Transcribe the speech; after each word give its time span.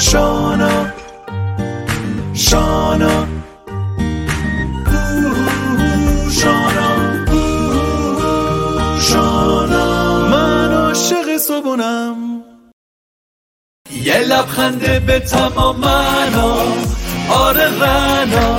شانا 0.00 0.92
شانا. 2.34 3.28
شانا 6.30 6.88
شانا. 9.00 10.28
من 10.28 10.72
عاشق 10.72 11.36
صبونم 11.36 12.42
یه 13.90 14.18
لبخنده 14.18 15.00
به 15.00 15.20
تمام 15.20 15.76
منا 15.76 16.56
آره 17.30 17.66
رنا 17.80 18.58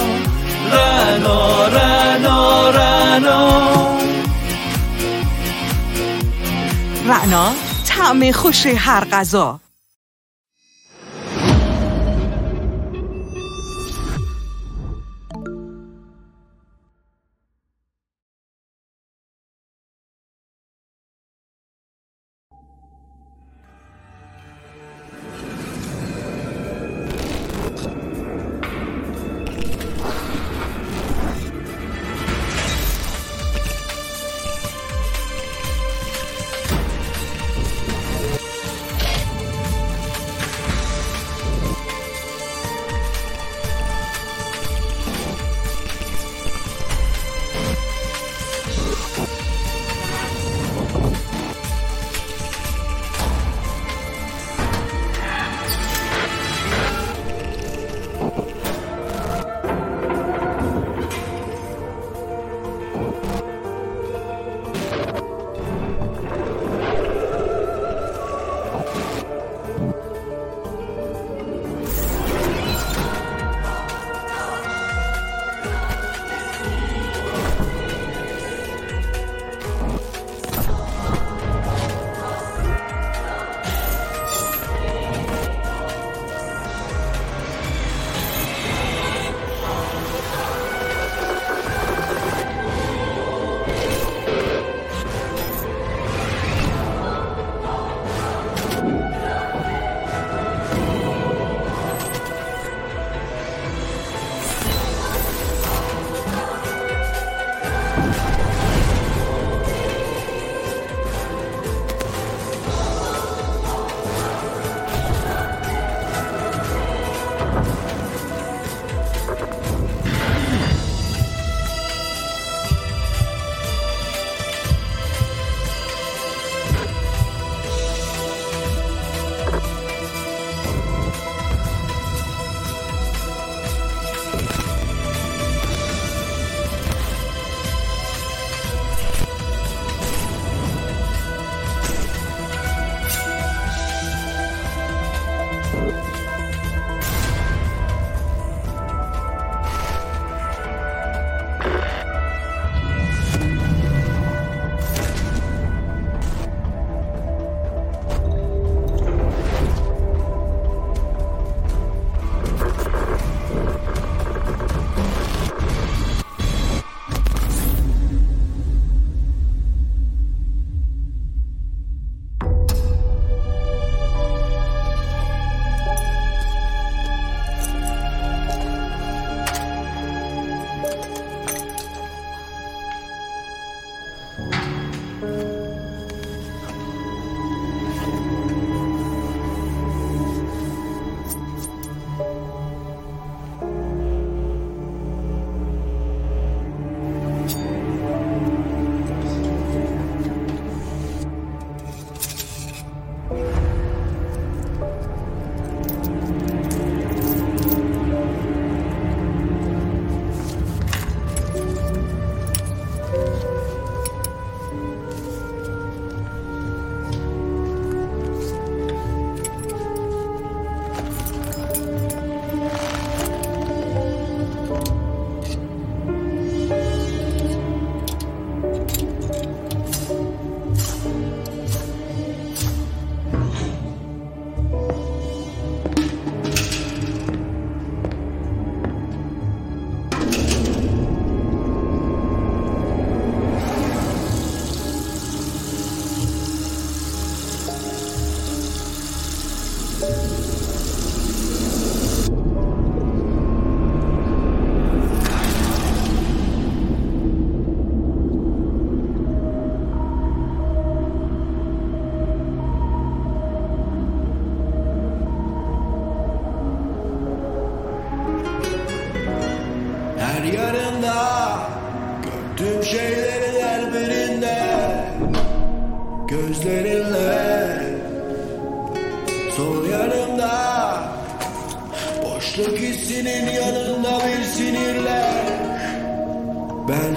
رنا 0.71 1.67
رنا 1.67 2.69
رنا. 2.69 3.61
رعنا 7.07 7.53
طعم 7.87 8.31
خوش 8.31 8.65
هر 8.65 9.05
غذا. 9.11 9.59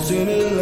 dancing 0.05 0.29
in 0.29 0.54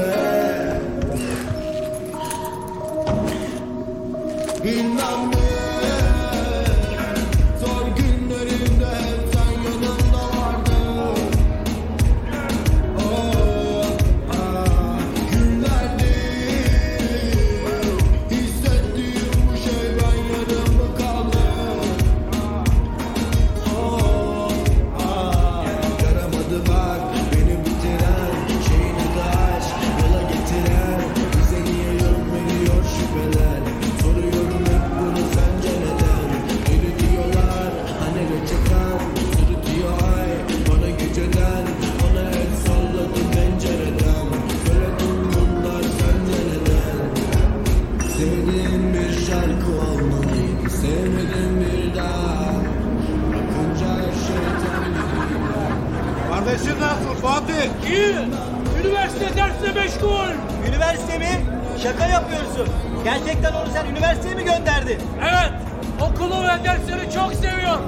Şaka 61.82 62.06
yapıyorsun. 62.06 62.68
Gerçekten 63.04 63.52
onu 63.52 63.66
sen 63.72 63.86
üniversiteye 63.86 64.34
mi 64.34 64.44
gönderdin? 64.44 64.98
Evet. 65.20 65.52
Okulu 66.00 66.42
ve 66.42 66.64
dersleri 66.64 67.12
çok 67.14 67.34
seviyor. 67.34 67.78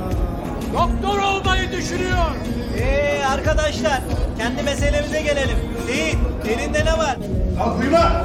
Doktor 0.73 1.19
olmayı 1.19 1.73
düşünüyor. 1.73 2.31
Ee 2.79 3.25
arkadaşlar 3.25 4.01
kendi 4.39 4.63
meselemize 4.63 5.23
gelelim. 5.23 5.59
Seyit 5.87 6.17
elinde 6.49 6.85
ne 6.85 6.99
var? 6.99 7.17
Al 7.61 7.81
kıyma. 7.81 8.24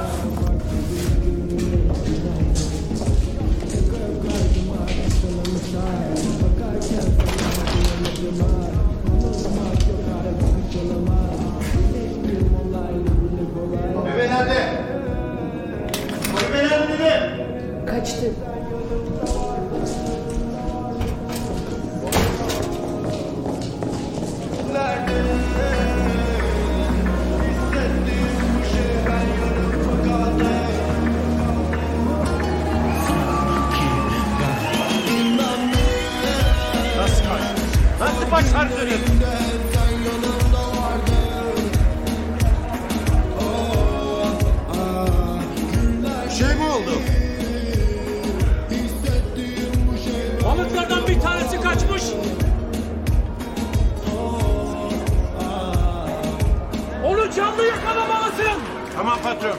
Nasıl 38.39 38.53
başardın? 38.53 38.89
Şey 46.37 46.47
mi 46.47 46.63
oldu? 46.63 47.01
Balıklardan 50.45 51.07
bir 51.07 51.19
tanesi 51.19 51.61
kaçmış. 51.61 52.03
Onu 57.05 57.31
canlı 57.31 57.63
yakalamalısın. 57.65 58.61
Tamam 58.95 59.19
patron. 59.23 59.57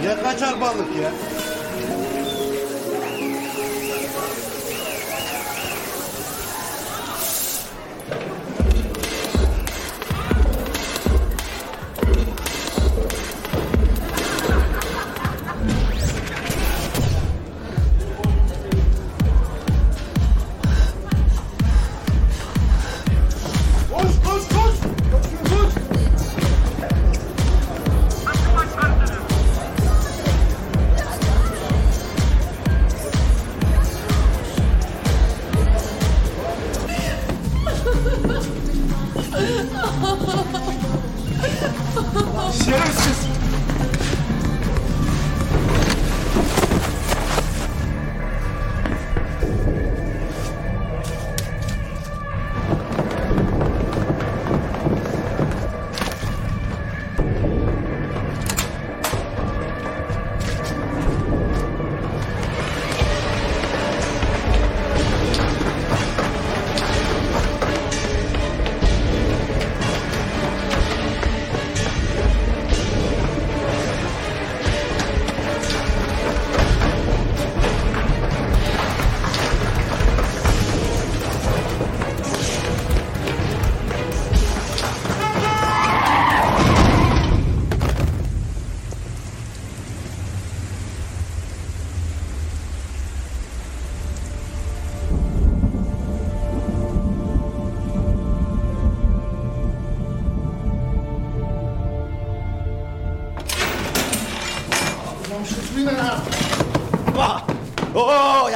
Niye 0.00 0.22
kaçar 0.22 0.60
balık 0.60 0.96
ya? 1.02 1.31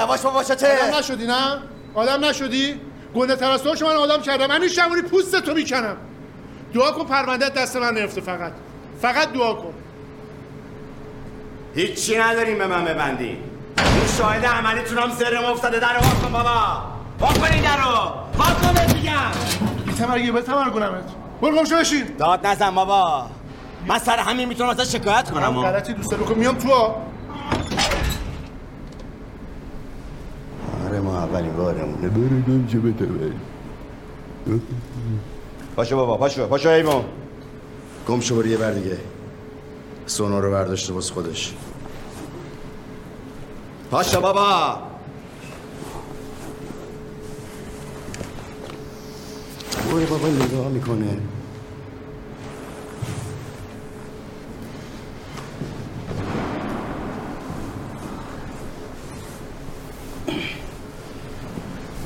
یواش 0.07 0.21
بابا 0.21 0.39
آدم 0.39 0.55
چته 0.55 0.99
نشدی 0.99 1.27
نه؟ 1.27 1.59
آدم 1.95 2.25
نشدی؟ 2.25 2.81
گنده 3.15 3.37
ترستوش 3.37 3.83
من 3.83 3.89
آدم 3.89 4.23
کردم. 4.23 4.47
من 4.47 4.61
این 4.61 4.71
شمونی 4.71 5.03
پوست 5.03 5.41
تو 5.41 5.55
می‌کنم. 5.55 5.97
دعا 6.75 6.93
کن 6.93 7.05
پرونده 7.05 7.49
دست 7.49 7.77
من 7.77 7.95
نیفته 7.95 8.21
فقط. 8.21 8.53
فقط 9.03 9.33
دعا 9.33 9.55
کن. 9.55 9.75
هیچی 11.75 12.19
نداریم 12.19 12.59
به 12.59 12.67
من 12.67 12.85
ببندی 12.85 13.25
این 13.25 13.39
شاهد 14.19 14.47
عملیتون 14.47 14.99
هم 14.99 15.11
سرم 15.11 15.45
افتاده. 15.45 15.79
در 15.79 15.87
واکن 15.87 16.21
کن 16.23 16.33
بابا. 16.33 16.83
وا 17.21 17.29
کن 17.29 17.53
این 17.53 17.63
در 17.63 17.77
رو. 17.77 17.93
وا 18.39 18.45
کن 18.45 18.75
بهت 18.75 18.95
میگم. 18.95 19.13
بی 19.87 19.93
تمرگی 19.93 20.31
به 20.31 20.43
تمرگونمت. 20.43 21.05
برو 21.43 21.57
گم 21.57 21.65
شو 21.65 21.77
بشین. 21.77 22.17
داد 22.19 22.47
نزن 22.47 22.71
بابا. 22.71 23.27
من 23.87 23.99
سر 23.99 24.17
همین 24.19 24.49
می‌تونم 24.49 24.71
ازش 24.71 24.93
شکایت 24.93 25.31
کنم. 25.31 25.63
غلطی 25.63 25.93
دوست 25.93 26.15
بکن. 26.15 26.35
میام 26.35 26.55
تو 26.55 26.95
آره 30.87 31.01
ما 31.01 31.19
اولین 31.19 31.53
بارمونه 31.53 32.69
چه 32.69 32.79
بتبه 32.79 33.33
پاشو 35.77 35.97
بابا 35.97 36.17
پاشو 36.17 36.47
پاشو 36.47 36.69
ایمو 36.69 37.03
گم 38.09 38.21
شو 38.21 38.37
برو 38.37 38.47
یه 38.47 38.57
بر 38.57 38.73
دیگه. 38.73 38.99
سونا 40.07 40.41
رو 40.41 40.51
برداشته 40.51 40.93
باز 40.93 41.11
خودش. 41.11 41.55
پاشو 43.91 44.21
بابا. 44.21 44.79
برو 49.91 50.07
بابا 50.07 50.29
نگاه 50.29 50.69
می‌کنه. 50.69 51.19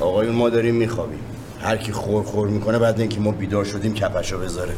آقایون 0.01 0.35
ما 0.35 0.49
داریم 0.49 0.75
میخوابیم. 0.75 1.23
هر 1.61 1.77
کی 1.77 1.91
خور 1.91 2.23
خور 2.23 2.47
می‌کنه 2.47 2.79
بعد 2.79 2.99
اینکه 2.99 3.19
ما 3.19 3.31
بیدار 3.31 3.65
شدیم 3.65 3.93
کپشو 3.93 4.39
بذاره. 4.39 4.73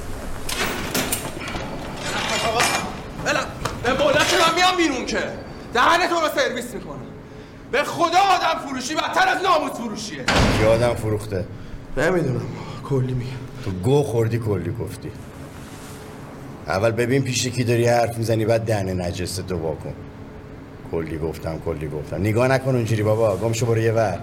بله 3.25 3.39
به 3.84 4.03
بولت 4.03 4.34
من 4.34 4.56
میام 4.56 4.77
بیرون 4.77 5.06
که. 5.06 5.18
دهنتون 5.74 6.22
رو 6.22 6.27
سرویس 6.36 6.74
می‌کنم. 6.74 7.00
به 7.72 7.84
خدا 7.84 8.03
آدم 8.06 8.68
فروشی 8.68 8.96
بدتر 8.96 9.27
از 9.27 9.44
ناموس 9.44 9.72
فروشیه. 9.72 10.24
کی 10.60 10.65
آدم 10.65 10.94
فروخته؟ 10.94 11.46
نمی‌دونم. 11.98 12.42
کلی 12.84 13.13
میگم. 13.13 13.32
تو 13.65 13.72
گو 13.72 14.03
خوردی 14.03 14.39
کلی 14.39 14.75
گفتی. 14.80 15.12
اول 16.68 16.92
ببین 16.92 17.24
پیش 17.24 17.48
کی 17.48 17.63
داری 17.63 17.88
حرف 17.88 18.18
می‌زنی 18.18 18.46
بعد 18.46 18.65
دهن 18.65 19.01
نجسته 19.01 19.44
تو 19.44 19.58
واکن. 19.58 19.94
کلی 20.92 21.18
گفتم 21.18 21.60
کلی 21.65 21.88
گفتم. 21.88 22.15
نگاه 22.15 22.48
نکن 22.48 22.75
اونجوری 22.75 23.03
بابا 23.03 23.38
گم 23.38 23.53
شو 23.53 23.65
برو 23.65 23.77
یه 23.77 23.92
ور. 23.92 24.20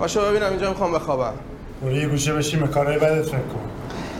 پاشو 0.00 0.20
ببینم 0.30 0.48
اینجا 0.50 0.68
می‌خوام 0.68 0.92
بخوابم. 0.92 1.32
برو 1.82 1.92
یه 1.92 2.08
گوشه 2.08 2.32
بشیم 2.32 2.66
کارهای 2.66 2.98
بدت 2.98 3.24
فکر 3.26 3.36
کن. 3.36 3.70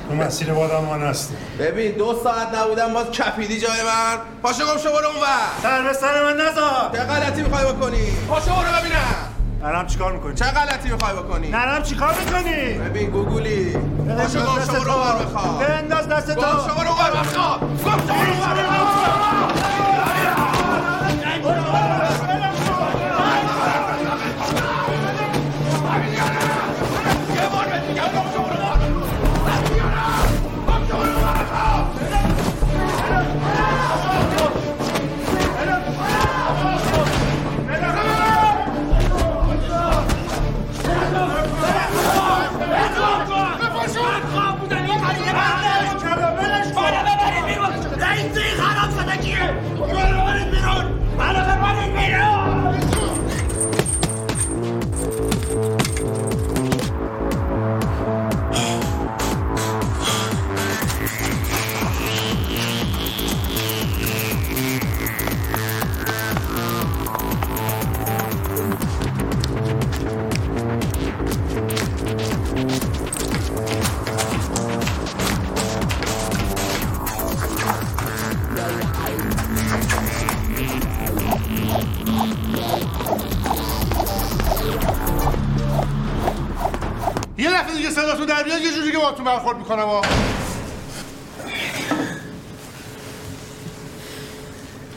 تو 0.08 0.14
مسیر 0.14 0.52
بادم 0.52 0.84
ما 0.84 0.96
نستی 0.96 1.34
ببین 1.58 1.92
دو 1.92 2.20
ساعت 2.24 2.54
نبودم 2.54 2.92
باز 2.92 3.10
کپیدی 3.10 3.60
جای 3.60 3.70
من. 3.70 4.18
پاشو 4.42 4.64
گم 4.64 4.78
شو 4.78 4.88
برو 4.88 5.06
اون 5.06 5.16
ور. 5.16 5.62
سر 5.62 5.82
به 5.82 5.92
سر 5.92 6.24
من 6.24 6.40
نزار. 6.40 6.90
چه 6.92 6.98
غلطی 6.98 7.42
می‌خوای 7.42 7.72
بکنی؟ 7.72 8.10
پاشو 8.28 8.50
برو 8.50 8.80
ببینم. 8.80 9.26
نرم 9.62 9.86
چیکار 9.86 10.12
می‌کنی؟ 10.12 10.34
چه 10.34 10.44
غلطی 10.44 10.90
می‌خوای 10.90 11.12
بکنی؟ 11.12 11.48
نرم 11.48 11.82
چیکار 11.82 12.14
می‌کنی؟ 12.24 12.72
ببین 12.72 13.10
گوگولی. 13.10 13.72
پاشو 14.18 14.38
گم 14.38 14.64
شو 14.66 14.72
برو 14.72 14.92
اون 14.92 15.06
ور 15.06 15.24
بخواب. 15.24 15.66
بنداز 15.66 16.08
دست 16.08 16.34
گم 16.34 16.42
شو 16.42 16.74
برو 16.74 16.88
اون 16.88 16.98
ور 16.98 17.10
بخواب. 17.20 17.60
گم 17.60 17.76
شو 17.76 18.14
برو 18.14 18.32
اون 18.32 19.39
یه 52.10 52.29
باهاتون 89.10 89.24
برخورد 89.24 89.58
می‌کنم 89.58 89.84
ها 89.84 90.02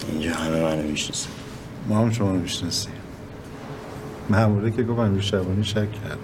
اینجا 0.10 0.34
همه 0.34 0.62
منو 0.62 0.82
می‌شناسن. 0.82 1.29
ما 1.88 2.00
هم 2.00 2.12
شما 2.12 2.32
رو 2.32 2.39
می‌شناسیم. 2.39 2.93
ماموره 4.29 4.72
که 4.72 4.84
گفت 4.84 5.00
امیر 5.00 5.22
شبانی 5.22 5.63
شک 5.63 5.75
کرد 5.75 6.20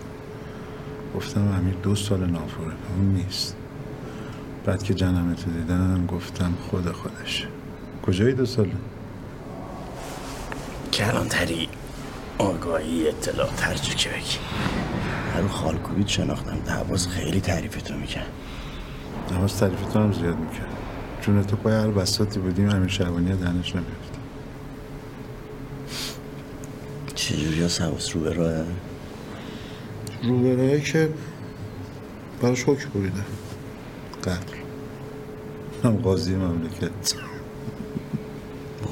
گفتم 1.16 1.54
امیر 1.58 1.74
دو 1.74 1.96
سال 1.96 2.26
نافوره 2.26 2.74
اون 2.98 3.14
نیست. 3.14 3.56
بعد 4.66 4.84
که 4.84 4.94
جنمتو 4.94 5.52
دیدم 5.52 6.06
گفتم 6.06 6.54
خود 6.70 6.92
خودش. 6.92 7.48
کجایی 8.06 8.34
دو 8.34 8.46
ساله؟ 8.46 8.72
کلانتری 10.94 11.70
آگاهی 12.38 13.08
اطلاع 13.08 13.50
ترجیح 13.50 13.96
که 13.96 14.10
بگی. 14.10 14.38
رو 15.40 15.48
خالکوبیت 15.48 16.08
شناختم. 16.08 16.60
دعواز 16.66 17.08
خیلی 17.08 17.42
تعریفتو 17.42 17.94
می‌کرد. 17.94 18.32
نواز 19.32 19.58
تعریفتون 19.58 20.04
هم 20.04 20.14
زیاد 20.14 20.38
می‌کرد. 20.40 20.68
چون 21.22 21.44
تو 21.44 21.56
پای 21.56 21.74
هر 21.74 21.88
بساتی 21.88 22.40
بودیم 22.40 22.70
امیر 22.70 22.90
شبانی 22.90 23.36
دهنش 23.36 23.76
نمیفت 23.76 24.20
چجوری 27.16 27.62
ها 27.62 27.68
سواس 27.68 28.16
رو 28.16 28.22
به 28.22 28.34
راه 28.34 28.66
روبرایی 30.24 30.82
که 30.82 31.10
براش 32.42 32.64
حکم 32.64 32.90
بریده. 32.90 33.22
قتل. 34.24 34.56
هم 35.84 35.96
قاضی 35.96 36.36
مملکت. 36.36 37.16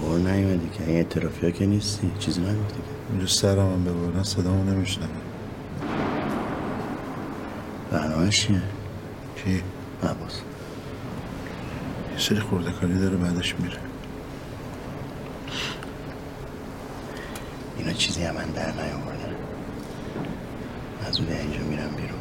بار 0.02 0.20
نیومدی 0.20 0.70
که 0.78 0.84
این 0.88 0.96
اعترافی 0.96 1.46
ها 1.46 1.52
که 1.52 1.66
نیستی. 1.66 2.12
چیزی 2.20 2.42
نگفتی 2.42 2.76
که. 2.76 3.12
اونجا 3.12 3.28
سرم 3.28 3.74
هم 3.74 3.84
ببرن 3.84 4.24
صدامو 4.24 4.64
نمیشنم 4.64 5.10
برنامه 7.92 8.30
چیه؟ 8.30 8.62
کی؟ 9.44 9.64
عباس 10.04 10.42
یه 12.14 12.20
سری 12.20 12.40
خورده 12.40 12.72
کاری 12.72 13.00
داره 13.00 13.18
بعدش 13.18 13.56
میره. 13.60 13.78
اینا 17.78 17.94
چیزی 17.94 18.24
هم 18.24 18.36
من 18.36 18.46
در 18.46 18.72
نیاوردن 18.72 19.36
از 21.08 21.20
اون 21.20 21.28
اینجا 21.28 21.60
میرم 21.60 21.90
بیرون. 21.90 22.20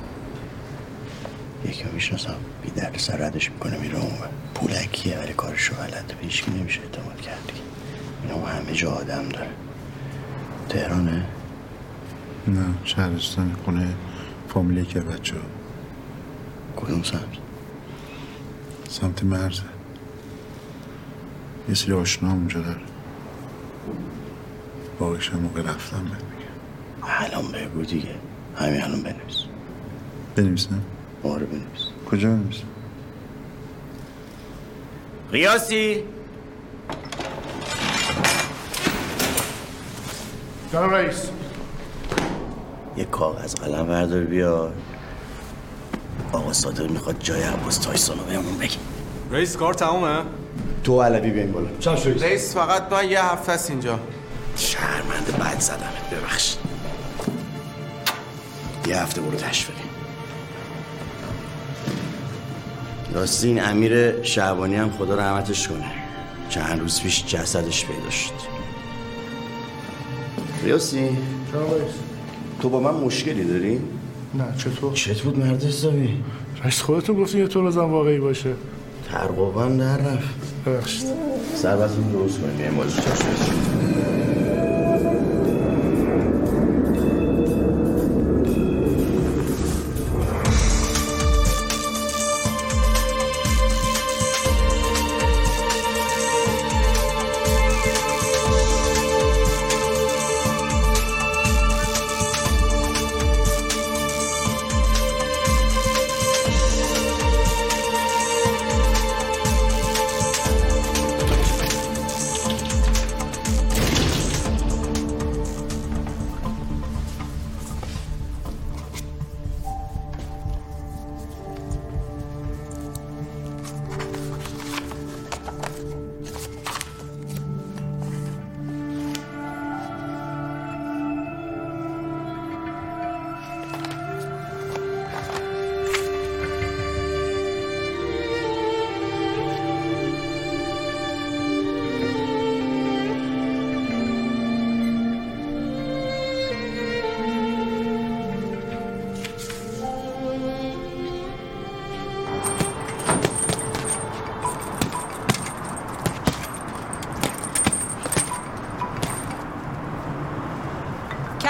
یکی 1.64 1.84
رو 1.84 1.92
می‌شناسم 1.92 2.34
بی 2.62 2.70
درد 2.70 2.98
سر 2.98 3.16
ردش 3.16 3.50
می‌کنه 3.50 3.78
میره 3.78 3.98
اون. 3.98 4.12
پولکیه 4.54 5.18
ولی 5.18 5.32
کارشو 5.32 5.74
به 5.76 6.14
هیچکی 6.20 6.50
نمیشه 6.50 6.80
اعتماد 6.80 7.20
کردی 7.20 7.60
اینا 8.22 8.46
همه 8.46 8.72
جا 8.72 8.90
آدم 8.90 9.28
داره. 9.28 9.50
تهرانه؟ 10.68 11.26
نه 12.48 12.64
شهرستان 12.84 13.56
خونه 13.64 13.94
فامیلی 14.48 14.86
که 14.86 15.00
بچه 15.00 15.34
ها 15.34 15.55
کدوم 16.86 17.02
سمت. 17.02 17.22
سمت 18.88 19.24
مرزه 19.24 19.62
یه 21.68 21.74
سری 21.74 21.92
آشنا 21.92 22.30
اونجا 22.32 22.60
داره. 22.60 22.80
باقیش 24.98 25.30
هم 25.30 25.38
موقع 25.38 25.60
رفتم 25.62 26.04
بهت 26.04 26.22
میگم 26.22 26.54
الان 27.02 27.52
بگو 27.52 27.82
دیگه. 27.82 28.14
همین 28.56 28.82
الان 28.82 29.02
بنویس. 29.02 29.44
بنویسم 30.36 30.82
آره 31.24 31.46
بنویس. 31.46 31.88
کجا 32.10 32.30
بنویسم 32.30 32.64
قیاسی؟ 35.32 36.04
جناب 40.72 40.94
رئیس. 40.94 41.30
یه 42.96 43.04
کاغذ 43.04 43.54
قلم 43.54 43.86
بردار 43.86 44.24
بیار. 44.24 44.72
آقا 46.36 46.52
صادق 46.52 46.90
می‌خواد 46.90 47.16
جای 47.20 47.42
عباس 47.42 47.78
تایسون 47.78 48.18
رو 48.18 48.24
بهمون 48.24 48.58
بگی 48.58 48.76
رئیس 49.30 49.56
کار 49.56 49.74
تمومه؟ 49.74 50.22
تو 50.84 51.02
علوی 51.02 51.30
بیاین 51.30 51.52
بالا. 51.52 51.68
رئیس 52.20 52.54
فقط 52.54 52.92
من 52.92 53.10
یه 53.10 53.24
هفته 53.24 53.52
است 53.52 53.70
اینجا. 53.70 53.98
شهرمند 54.56 55.38
بد 55.40 55.60
زدمت 55.60 56.10
ببخشید. 56.12 56.58
یه 58.88 58.98
هفته 59.02 59.20
برو 59.20 59.36
تشویقی 59.36 59.80
راستی 63.14 63.48
این 63.48 63.64
امیر 63.64 64.22
شعبانی 64.22 64.76
هم 64.76 64.90
خدا 64.90 65.14
رحمتش 65.14 65.68
کنه. 65.68 65.92
چند 66.48 66.80
روز 66.80 67.00
پیش 67.00 67.26
جسدش 67.26 67.86
پیدا 67.86 68.10
شد. 68.10 68.32
ریاسی؟ 70.64 71.18
تو 72.62 72.68
با 72.68 72.80
من 72.80 72.94
مشکلی 72.94 73.44
داری؟ 73.44 73.80
نه 74.36 74.44
چطور؟ 74.58 74.92
چت 74.92 75.20
بود 75.20 75.38
مرد 75.38 75.64
حسابی 75.64 76.08
رئیس 76.62 76.82
خودتون 76.82 77.16
گفتین 77.16 77.40
یه 77.40 77.46
طور 77.46 77.70
زن 77.70 77.80
واقعی 77.80 78.18
باشه. 78.18 78.50
ترقوان 79.10 79.76
در 79.76 79.96
رفت. 79.96 80.34
ببخشید. 80.66 81.06
سربتون 81.54 82.12
درست 82.12 82.38
کنیم 82.40 82.80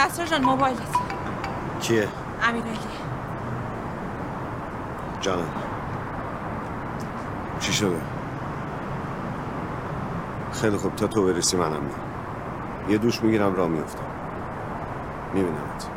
کسرا 0.07 0.27
جان 0.27 0.45
موبایلت. 0.45 0.97
کیه؟ 1.81 2.09
امیرعلی. 2.43 2.79
جانم. 5.21 5.49
چی 7.61 7.73
شده؟ 7.73 8.01
خیلی 10.53 10.77
خوب 10.77 10.97
تا 10.97 11.07
تو 11.07 11.27
برسی 11.27 11.57
منم 11.57 11.71
میام. 11.71 12.01
یه 12.89 12.99
دوش 12.99 13.23
می‌گیرم 13.23 13.55
راه 13.55 13.69
میفتم 13.69 14.05
میبینمت. 15.35 15.96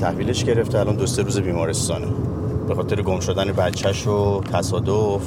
تحویلش 0.00 0.44
گرفته 0.44 0.78
الان 0.78 0.96
دو 0.96 1.06
سه 1.06 1.22
روز 1.22 1.38
بیمارستانه. 1.40 2.06
به 2.68 2.74
خاطر 2.74 3.02
گم 3.02 3.20
شدن 3.20 3.52
بچهش 3.52 4.06
و 4.06 4.40
تصادف 4.52 5.22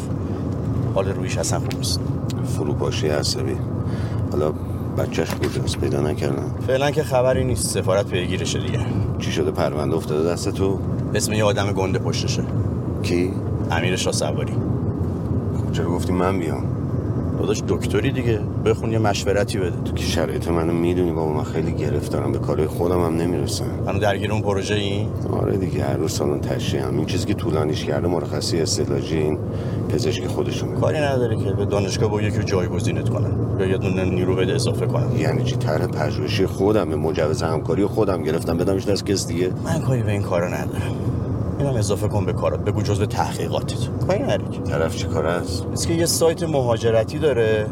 حال 0.96 1.08
رویش 1.08 1.38
اصلا 1.38 1.60
خوب 1.60 1.78
نیست. 1.78 2.00
فروپاشی 2.58 3.08
عصبی 3.08 3.58
حالا 4.32 4.54
بچهش 4.98 5.30
کجاست؟ 5.32 5.78
پیدا 5.78 6.02
نکردم 6.02 6.56
فعلا 6.68 6.92
که 6.92 7.04
خبری 7.04 7.44
نیست. 7.44 7.70
سفارت 7.70 8.08
پیگیرشه 8.08 8.60
دیگه. 8.60 8.80
چی 9.20 9.32
شده؟ 9.32 9.52
پرونده 9.52 9.96
افتاده 9.96 10.30
دست 10.30 10.50
تو؟ 10.50 10.80
اسم 11.16 11.34
یه 11.34 11.44
آدم 11.44 11.72
گنده 11.72 12.00
پشتشه. 12.00 12.44
کی؟ 13.04 13.32
امیر 13.72 13.96
شاه 13.96 14.14
سواری. 14.14 14.54
چرا 15.72 15.86
گفتی 15.90 16.14
من 16.14 16.40
بیام؟ 16.40 16.64
داداش 17.40 17.64
دکتری 17.68 18.12
دیگه. 18.12 18.40
بخون 18.66 18.92
یه 18.92 19.00
مشورتی 19.00 19.58
بده. 19.58 19.82
تو 19.86 19.94
که 19.94 20.04
شرایط 20.04 20.48
منو 20.48 20.74
می‌دونی 20.74 21.12
بابا 21.12 21.34
من 21.34 21.44
خیلی 21.44 21.72
گرفتارم 21.72 22.32
به 22.32 22.40
کارهای 22.40 22.68
خودم 22.68 23.06
هم 23.06 23.16
نمی‌رسم. 23.16 23.66
منو 23.86 24.00
درگیر 24.00 24.32
اون 24.32 24.42
پروژه 24.42 24.76
این 24.76 25.08
آره 25.32 25.58
دیگه 25.58 25.84
هر 25.84 25.98
روز 25.98 26.12
سالن 26.12 26.40
تشریح 26.40 26.84
هم. 26.88 26.98
این 26.98 27.06
چیزی 27.06 27.26
که 27.26 27.34
طولانیش 27.34 27.86
کرده 27.86 28.08
مرخصی 28.08 28.62
استعلاجی 28.62 29.18
این 29.18 29.38
پزشکی 29.90 30.28
خودشون 30.28 30.76
کاری 30.76 30.98
نداره 30.98 31.36
که 31.36 31.52
به 31.52 31.66
دانشگاه 31.66 32.10
با 32.10 32.22
یکی 32.22 32.44
جایگزینت 32.44 33.10
کنن 33.10 33.32
یا 33.60 33.66
یه 33.66 33.78
دونه 33.78 34.06
نیرو 34.06 34.36
بده 34.36 34.56
اضافه 34.56 34.86
کنن 34.86 35.18
یعنی 35.18 35.44
چی؟ 35.44 35.56
طرح 35.56 35.88
پژوهشی 35.88 36.46
خودم 36.46 36.90
به 36.90 36.96
مجوز 36.96 37.44
همکاری 37.44 37.86
خودم 37.86 38.24
گرفتم 38.24 38.58
بدمش 38.58 38.86
دست 38.86 39.06
کس 39.06 39.28
دیگه. 39.28 39.52
من 39.66 39.82
کاری 39.82 40.04
به 40.04 40.12
این 40.12 40.22
کارا 40.22 40.48
ندارم. 40.48 40.96
اینم 41.60 41.76
اضافه 41.76 42.08
کن 42.08 42.26
به 42.26 42.34
کارات 42.34 42.60
بگو 42.60 42.82
جزء 42.82 43.06
تحقیقاتت. 43.06 44.06
کاری 44.08 44.24
نداری 44.24 44.44
که. 44.52 44.60
طرف 44.60 44.96
چی 44.96 45.08
کار 45.08 45.26
است؟ 45.26 45.88
که 45.88 45.94
یه 45.94 46.06
سایت 46.06 46.44
مهاجرتی 46.44 47.20
داره. 47.20 47.66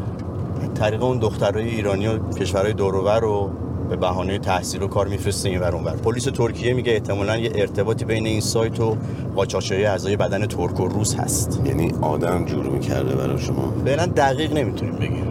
طریق 0.82 1.02
اون 1.02 1.18
دخترای 1.18 1.68
ایرانی 1.68 2.06
و 2.06 2.18
کشورهای 2.18 2.72
دوروبر 2.72 3.20
رو 3.20 3.50
به 3.90 3.96
بهانه 3.96 4.38
تحصیل 4.38 4.82
و 4.82 4.86
کار 4.86 5.08
میفرسته 5.08 5.48
این 5.48 5.60
ور 5.60 5.74
اونور 5.74 5.96
پلیس 5.96 6.24
ترکیه 6.24 6.74
میگه 6.74 6.92
احتمالاً 6.92 7.36
یه 7.36 7.52
ارتباطی 7.54 8.04
بین 8.04 8.26
این 8.26 8.40
سایت 8.40 8.80
و 8.80 8.96
قاچاقچیای 9.36 9.84
اعضای 9.84 10.16
بدن 10.16 10.46
ترک 10.46 10.80
و 10.80 10.88
روس 10.88 11.14
هست. 11.14 11.60
یعنی 11.64 11.92
آدم 12.00 12.44
جور 12.44 12.66
می‌کرده 12.66 13.14
برای 13.14 13.38
شما؟ 13.38 13.72
فعلا 13.84 14.06
دقیق 14.06 14.52
نمی‌تونیم 14.52 14.94
بگیم. 14.94 15.26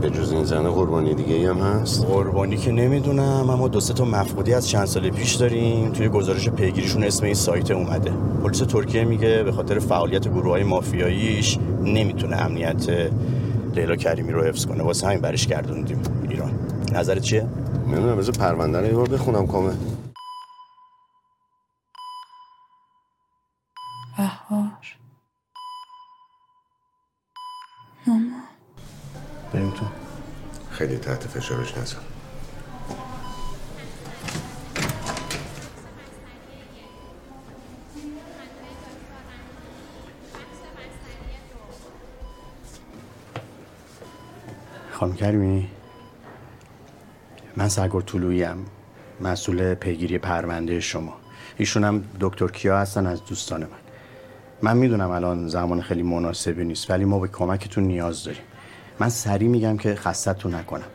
به 0.00 0.10
جز 0.10 0.32
این 0.32 0.44
زنه 0.44 0.68
قربانی 0.68 1.14
دیگه 1.14 1.48
هم 1.48 1.58
هست؟ 1.58 2.06
قربانی 2.06 2.56
که 2.56 2.72
نمی‌دونم 2.72 3.50
اما 3.50 3.68
دو 3.68 3.80
سه 3.80 3.94
تا 3.94 4.04
مفقودی 4.04 4.54
از 4.54 4.68
چند 4.68 4.84
سال 4.84 5.10
پیش 5.10 5.34
داریم. 5.34 5.90
توی 5.90 6.08
گزارش 6.08 6.48
پیگیریشون 6.48 7.04
اسم 7.04 7.24
این 7.24 7.34
سایت 7.34 7.70
اومده. 7.70 8.12
پلیس 8.44 8.58
ترکیه 8.58 9.04
میگه 9.04 9.42
به 9.42 9.52
خاطر 9.52 9.78
فعالیت 9.78 10.28
گروه 10.28 10.50
های 10.50 10.62
مافیاییش 10.62 11.58
نمی‌تونه 11.84 12.36
امنیت 12.36 12.88
لیلا 13.74 13.96
کریمی 13.96 14.32
رو 14.32 14.42
حفظ 14.42 14.66
کنه. 14.66 14.82
واسه 14.82 15.06
همین 15.06 15.20
برش 15.20 15.46
گردوندیم 15.46 16.02
ایران. 16.30 16.58
نظرت 16.92 17.22
چیه؟ 17.22 17.42
نمی‌دونم 17.86 18.16
بذار 18.16 18.34
پرونده 18.34 18.80
رو 18.80 18.86
یه 18.86 18.92
بار 18.92 19.08
بخونم 19.08 19.46
کامل. 19.46 19.74
بهار. 24.16 24.96
ماما 28.06 28.42
بریم 29.52 29.70
تو. 29.70 29.86
خیلی 30.70 30.96
تحت 30.96 31.26
فشارش 31.26 31.78
نزن. 31.78 31.98
خانم 45.04 45.16
کریمی؟ 45.16 45.68
من 47.56 47.68
سرگور 47.68 48.02
طلوییم 48.02 48.66
مسئول 49.20 49.74
پیگیری 49.74 50.18
پرونده 50.18 50.80
شما. 50.80 51.14
ایشون 51.56 51.84
هم 51.84 52.04
دکتر 52.20 52.48
کیا 52.48 52.78
هستن 52.78 53.06
از 53.06 53.24
دوستان 53.24 53.60
من. 53.60 53.68
من 54.62 54.76
می‌دونم 54.76 55.10
الان 55.10 55.48
زمان 55.48 55.80
خیلی 55.80 56.02
مناسبی 56.02 56.64
نیست 56.64 56.90
ولی 56.90 57.04
ما 57.04 57.18
به 57.18 57.28
کمکتون 57.28 57.84
نیاز 57.84 58.24
داریم. 58.24 58.42
من 58.98 59.08
سریع 59.08 59.48
میگم 59.48 59.76
که 59.76 59.94
خستتون 59.94 60.54
نکنم. 60.54 60.88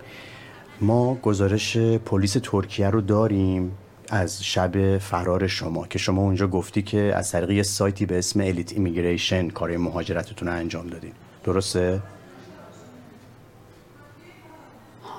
ما 0.81 1.15
گزارش 1.15 1.77
پلیس 1.77 2.37
ترکیه 2.43 2.89
رو 2.89 3.01
داریم 3.01 3.71
از 4.09 4.43
شب 4.43 4.97
فرار 4.97 5.47
شما 5.47 5.87
که 5.87 5.99
شما 5.99 6.21
اونجا 6.21 6.47
گفتی 6.47 6.81
که 6.81 7.13
از 7.15 7.31
طریق 7.31 7.61
سایتی 7.61 8.05
به 8.05 8.17
اسم 8.17 8.39
الیت 8.39 8.73
ایمیگریشن 8.73 9.49
کار 9.49 9.77
مهاجرتتون 9.77 10.47
رو 10.47 10.53
انجام 10.53 10.87
دادین. 10.87 11.11
درسته؟ 11.43 12.01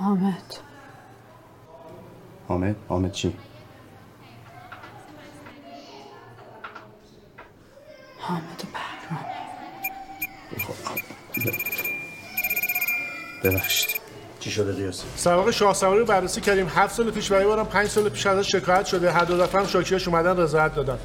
حامد. 0.01 0.55
حامد؟ 2.49 2.77
حامد 2.89 3.13
چی؟ 3.13 3.37
حامد 8.19 8.43
و 8.43 8.67
بهرام. 8.73 9.25
ببخشید. 13.45 14.01
چی 14.41 14.51
شده 14.51 14.73
قیاسی؟ 14.73 15.07
سواق 15.17 15.51
شاه 15.51 15.75
سواری 15.75 15.99
رو 15.99 16.07
بررسی 16.07 16.41
کردیم. 16.41 16.67
هفت 16.69 16.95
سال 16.95 17.11
پیش 17.11 17.33
برای 17.33 17.47
بارم 17.47 17.67
پنج 17.67 17.89
سال 17.89 18.09
پیش 18.09 18.27
ازش 18.27 18.53
شکایت 18.53 18.87
شده. 18.87 19.13
هر 19.13 19.25
دو 19.25 19.39
دفعه 19.39 19.61
هم 19.61 19.67
شاکیاش 19.67 20.09
اومدن 20.09 20.37
رضایت 20.37 20.75
دادن. 20.75 20.99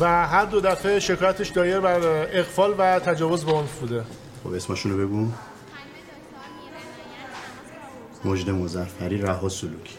و 0.00 0.26
هر 0.26 0.44
دو 0.44 0.60
دفعه 0.60 1.00
شکایتش 1.00 1.48
دایر 1.48 1.80
بر 1.80 2.00
اقفال 2.32 2.74
و 2.78 2.98
تجاوز 2.98 3.44
به 3.44 3.52
عنف 3.52 3.78
بوده. 3.78 4.04
خب 4.44 4.52
اسمشون 4.52 4.92
رو 4.92 5.06
بگو. 5.06 5.28
مجد 8.26 8.50
مزفری 8.50 9.18
رها 9.18 9.48
سلوکی. 9.48 9.96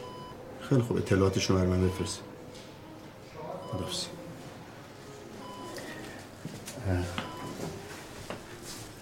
خیلی 0.62 0.82
خوب 0.82 0.98
اطلاعاتشون 0.98 1.62
رو 1.62 1.70
من 1.70 1.88
بفرست. 1.88 2.20
خداحافظی 3.72 4.08
اه. 6.90 7.04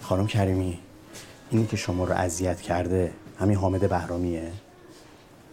خانم 0.02 0.26
کریمی 0.26 0.78
اینی 1.50 1.66
که 1.66 1.76
شما 1.76 2.04
رو 2.04 2.12
اذیت 2.12 2.60
کرده 2.60 3.12
همین 3.40 3.56
حامد 3.56 3.88
بهرامیه؟ 3.88 4.52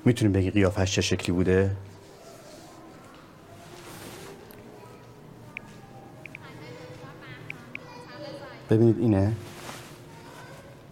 می‌تونیم 0.05 0.33
بگی 0.33 0.51
قیافش 0.51 0.95
چه 0.95 1.01
شکلی 1.01 1.35
بوده؟ 1.35 1.75
ببینید 8.69 8.99
اینه. 8.99 9.33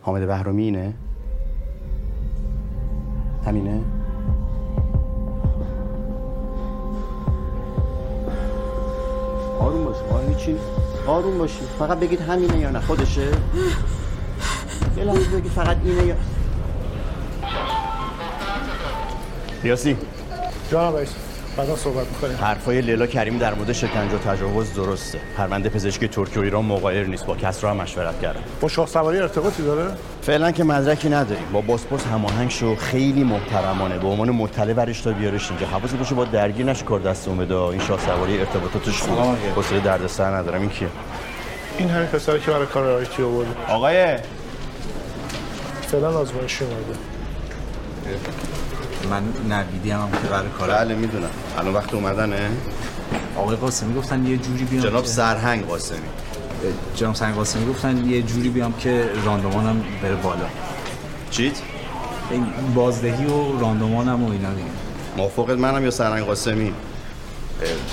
حامد 0.02 0.28
بهرامی 0.28 0.64
اینه؟ 0.64 0.94
همینه؟ 3.46 3.82
آروم 9.60 9.86
باش 9.86 9.96
آروم 10.12 10.36
چی؟ 10.36 10.56
آروم 11.08 11.38
باشی. 11.38 11.60
فقط 11.80 12.00
بگید 12.00 12.22
همینه 12.22 12.58
یا 12.58 12.72
نه 12.72 12.80
خودشه؟ 12.80 13.28
یه 14.98 15.04
لحظه 15.04 15.38
بگید 15.38 15.52
فقط 15.52 15.78
اینه 15.84 16.06
یا 16.06 16.16
ریاسی 19.64 19.98
جناب 20.72 20.96
رئیس 20.96 21.10
بعدا 21.58 21.76
صحبت 21.76 22.08
می‌کنیم. 22.08 22.38
حرفای 22.38 22.82
لیلا 22.82 23.08
کریمی 23.08 23.40
در 23.40 23.54
مورد 23.54 23.72
شکنجه 23.72 24.16
و 24.16 24.18
تجاوز 24.18 24.74
درسته. 24.74 25.20
پرونده 25.38 25.70
پزشکی 25.70 26.08
ترکیه 26.08 26.42
و 26.42 26.46
ایران 26.46 26.66
مغایر 26.66 27.08
نیست. 27.08 27.26
با 27.26 27.36
کسرا 27.36 27.70
هم 27.70 27.78
مشورت 27.78 28.22
کردم 28.22 28.40
با 28.62 28.68
شاه 28.68 28.88
سواری 28.88 29.20
ارتباطی 29.20 29.64
داره؟ 29.64 29.92
فعلا 30.22 30.52
که 30.52 30.64
مدرکی 30.64 31.10
نداریم. 31.10 31.46
با 31.54 31.62
باسپورس 31.62 32.06
هماهنگ 32.06 32.50
شو. 32.50 32.76
خیلی 32.76 33.24
محترمانه. 33.24 33.98
به 33.98 34.08
عنوان 34.08 34.30
مطلع 34.30 34.74
برش 34.74 35.02
تا 35.02 35.12
بیارش 35.12 35.50
اینجا. 35.50 35.68
حواست 35.68 35.96
باشه 35.96 36.16
با 36.16 36.26
درگیر 36.26 36.66
نشه 36.66 36.86
کار 36.86 37.00
دست 37.00 37.28
اومده 37.28 37.56
این 37.56 37.80
شاه 37.80 38.00
سواری 38.06 38.40
ارتباطاتش 38.40 39.02
خوبه. 39.02 39.22
حوصله 39.56 39.80
دردسر 39.80 40.36
ندارم. 40.36 40.62
این 40.62 40.70
کیه؟ 40.70 40.88
این 41.78 41.90
همین 41.90 42.08
پسری 42.08 42.40
که 42.40 42.52
برای 42.52 42.66
کار 42.66 42.88
آیتی 42.88 43.24
آورده. 43.24 43.50
آقای! 43.68 44.18
فعلا 45.88 46.20
آزمایشی 46.20 46.64
اومده. 46.64 47.00
من 49.12 49.24
نویدی 49.50 49.92
هم 49.92 50.10
که 50.12 50.28
برای 50.30 50.50
کار 50.50 50.70
بله 50.70 50.96
می‌دونم. 50.96 51.30
الان 51.58 51.74
وقت 51.74 51.94
اومدنه. 51.94 52.50
آقای 53.38 53.56
قاسمی 53.56 53.94
گفتن 53.96 54.26
یه 54.26 54.38
جوری 54.38 54.64
بیان 54.64 54.84
جناب 54.84 55.04
که- 55.04 55.10
سرهنگ 55.10 55.66
قاسمی. 55.66 55.98
جناب 56.96 57.16
سنگ 57.16 57.36
قاسمی 57.36 57.66
گفتن 57.66 58.10
یه 58.10 58.22
جوری 58.22 58.50
بیام 58.50 58.74
که 58.74 59.10
راندمانم 59.26 59.84
بره 60.04 60.16
بالا. 60.16 60.46
چیت؟ 61.32 61.54
این 62.32 62.46
بازدهی 62.76 63.26
و 63.26 63.60
راندمانم 63.60 64.24
و 64.24 64.32
اینا 64.32 64.54
دیگه. 64.54 64.68
موافقت 65.18 65.58
منم 65.58 65.84
یا 65.84 65.92
سرنگ 65.92 66.24
قاسمی؟ 66.26 66.74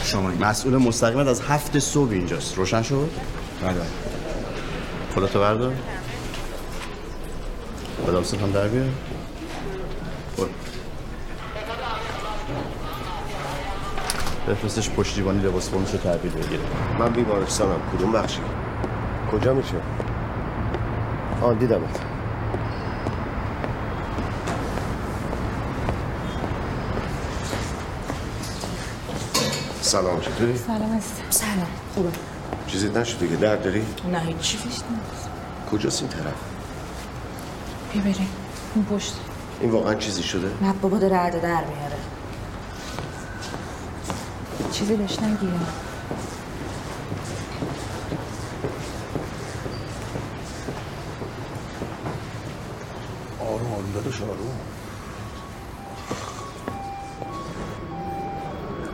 شما 0.05 0.29
مسئول 0.41 0.77
مستقیمت 0.77 1.27
از 1.27 1.41
هفت 1.41 1.79
صبح 1.79 2.11
اینجاست. 2.11 2.57
روشن 2.57 2.83
شد؟ 2.83 3.11
بله. 3.63 3.75
پلاتو 5.15 5.41
بردار. 5.41 5.73
بدامست 8.09 8.35
هم 8.35 8.51
در 8.51 8.69
بیار. 8.69 8.89
بفرستش 14.49 14.91
پشتیبانی 14.91 15.43
لباس 15.43 15.71
فرمش 15.71 15.93
رو 15.93 15.99
تحویل 15.99 16.33
بگیره. 16.33 16.63
من 16.99 17.13
بیمارستانم. 17.13 17.81
کدوم 17.93 18.13
بخشی؟ 18.13 18.41
کجا 19.33 19.55
میشه؟ 19.55 19.75
آن 21.43 21.59
دیدمت 21.59 22.01
سلام 29.81 30.21
چطوری؟ 30.21 30.57
سلام 30.57 30.97
عزیزم. 30.97 31.23
سلام. 31.31 31.67
خوبه. 31.95 32.09
چیزی 32.67 32.89
نشده 32.89 33.29
که؟ 33.29 33.37
درد 33.37 33.63
داری؟ 33.63 33.83
نه 34.13 34.21
هیچ 34.21 34.37
چیزیش 34.37 34.67
نیست. 34.67 35.29
کجاست 35.73 36.03
این 36.03 36.11
طرف؟ 36.11 36.35
بیا 37.93 38.03
بریم. 38.03 38.29
اون 38.75 38.85
پشت. 38.85 39.15
این 39.61 39.71
واقعا 39.71 39.95
چیزی 39.95 40.23
شده؟ 40.23 40.49
نه 40.63 40.73
بابا 40.73 40.99
داره 40.99 41.17
عده 41.17 41.39
در 41.41 41.65
میاره. 41.65 41.97
چیزی 44.73 44.97
بهش 44.97 45.19
نگیره 45.19 45.53
آروم 53.41 53.73
آروم 53.73 53.93
داداش 53.95 54.23
آروم 54.23 54.57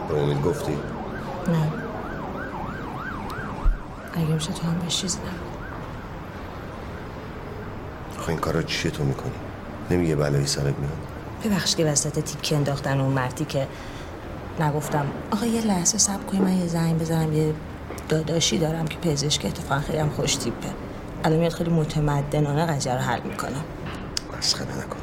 به 0.08 0.18
امید 0.22 0.42
گفتی؟ 0.42 0.72
نه 1.48 1.72
اگه 4.14 4.26
میشه 4.34 4.52
تو 4.52 4.66
هم 4.66 4.78
بهش 4.78 4.96
چیزی 5.00 5.18
نگو 5.18 5.54
خب 8.22 8.28
این 8.30 8.38
کارا 8.38 8.62
چیه 8.62 8.90
تو 8.90 9.04
می‌کنی؟ 9.04 9.32
نمیگه 9.90 10.16
بلایی 10.16 10.46
سرت 10.46 10.64
میاد؟ 10.64 10.98
ببخش 11.44 11.76
که 11.76 11.84
وسط 11.84 12.18
تیک 12.18 12.52
انداختن 12.56 13.00
اون 13.00 13.12
مردی 13.12 13.44
که 13.44 13.66
نگفتم 14.60 15.06
آقا 15.30 15.46
یه 15.46 15.60
لحظه 15.66 15.98
صبر 15.98 16.22
کنی 16.22 16.40
من 16.40 16.52
یه 16.52 16.66
زنگ 16.66 16.98
بزنم 16.98 17.32
یه 17.32 17.54
داداشی 18.08 18.58
دارم 18.58 18.86
که 18.86 18.98
پزشک 18.98 19.44
اتفاقا 19.44 19.80
خیلی 19.80 19.98
هم 19.98 20.10
خوش 20.10 20.34
تیپه. 20.36 20.68
الان 21.24 21.38
میاد 21.38 21.52
خیلی 21.52 21.70
متمدنانه 21.70 22.66
قضیه 22.66 22.92
رو 22.92 23.00
حل 23.00 23.20
می‌کنم 23.20 23.64
مسخره 24.38 24.78
نکن. 24.78 24.98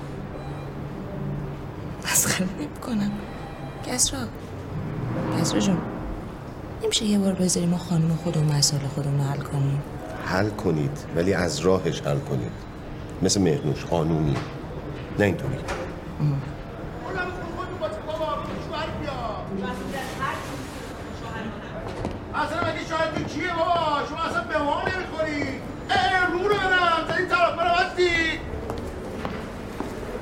مسخره 2.04 2.48
نمی‌کنم. 2.60 3.12
کسرا 3.88 4.20
کسرا 5.40 5.60
جون 5.60 5.78
نمیشه 6.84 7.06
یه 7.06 7.20
بار 7.20 7.34
بذاری 7.34 7.66
ما 7.66 7.78
خانم 7.78 8.16
خودمون 8.24 8.56
مسائل 8.56 8.88
خودمون 8.88 9.18
رو 9.18 9.24
حل 9.24 9.40
کنیم؟ 9.40 9.82
حل 10.26 10.50
کنید 10.50 10.98
ولی 11.16 11.34
از 11.34 11.60
راهش 11.60 12.02
حل 12.02 12.20
کنید. 12.20 12.52
مثل 13.22 13.42
مهرنوش 13.42 13.86
قانونی 13.86 14.36
نه 15.20 15.26
اینطوری. 15.26 15.56
اصلا 22.36 22.58
مگه 22.58 22.86
شاهد 22.90 23.14
تو 23.16 23.24
کیه 23.24 23.54
بابا؟ 23.54 24.02
شما 24.10 24.24
اصلا 24.24 24.44
به 24.44 24.58
ما 24.58 24.82
نمی‌خوری. 24.82 25.62
اه 25.90 26.32
رو 26.32 26.40
رو 26.40 26.56
برم. 26.56 27.18
این 27.18 27.28
طرف 27.28 27.56
برم 27.56 27.76
هستی؟ 27.76 28.40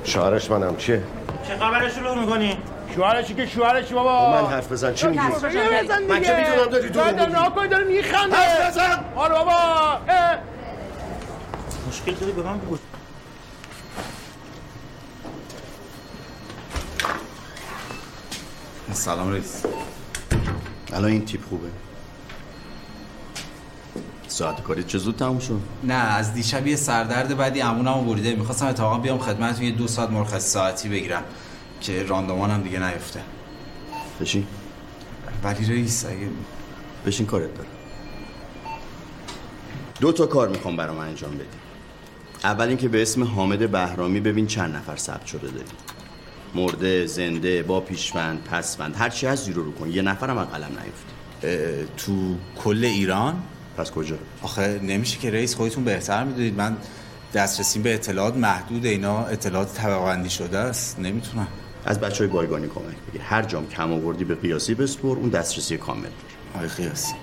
شوهرش 0.04 0.50
منم. 0.50 0.76
چیه؟ 0.76 1.02
چه 1.48 1.56
خبره 1.56 1.90
شروع 1.90 2.18
می‌کنی؟ 2.18 2.58
شوهرشی 2.94 3.34
که 3.34 3.46
شوهرشی 3.46 3.94
بابا. 3.94 4.30
با 4.30 4.42
من 4.42 4.50
حرف 4.50 4.72
بزن. 4.72 4.94
چی 4.94 5.06
میگی؟ 5.06 5.20
بزن 5.20 5.48
دیگه 5.48 6.00
من 6.08 6.22
که 6.22 6.34
می‌دونم 6.34 6.70
داری 6.70 6.88
دروغ 6.88 7.10
داره 7.10 7.26
میگی 7.26 7.32
ناکن 7.32 7.66
داره 7.66 7.84
میخنده 7.84 8.36
حرف 8.36 8.70
بزن. 8.70 9.04
آره 9.16 9.34
بابا. 9.34 9.52
مشکل 11.88 12.12
داری 12.12 12.32
به 12.32 12.42
من 12.42 12.58
بگو. 12.58 12.78
سلام 18.92 19.32
رئیس. 19.32 19.62
الان 20.92 21.10
این 21.10 21.24
تیپ 21.24 21.48
خوبه. 21.48 21.68
ساعت 24.40 24.62
کاری 24.62 24.84
چه 24.84 24.98
زود 24.98 25.16
تموم 25.16 25.38
شد؟ 25.38 25.60
نه 25.84 25.94
از 25.94 26.34
دیشب 26.34 26.66
یه 26.66 26.76
سردرد 26.76 27.36
بعدی 27.36 27.60
امونم 27.60 28.06
بریده. 28.06 28.34
می‌خواستم 28.34 28.66
اتفاقا 28.66 28.98
بیام 28.98 29.18
خدمتتون 29.18 29.64
یه 29.64 29.70
دو 29.70 29.88
ساعت 29.88 30.10
مرخصی 30.10 30.48
ساعتی 30.48 30.88
بگیرم 30.88 31.22
که 31.80 32.02
راندمانم 32.02 32.62
دیگه 32.62 32.78
نیفته. 32.78 33.20
بشین. 34.20 34.46
ولی 35.44 35.66
رئیس 35.66 36.04
اگه 36.04 36.28
بشین 37.06 37.26
کارت 37.26 37.54
دارم. 37.54 37.68
دو 40.00 40.12
تا 40.12 40.26
کار 40.26 40.48
می‌خوام 40.48 40.76
برام 40.76 40.98
انجام 40.98 41.34
بدی. 41.34 41.44
اول 42.44 42.68
اینکه 42.68 42.88
به 42.88 43.02
اسم 43.02 43.24
حامد 43.24 43.70
بهرامی 43.70 44.20
ببین 44.20 44.46
چند 44.46 44.76
نفر 44.76 44.96
ثبت 44.96 45.26
شده 45.26 45.50
داری. 45.50 45.64
مرده 46.54 47.06
زنده 47.06 47.62
با 47.62 47.80
پیشوند 47.80 48.44
پسوند 48.44 48.96
هر 48.96 49.08
چی 49.08 49.26
از 49.26 49.44
زیرو 49.44 49.64
رو 49.64 49.72
کن. 49.72 49.90
یه 49.90 50.02
نفرم 50.02 50.38
از 50.38 50.48
قلم 50.48 50.70
نیفته. 50.70 51.86
تو 51.96 52.36
کل 52.64 52.84
ایران؟ 52.84 53.42
پس 53.80 53.90
کجا؟ 53.90 54.16
آخه 54.42 54.80
نمیشه 54.82 55.18
که 55.18 55.30
رئیس 55.30 55.54
خودتون 55.54 55.84
بهتر 55.84 56.24
می‌دونید. 56.24 56.56
من 56.56 56.76
دسترسیم 57.34 57.82
به 57.82 57.94
اطلاعات 57.94 58.36
محدود 58.36 58.86
اینا 58.86 59.26
اطلاعات 59.26 59.74
طبقه 59.74 60.28
شده 60.28 60.58
است. 60.58 60.98
نمی‌تونم. 60.98 61.46
از 61.84 62.00
بچه 62.00 62.24
های 62.24 62.32
بایگانی 62.32 62.66
کمک 62.66 62.96
بگیر. 63.08 63.20
هر 63.22 63.42
جام 63.42 63.68
کم 63.68 63.92
آوردی 63.92 64.24
به 64.24 64.34
قیاسی 64.34 64.74
بسپر 64.74 65.16
اون 65.16 65.28
دسترسی 65.28 65.76
کامل 65.76 66.02
داره 66.02 66.14
آقای 66.54 66.68
قیاسی. 66.68 67.14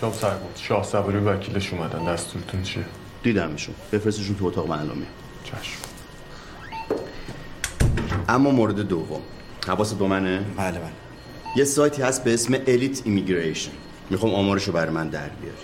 جناب 0.00 0.14
سرگرد 0.14 0.56
شاه 0.56 0.84
سواری 0.84 1.18
و 1.18 1.28
وکیلش 1.28 1.72
اومدن. 1.72 2.12
دستورتون 2.12 2.62
چیه؟ 2.62 2.84
دیدمشون 3.22 3.74
بفرستشون 3.92 4.36
تو 4.36 4.46
اتاق 4.46 4.68
من 4.68 4.78
الان 4.78 5.06
چشم. 5.44 5.78
اما 8.28 8.50
مورد 8.50 8.80
دوم. 8.80 9.20
حواست 9.66 9.98
با 9.98 10.06
منه؟ 10.08 10.44
بله 10.56 10.78
بله. 10.78 10.92
یه 11.56 11.64
سایتی 11.64 12.02
هست 12.02 12.24
به 12.24 12.34
اسم 12.34 12.54
الیت 12.66 13.02
ایمیگریشن 13.04 13.70
می‌خوام 14.10 14.34
آمارشو 14.34 14.72
برای 14.72 14.94
من 14.94 15.08
در 15.08 15.28
بیاری. 15.28 15.56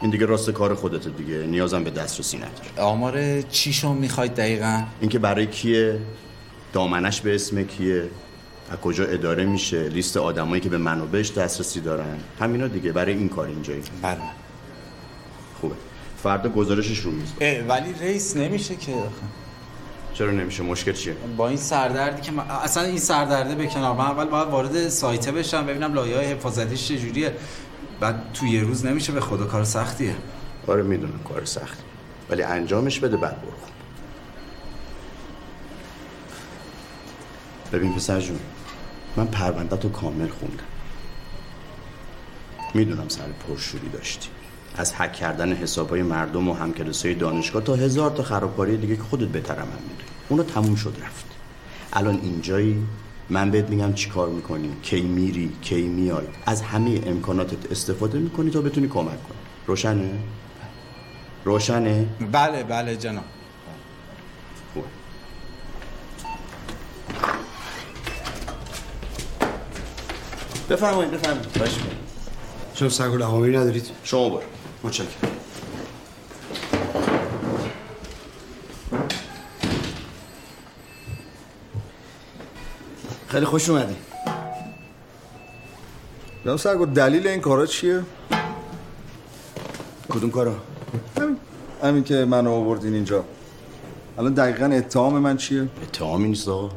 این 0.00 0.10
دیگه 0.10 0.26
راست 0.26 0.50
کار 0.50 0.74
خودت 0.74 1.08
دیگه. 1.08 1.34
نیازم 1.34 1.84
به 1.84 1.90
دسترسی 1.90 2.36
نداره 2.36 2.80
آمار 2.80 3.42
چیشو 3.42 3.92
می‌خواید 3.92 4.34
دقیقا؟ 4.34 4.82
اینکه 5.00 5.18
برای 5.18 5.46
کیه؟ 5.46 5.98
دامنش 6.72 7.20
به 7.20 7.34
اسم 7.34 7.62
کیه؟ 7.62 8.10
از 8.70 8.78
کجا 8.78 9.04
اداره 9.04 9.44
میشه؟ 9.44 9.88
لیست 9.88 10.16
آدمایی 10.16 10.60
که 10.60 10.68
به 10.68 10.78
منابعش 10.78 11.32
دسترسی 11.32 11.80
دارن؟ 11.80 12.18
همینا 12.40 12.68
دیگه. 12.68 12.92
برای 12.92 13.12
این 13.12 13.28
کار 13.28 13.46
اینجایی. 13.46 13.82
بله. 14.02 14.18
خوبه. 15.60 15.74
فردا 16.22 16.48
گزارشش 16.48 16.98
رو 16.98 17.10
میز 17.10 17.28
اه، 17.40 17.58
ولی 17.58 17.92
رئیس 18.00 18.36
نمیشه 18.36 18.76
که. 18.76 18.92
آخه. 18.92 19.08
چرا 20.14 20.30
نمیشه؟ 20.30 20.62
مشکل 20.62 20.92
چیه؟ 20.92 21.16
با 21.36 21.48
این 21.48 21.56
سردردی 21.56 22.22
که 22.22 22.32
من... 22.32 22.44
اصلا 22.50 22.82
این 22.82 22.98
سردرده 22.98 23.54
به 23.54 23.66
کنار 23.66 23.96
من 23.96 24.04
اول 24.04 24.24
باید 24.24 24.48
وارد 24.48 24.88
سایته 24.88 25.32
بشم 25.32 25.66
ببینم 25.66 25.94
لایه 25.94 26.16
های 26.16 26.26
حفاظتیش 26.26 26.88
چجوریه. 26.88 27.32
بعد 28.04 28.32
تو 28.34 28.46
یه 28.46 28.62
روز 28.62 28.86
نمیشه 28.86 29.12
به 29.12 29.20
خدا 29.20 29.44
کار 29.44 29.64
سختیه. 29.64 30.16
آره 30.66 30.82
می‌دونم 30.82 31.20
کار 31.28 31.44
سختی 31.44 31.82
ولی 32.30 32.42
انجامش 32.42 33.00
بده 33.00 33.16
بعد 33.16 33.42
برو. 33.42 33.52
ببین 37.72 37.94
پسر 37.94 38.20
جون 38.20 38.38
من 39.16 39.26
پرونده 39.26 39.76
تو 39.76 39.88
کامل 39.88 40.28
خوندم. 40.28 40.64
می‌دونم 42.74 43.08
سر 43.08 43.22
پرشوری 43.48 43.88
داشتی. 43.88 44.28
از 44.76 44.94
حک 44.94 45.12
کردن 45.12 45.52
حسابهای 45.52 46.02
مردم 46.02 46.48
و 46.48 46.54
همکلاسای 46.54 47.14
دانشگاه 47.14 47.62
تا 47.62 47.74
هزار 47.74 48.10
تا 48.10 48.22
خرابکاری 48.22 48.76
دیگه 48.76 48.96
که 48.96 49.02
خودت 49.02 49.28
بهترم 49.28 49.58
هم 49.58 49.66
می‌دونی 49.66 50.08
اونا 50.28 50.42
تموم 50.42 50.74
شد 50.74 50.96
رفت. 51.02 51.26
الان 51.92 52.20
اینجایی 52.22 52.86
من 53.30 53.50
بهت 53.50 53.68
میگم 53.70 53.92
چی 53.92 54.10
کار 54.10 54.28
می‌کنی؟ 54.28 54.70
کی 54.82 55.00
میری؟ 55.00 55.52
کی 55.62 55.82
میای 55.82 56.26
از 56.46 56.62
همه 56.62 57.00
امکاناتت 57.06 57.70
استفاده 57.72 58.18
می‌کنی 58.18 58.50
تا 58.50 58.60
بتونی 58.60 58.88
کمک 58.88 59.06
کنی. 59.06 59.38
روشنه؟ 59.66 60.10
روشنه؟ 61.44 62.06
بله 62.32 62.62
بله 62.62 62.96
جناب. 62.96 63.24
بفرمایید 70.70 71.10
بفرمایید. 71.10 71.52
باش 71.58 71.70
شما 72.74 72.88
سرگل 72.88 73.22
عوامی 73.22 73.56
ندارید؟ 73.56 73.90
شما 74.04 74.28
برو. 74.28 74.42
متشکرم. 74.84 75.33
خیلی 83.34 83.46
خوش 83.46 83.70
اومدی. 83.70 83.96
جناب 86.44 86.56
سرگرد 86.58 86.88
دلیل 86.88 87.26
این 87.26 87.40
کارا 87.40 87.66
چیه؟ 87.66 88.02
کدوم 90.08 90.30
کارا؟ 90.30 90.56
همین 91.82 92.04
که 92.04 92.14
منو 92.14 92.50
آوردین 92.50 92.94
اینجا. 92.94 93.24
الان 94.18 94.34
دقیقا 94.34 94.66
اتهام 94.66 95.18
من 95.18 95.36
چیه؟ 95.36 95.68
اتهامی 95.82 96.28
نیست 96.28 96.48
آقا. 96.48 96.70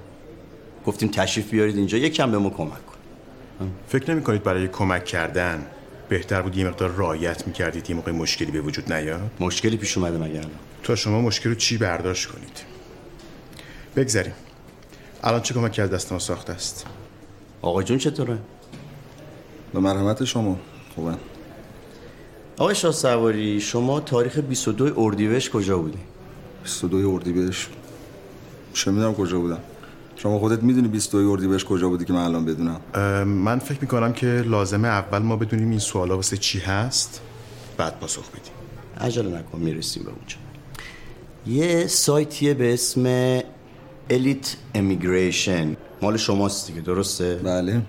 گفتیم 0.85 1.09
تشریف 1.09 1.49
بیارید 1.49 1.77
اینجا 1.77 1.97
یکم 1.97 2.31
به 2.31 2.37
ما 2.37 2.49
کمک 2.49 2.85
کن. 2.85 2.97
فکر 3.87 4.11
نمی 4.11 4.23
کنید 4.23 4.43
برای 4.43 4.67
کمک 4.67 5.05
کردن 5.05 5.65
بهتر 6.09 6.41
بود 6.41 6.57
یه 6.57 6.67
مقدار 6.67 6.91
رعایت 6.91 7.47
می‌کردید 7.47 7.89
یه 7.89 7.95
موقع 7.95 8.11
مشکلی 8.11 8.51
به 8.51 8.61
وجود 8.61 8.93
نیاد؟ 8.93 9.31
مشکلی 9.39 9.77
پیش 9.77 9.97
اومده 9.97 10.17
مگر 10.17 10.39
الان؟ 10.39 10.51
تا 10.83 10.95
شما 10.95 11.21
مشکل 11.21 11.49
رو 11.49 11.55
چی 11.55 11.77
برداشت 11.77 12.27
کنید؟ 12.27 12.63
بگذریم 13.95 14.33
الان 15.23 15.41
چه 15.41 15.53
کمکی 15.53 15.81
از 15.81 15.89
دست 15.89 16.11
ما 16.11 16.19
ساخته 16.19 16.53
است؟ 16.53 16.85
آقا 17.61 17.83
جون 17.83 17.97
چطوره؟ 17.97 18.37
به 19.73 19.79
مرحمت 19.79 20.23
شما. 20.23 20.59
خوبه. 20.95 21.13
آقای 22.57 22.75
شاه 22.75 22.91
سواری 22.91 23.61
شما 23.61 23.99
تاریخ 23.99 24.37
22 24.37 24.93
اردیبهشت 24.97 25.51
کجا 25.51 25.77
بودی؟ 25.77 25.99
22 26.63 27.09
اردیبهشت. 27.09 27.69
چه 28.73 28.91
می‌دونم 28.91 29.13
کجا 29.13 29.39
بودم. 29.39 29.59
شما 30.15 30.39
خودت 30.39 30.63
می‌دونی 30.63 30.87
22 30.87 31.31
اردیبهشت 31.31 31.65
کجا 31.67 31.89
بودی 31.89 32.05
که 32.05 32.13
من 32.13 32.25
الان 32.25 32.45
بدونم؟ 32.45 32.81
من 33.23 33.59
فکر 33.59 33.81
می‌کنم 33.81 34.13
که 34.13 34.27
لازمه 34.27 34.87
اول 34.87 35.19
ما 35.19 35.35
بدونیم 35.35 35.69
این 35.69 35.79
سوالا 35.79 36.15
واسه 36.15 36.37
چی 36.37 36.59
هست. 36.59 37.21
بعد 37.77 37.99
پاسخ 37.99 38.29
بدیم. 38.29 38.53
عجله 39.01 39.39
نکن 39.39 39.59
می‌رسیم 39.59 40.03
به 40.03 40.09
اونجا. 40.09 40.37
یه 41.47 41.87
سایتیه 41.87 42.53
به 42.53 42.73
اسم 42.73 43.03
الیت 44.09 44.55
امیگریشن 44.75 45.75
مال 46.01 46.17
شماست 46.17 46.67
دیگه 46.67 46.81
درسته؟ 46.81 47.35
بله. 47.35 47.81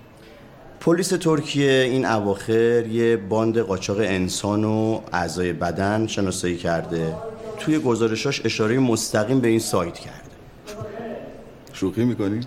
پلیس 0.79 1.09
ترکیه 1.09 1.71
این 1.71 2.05
اواخر 2.05 2.87
یه 2.87 3.17
باند 3.17 3.57
قاچاق 3.59 3.97
انسان 3.99 4.63
و 4.63 5.01
اعضای 5.13 5.53
بدن 5.53 6.07
شناسایی 6.07 6.57
کرده. 6.57 7.15
توی 7.59 7.79
گزارشاش 7.79 8.45
اشاره 8.45 8.79
مستقیم 8.79 9.39
به 9.39 9.47
این 9.47 9.59
سایت 9.59 9.99
کرده. 9.99 10.19
شوخی 11.73 12.05
می‌کنی؟ 12.05 12.39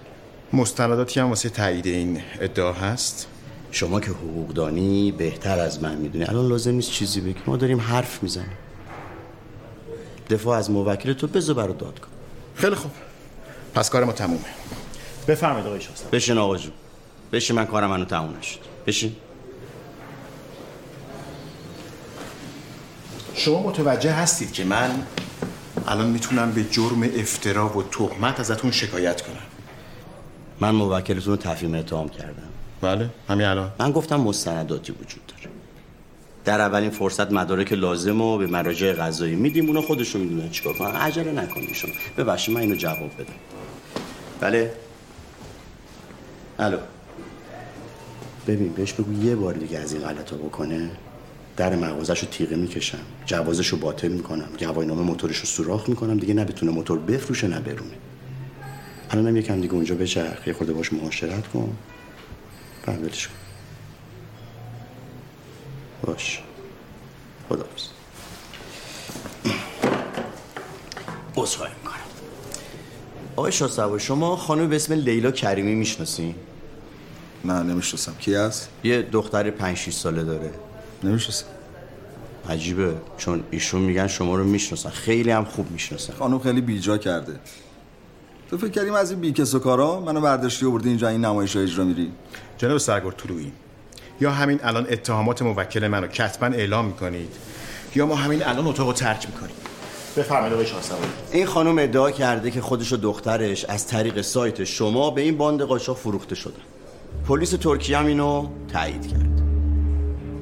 مستنداتی 0.53 1.21
هم 1.21 1.29
واسه 1.29 1.49
تایید 1.49 1.87
این 1.87 2.21
ادعا 2.41 2.73
هست. 2.73 3.27
شما 3.71 4.01
که 4.01 4.11
حقوقدانی 4.11 5.13
بهتر 5.13 5.59
از 5.59 5.83
من 5.83 5.97
می‌دونی. 5.97 6.25
الان 6.25 6.49
لازم 6.49 6.71
نیست 6.71 6.91
چیزی 6.91 7.21
بگی. 7.21 7.41
ما 7.47 7.57
داریم 7.57 7.81
حرف 7.81 8.23
می‌زنیم. 8.23 8.59
دفاع 10.31 10.59
از 10.59 10.71
موکل 10.71 11.13
تو 11.13 11.27
بذار 11.27 11.55
برای 11.55 11.75
دادگاه 11.79 12.11
خیلی 12.55 12.75
خوب. 12.75 12.91
پس 13.75 13.91
کار 13.91 14.05
ما 14.05 14.13
تمومه. 14.13 14.45
بفرمایید 15.29 15.67
آقای 15.67 15.81
شاه 15.81 15.93
بشین 16.13 16.39
آقا 16.39 16.57
جون. 16.57 16.73
بشین 17.33 17.57
من 17.57 17.67
کارم 17.67 17.91
منو 17.91 18.05
تموم 18.05 18.39
نشد. 18.39 18.59
بشین. 18.87 19.17
شما 23.35 23.63
متوجه 23.63 24.13
هستید 24.13 24.53
که 24.53 24.65
من 24.65 25.07
الان 25.87 26.07
می‌تونم 26.07 26.53
به 26.53 26.65
جرم 26.65 27.03
افترا 27.03 27.79
و 27.79 27.83
تهمت 27.83 28.41
ازتون 28.41 28.71
شکایت 28.71 29.23
کنم. 29.23 29.37
من 30.61 30.71
موکلتون 30.71 31.33
رو 31.33 31.37
تفهیم 31.37 31.75
اتهام 31.75 32.09
کردم. 32.09 32.49
بله 32.81 33.11
همین 33.29 33.47
الان. 33.47 33.73
من 33.79 33.93
گفتم 33.93 34.21
مستنداتی 34.21 34.93
وجود 34.93 35.32
در 36.45 36.61
اولین 36.61 36.91
فرصت 36.91 37.33
مدارک 37.33 37.73
لازم 37.73 38.23
رو 38.23 38.39
به 38.39 38.47
مراجع 38.47 38.93
قضایی 38.93 39.35
میدیم. 39.35 39.67
اونا 39.67 39.81
خودشون 39.81 40.21
می‌دونن 40.21 40.51
چیکار 40.51 40.75
کنن. 40.75 40.97
عجله 40.97 41.33
نکنید 41.33 41.73
شما. 41.73 41.93
ببخشید 42.19 42.55
من 42.55 42.61
اینو 42.61 42.75
جواب 42.75 43.11
بدم. 43.19 43.35
بله. 44.41 44.73
الو. 46.59 46.79
ببین 48.47 48.73
بهش 48.73 48.93
بگو 48.93 49.25
یه 49.25 49.37
بار 49.37 49.55
دیگه 49.55 49.79
از 49.79 49.93
این 49.93 50.03
غلطا 50.03 50.37
بکنه. 50.37 50.91
در 51.57 51.77
مغازش 51.77 52.21
رو 52.21 52.29
تیغه 52.29 52.57
می‌کشم. 52.57 52.99
جوازش 53.27 53.67
رو 53.69 53.79
باطل 53.79 54.09
می‌کنم. 54.09 54.49
گواهینامه 54.59 55.03
موتورش 55.03 55.39
رو 55.39 55.45
سوراخ 55.45 55.89
می‌کنم. 55.89 56.19
دیگه 56.19 56.35
نه 56.35 56.45
بتونه 56.45 56.73
موتور 56.73 56.99
بفروشه 56.99 57.49
نه 57.49 57.61
برونه. 57.61 57.95
الانم 59.11 59.37
یکم 59.37 59.61
دیگه 59.61 59.75
اونجا 59.75 59.95
بچرخ. 59.95 60.49
یه 60.49 60.53
خورده 60.53 60.73
باش 60.73 60.93
معاشرت 60.93 61.49
کن. 61.49 61.77
بعد 62.87 63.01
کن. 63.01 63.42
باش. 66.03 66.43
خدا 67.49 67.65
عذرخواهی 71.37 71.73
می‌کنم. 71.83 71.93
آقای 73.37 73.53
شاه 73.53 73.99
شما 73.99 74.37
خانم 74.37 74.69
به 74.69 74.77
اسم 74.77 74.93
لیلا 74.93 75.31
کریمی 75.31 75.75
می‌شناسی؟ 75.75 76.35
نه 77.45 77.62
نمی‌شناسم. 77.62 78.15
کی 78.19 78.35
هست؟ 78.35 78.69
یه 78.85 79.03
دختر 79.03 79.51
5 79.51 79.77
6 79.77 79.93
ساله 79.93 80.25
داره. 80.25 80.51
نمی‌شناسم. 81.05 81.47
عجیبه 82.49 82.95
چون 83.19 83.45
ایشون 83.51 83.83
میگن 83.83 84.07
شما 84.07 84.37
رو 84.37 84.45
می‌شناسن. 84.45 84.91
خیلی 84.91 85.31
هم 85.31 85.45
خوب 85.45 85.71
می‌شناسن. 85.71 86.12
خانم 86.12 86.38
خیلی 86.38 86.61
بیجا 86.61 86.99
کرده. 86.99 87.41
تو 88.51 88.59
فکر 88.59 88.71
کردیم 88.71 88.95
از 88.95 89.11
این 89.11 89.21
بیکس 89.21 89.55
و 89.55 89.59
کارا 89.59 90.01
منو 90.01 90.21
برداشتی 90.21 90.67
آوردی 90.67 90.88
اینجا 90.88 91.09
این 91.09 91.25
نمایش 91.25 91.57
اجرا 91.57 91.85
میری؟ 91.85 92.12
جناب 92.59 92.79
سرگرد 92.79 93.17
طلویی 93.17 93.53
یا 94.23 94.31
همین 94.31 94.61
الان 94.63 94.87
اتهامات 94.91 95.43
موکل 95.43 95.89
منو 95.89 96.07
کتبا 96.07 96.47
اعلام 96.47 96.87
می‌کنید؟ 96.87 97.35
یا 97.95 98.07
ما 98.07 98.15
همین 98.15 98.43
الان 98.43 98.67
اتاق 98.67 98.87
رو 98.87 98.93
ترک 98.93 99.27
می‌کنیم؟ 99.27 99.55
بفرمایید 100.17 100.53
آقای 100.53 100.67
این 101.33 101.47
خانم 101.47 101.79
ادعا 101.79 102.11
کرده 102.11 102.51
که 102.51 102.61
خودش 102.61 102.93
و 102.93 102.97
دخترش 102.97 103.65
از 103.65 103.87
طریق 103.87 104.21
سایت 104.21 104.65
شما 104.65 105.11
به 105.11 105.21
این 105.21 105.37
باند 105.37 105.63
قاچاق 105.63 105.97
فروخته 105.97 106.35
شدن. 106.35 106.63
پلیس 107.29 107.51
ترکیه 107.51 107.99
هم 107.99 108.07
اینو 108.07 108.49
تایید 108.73 109.07
کرد. 109.07 109.43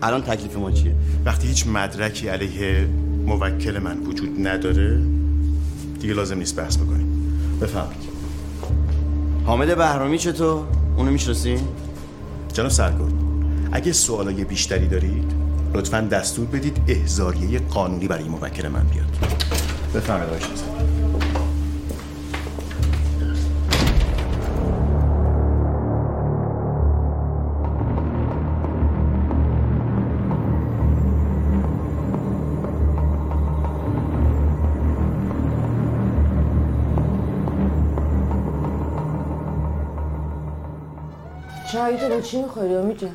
الان 0.03 0.23
تکلیف 0.23 0.57
ما 0.57 0.71
چیه؟ 0.71 0.95
وقتی 1.25 1.49
هیچ 1.49 1.67
مدرکی 1.67 2.29
علیه 2.29 2.89
موکل 3.27 3.79
من 3.79 3.99
وجود 3.99 4.47
نداره 4.47 5.01
دیگه 6.01 6.15
لازم 6.15 6.39
نیست 6.39 6.57
بحث 6.57 6.77
بکنیم. 6.77 7.33
بفرمایید. 7.63 8.11
حامد 9.47 9.77
بهرامی 9.77 10.19
چطور؟ 10.19 10.65
اونو 10.97 11.11
می‌شناسی 11.11 11.59
جناب 12.53 12.71
سرگرد. 12.71 13.20
اگه 13.73 13.93
سوالای 13.93 14.45
بیشتری 14.45 14.89
دارید 14.89 15.33
لطفا 15.75 16.01
دستور 16.01 16.47
بدید 16.47 16.81
احضاریه 16.89 17.59
قانونی 17.59 18.09
برای 18.09 18.25
موکل 18.25 18.69
من 18.69 18.87
بیاد. 18.87 19.07
بفرمایید 19.95 20.29
آقای 20.29 20.41
شاه 20.41 20.57
سواری. 20.57 20.91
چای 41.73 41.99
تو 41.99 42.09
با 42.09 42.21
چی 42.21 42.43
می‌خوری؟ 42.43 42.75
امید 42.75 42.99
جان 42.99 43.11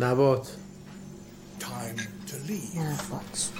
نبات. 0.00 0.48
نفات 2.76 3.50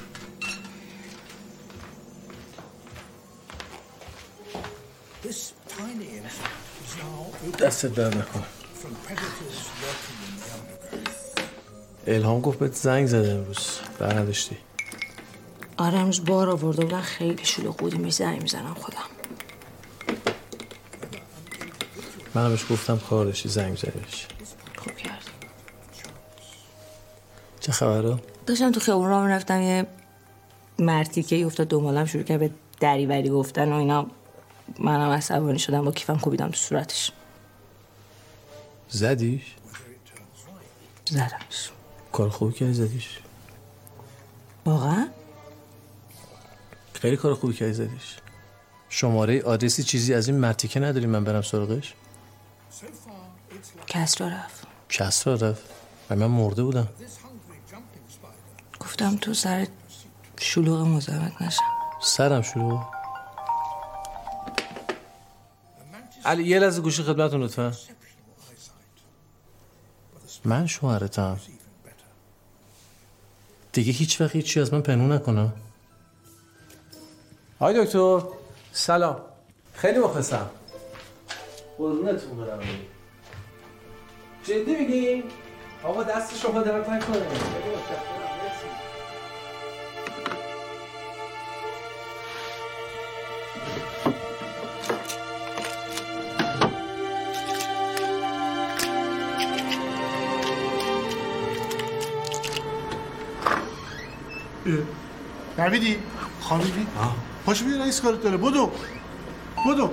This 5.23 5.53
tiny 5.69 6.09
insect 6.19 6.57
is 6.85 6.93
now 7.03 7.63
دستت 7.63 7.95
در 7.95 8.09
نکن. 8.09 8.43
from 8.83 8.95
predators 9.07 9.59
lurking 9.83 10.19
in 10.27 10.35
the 10.41 10.49
undergrowth. 10.57 11.41
الهام 12.07 12.41
گفت 12.41 12.59
بهت 12.59 12.75
زنگ 12.75 13.07
زده 13.07 13.33
امروز. 13.33 13.79
بر 13.99 14.15
نداشتی. 14.15 14.57
آره 15.77 15.99
امروز 15.99 16.25
بار 16.25 16.51
آورده 16.51 16.85
بودن 16.85 17.01
خیلی 17.01 17.45
شلوغ 17.45 17.77
بودیم 17.77 18.03
بهش 18.03 18.15
زنگ 18.15 18.43
می‌زنم 18.43 18.75
خودم. 18.75 18.99
من 22.35 22.49
بهش 22.51 22.65
گفتم 22.71 22.99
کار 22.99 23.25
داشتی 23.25 23.49
زنگ 23.49 23.77
زدیش 23.77 24.27
خوب 24.79 24.97
کرد 24.97 25.25
چه 27.71 27.77
خبره؟ 27.77 28.19
داشتم 28.47 28.73
تو 28.73 28.81
خیابون 28.81 29.09
راه 29.09 29.25
می‌رفتم 29.25 29.63
یه 29.63 29.87
مرتیکه 30.79 31.47
افتاد 31.47 31.69
دنبالم 31.69 32.05
شروع 32.05 32.23
کرد 32.23 32.41
به 32.41 32.51
دریوری 32.81 33.29
گفتن 33.29 33.73
و 33.73 33.77
اینا. 33.77 34.07
منم 34.79 35.11
عصبانی 35.11 35.59
شدم 35.59 35.85
با 35.85 35.93
کیفم 35.93 36.19
کوبیدم 36.19 36.49
تو 36.49 36.57
صورتش. 36.57 37.13
زدیش؟ 38.89 39.43
زدمش 41.11 41.71
کار 42.13 42.29
خوبی 42.29 42.53
کردی 42.53 42.73
زدیش؟ 42.73 43.19
واقعا؟ 44.67 45.09
خیلی 46.95 47.17
کار 47.17 47.35
خوبی 47.35 47.55
کردی 47.55 47.73
زدیش. 47.73 48.17
شماره 48.89 49.43
آدرسی 49.43 49.83
چیزی 49.83 50.15
از 50.15 50.29
این 50.29 50.39
مرتیکه 50.39 50.81
نداری 50.81 51.07
من 51.07 51.25
برم 51.25 51.43
سراغش؟ 51.43 51.95
کسرا 53.87 54.29
رفت. 54.29 54.67
کسرا 54.89 55.35
رفت؟ 55.35 55.65
و 56.11 56.17
من 56.17 56.27
مرده 56.27 56.63
بودم. 56.63 56.89
گفتم 59.01 59.17
تو 59.17 59.35
سر 59.35 59.67
شلوغ 60.41 60.87
مزاحمت 60.87 61.43
نشم. 61.43 61.63
سرم 62.03 62.43
شروع 62.43 62.85
علی 66.25 66.45
یه 66.45 66.59
لحظه 66.59 66.81
گوشی 66.81 67.03
خدمتتون 67.03 67.43
لطفا. 67.43 67.73
من 70.45 70.67
شوهرتم. 70.67 71.41
دیگه 73.73 73.93
هیچ 73.93 74.21
وقت 74.21 74.37
هیچی 74.37 74.61
از 74.61 74.75
من 74.75 74.81
پنهون 74.81 75.13
نکنم. 75.13 75.53
آقای 77.61 77.85
دکتر 77.85 78.23
سلام. 78.73 79.21
خیلی 79.75 79.99
مخلصم. 79.99 80.51
قربونتون 81.79 82.37
برم. 82.37 82.61
جدی 84.45 84.77
میگی؟ 84.77 85.25
آقا 85.85 86.03
دست 86.03 86.37
شما 86.37 86.63
درد 86.63 86.91
نکنه 86.91 87.21
خیلی 87.21 88.20
نویدی 105.61 105.99
خوابیدی 106.41 106.87
پاشو 107.47 107.65
بیا 107.65 107.77
رئیس 107.77 108.01
کارت 108.01 108.23
داره. 108.23 108.37
بدو. 108.37 108.71
بدو. 109.67 109.91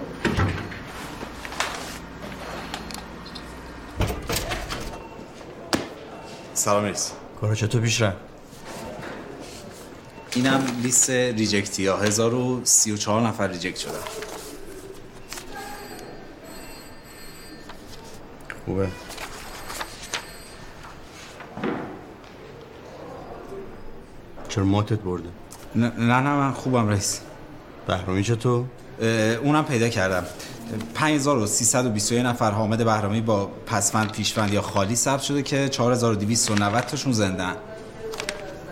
سلام 6.53 6.84
رئیس. 6.84 7.12
کارا 7.41 7.56
چطور 7.56 7.82
پیش 7.82 8.01
رفت؟ 8.01 8.17
اینم 10.36 10.65
لیست 10.84 11.10
reject 11.10 11.76
ی 11.76 11.88
ها 11.88 11.97
1034 11.97 13.21
نفر 13.21 13.47
reject 13.47 13.78
شدن. 13.77 13.91
خوبه. 18.65 18.88
چرا 24.49 24.63
ماتت 24.63 24.99
برده؟ 24.99 25.30
نه 25.75 25.91
نه 25.97 26.21
من 26.21 26.51
خوبم 26.51 26.88
رئیس. 26.88 27.19
بهرامی 27.88 28.23
چطور؟ 28.23 28.65
اونم 29.43 29.65
پیدا 29.65 29.89
کردم. 29.89 30.23
5321 30.93 32.25
نفر 32.25 32.51
حامد 32.51 32.86
بهرامی 32.86 33.21
با 33.21 33.45
پسفند 33.65 34.12
پیشفند 34.12 34.53
یا 34.53 34.62
خالی 34.62 34.95
ثبت 34.95 35.21
شده 35.21 35.43
که 35.43 35.69
4290 35.69 36.82
تاشون 36.82 37.13
زندن. 37.13 37.53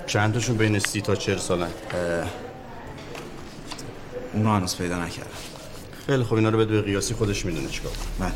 چند 0.07 0.33
تاشون 0.33 0.57
بین 0.57 0.79
سی 0.79 1.01
تا 1.01 1.15
چهل 1.15 1.37
سالن؟ 1.37 1.67
اونو 4.33 4.55
هنوز 4.55 4.77
پیدا 4.77 4.97
نکردم 5.05 5.29
خیلی 6.07 6.23
خب 6.23 6.33
اینا 6.33 6.49
رو 6.49 6.57
بده 6.57 6.71
به 6.71 6.81
قیاسی 6.81 7.13
خودش 7.13 7.45
می‌دونه 7.45 7.67
چیکار 7.67 7.91
کنه. 8.19 8.31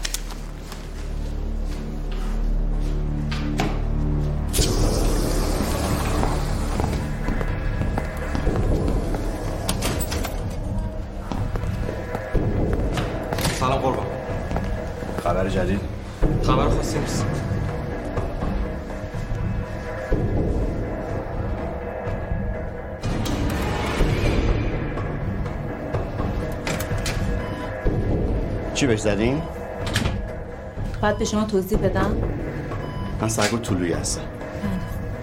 زدین؟ 29.10 29.41
باید 31.02 31.17
به 31.17 31.26
شما 31.26 31.43
توضیح 31.43 31.78
بدم. 31.78 32.15
من 33.22 33.30
سرگو 33.30 33.58
طولویی 33.58 33.93
هستم. 33.93 34.22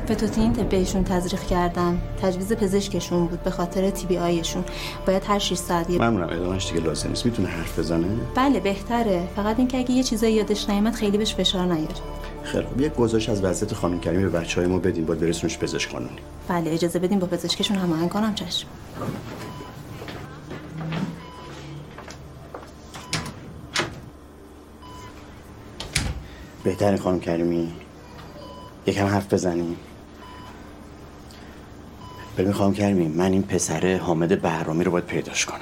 فتوتین 0.05 0.53
بهشون 0.53 1.05
تزریق 1.05 1.42
کردم 1.42 1.99
تجویز 2.22 2.53
پزشکشون 2.53 3.27
بود 3.27 3.42
به 3.42 3.51
خاطر 3.51 3.90
تی 3.90 4.07
بی 4.07 4.18
آیشون. 4.18 4.64
باید 5.07 5.22
هر 5.29 5.38
6 5.38 5.55
ساعت 5.55 5.90
یه 5.90 5.99
ممنونم 5.99 6.29
ادامهش 6.31 6.68
دیگه 6.68 6.87
لازم 6.87 7.09
نیست. 7.09 7.27
می‌تونه 7.27 7.49
حرف 7.49 7.79
بزنه؟ 7.79 8.07
بله 8.35 8.61
بهتره. 8.61 9.22
فقط 9.37 9.59
اینکه 9.59 9.79
اگه 9.79 9.90
یه 9.90 10.03
چیزایی 10.03 10.35
یادش 10.35 10.70
نیامد 10.70 10.94
خیلی 10.94 11.18
بهش 11.18 11.35
فشار 11.35 11.64
نیاره. 11.64 11.94
خیلی 12.42 12.64
خب 12.64 12.81
یک 12.81 12.94
گزارش 12.94 13.29
از 13.29 13.44
وضعیت 13.44 13.75
خانم 13.75 14.01
کریمی 14.01 14.22
به 14.22 14.40
بچه 14.40 14.61
های 14.61 14.70
ما 14.70 14.79
بدین 14.79 15.07
باید 15.07 15.20
برسونش 15.20 15.59
پزشک 15.59 15.92
قانونی 15.92 16.18
بله 16.49 16.72
اجازه 16.72 16.99
بدیم 16.99 17.18
با 17.18 17.27
پزشکشون 17.27 17.77
هماهنگ 17.77 18.09
کنم 18.09 18.35
چشم. 18.35 18.66
بهتره 26.66 26.96
خانم 26.96 27.20
کریمی. 27.20 27.72
یکم 28.87 29.07
حرف 29.07 29.33
بزنیم. 29.35 29.76
ببین 32.38 32.52
خانم 32.52 32.72
کریمی 32.72 33.09
من 33.09 33.33
این 33.33 33.42
پسر 33.42 33.96
حامد 33.96 34.42
بهرامی 34.42 34.85
رو 34.85 34.92
باید 34.92 35.05
پیداش 35.05 35.46
کنم. 35.46 35.61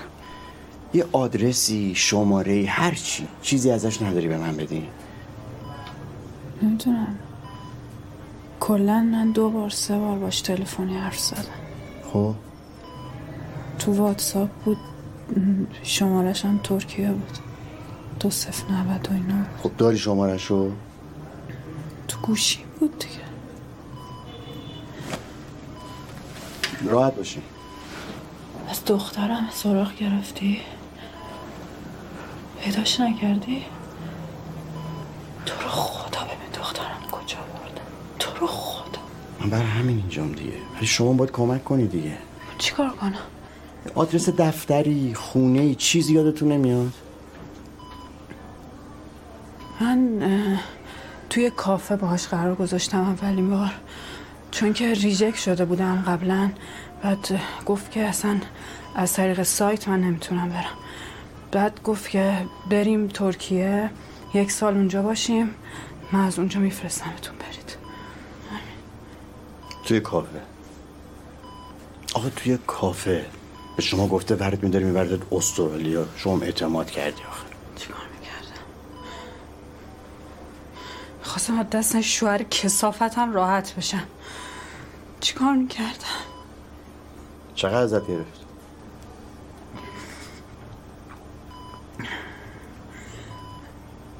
یه 0.94 1.04
آدرسی 1.12 1.92
شماره 1.94 2.66
هر 2.68 2.94
چی. 2.94 3.28
چیزی 3.42 3.70
ازش 3.70 4.02
نداری 4.02 4.28
به 4.28 4.38
من 4.38 4.56
بدی. 4.56 4.88
نمی‌تونم 6.62 7.18
کلا 8.60 9.00
من 9.00 9.30
دو 9.30 9.50
بار 9.50 9.70
سه 9.70 9.98
بار 9.98 10.18
باش 10.18 10.40
تلفنی 10.40 10.96
حرف 10.96 11.18
زدم. 11.18 11.42
خب؟ 12.12 12.34
تو 13.78 13.92
واتساپ 13.92 14.50
بود. 14.64 14.78
شمارش 15.82 16.44
هم 16.44 16.60
ترکیه 16.62 17.08
بود. 17.08 17.38
دو 18.20 18.30
صفر 18.30 18.72
نود 18.72 19.08
و 19.10 19.14
اینا 19.14 19.44
خب 19.62 19.70
داری 19.78 19.98
شمارش 19.98 20.44
رو 20.44 20.72
تو 22.08 22.18
گوشی 22.22 22.58
بود 22.80 22.98
دیگه. 22.98 23.14
راحت 26.92 27.14
باشی. 27.16 27.42
از 28.68 28.84
دخترم 28.84 29.48
سراغ 29.52 29.94
گرفتی؟ 29.96 30.60
پیداش 32.60 33.00
نکردی؟ 33.00 33.64
تو 35.46 35.54
رو 35.62 35.68
خدا 35.68 36.20
ببین 36.24 36.50
دخترم 36.60 37.00
کجا 37.12 37.36
برده. 37.38 37.80
تو 38.18 38.30
رو 38.40 38.46
خدا. 38.46 39.00
من 39.40 39.50
برای 39.50 39.66
همین 39.66 39.96
اینجام 39.98 40.32
دیگه. 40.32 40.52
ولی 40.76 40.86
شما 40.86 41.12
باید 41.12 41.30
کمک 41.32 41.64
کنی 41.64 41.86
دیگه. 41.86 42.18
چیکار 42.58 42.90
کنم؟ 42.90 43.14
آدرس 43.94 44.28
دفتری 44.28 45.14
خونه 45.14 45.74
چیزی 45.74 46.14
یادتون 46.14 46.52
نمیاد؟ 46.52 46.92
من 49.80 50.22
توی 51.34 51.50
کافه 51.50 51.96
باهاش 51.96 52.26
قرار 52.26 52.54
گذاشتم 52.54 53.00
اولین 53.00 53.50
بار. 53.50 53.72
چون 54.50 54.72
که 54.72 54.94
ریجکت 54.94 55.38
شده 55.38 55.64
بودم 55.64 56.04
قبلا. 56.06 56.50
بعد 57.02 57.40
گفت 57.66 57.90
که 57.90 58.04
اصلا 58.04 58.40
از 58.94 59.12
طریق 59.12 59.42
سایت 59.42 59.88
من 59.88 60.00
نمی‌تونم 60.00 60.48
برم. 60.48 60.74
بعد 61.52 61.82
گفت 61.82 62.10
که 62.10 62.46
بریم 62.70 63.08
ترکیه. 63.08 63.90
یک 64.34 64.52
سال 64.52 64.74
اونجا 64.74 65.02
باشیم. 65.02 65.50
من 66.12 66.20
از 66.20 66.38
اونجا 66.38 66.60
میفرستمتون 66.60 67.36
برید. 67.36 67.76
توی 69.84 70.00
کافه. 70.00 70.40
آقا 72.14 72.28
توی 72.28 72.58
کافه. 72.66 73.26
به 73.76 73.82
شما 73.82 74.06
گفته 74.06 74.34
برات 74.34 74.62
میداری 74.62 74.84
میبردت 74.84 75.32
استرالیا. 75.32 76.06
شما 76.16 76.40
اعتماد 76.40 76.90
کردی 76.90 77.22
آخه 77.22 77.46
چیکار 77.76 78.02
می‌کردم 78.20 78.62
خواستم 81.34 81.58
از 81.58 81.70
دست 81.70 82.00
شوهر 82.00 82.42
کسافتم 82.42 83.32
راحت 83.32 83.74
بشم. 83.74 84.02
چیکار 85.20 85.54
می‌کردم؟ 85.54 86.24
چقدر 87.54 87.76
ازت 87.76 88.06
گرفت؟ 88.06 88.44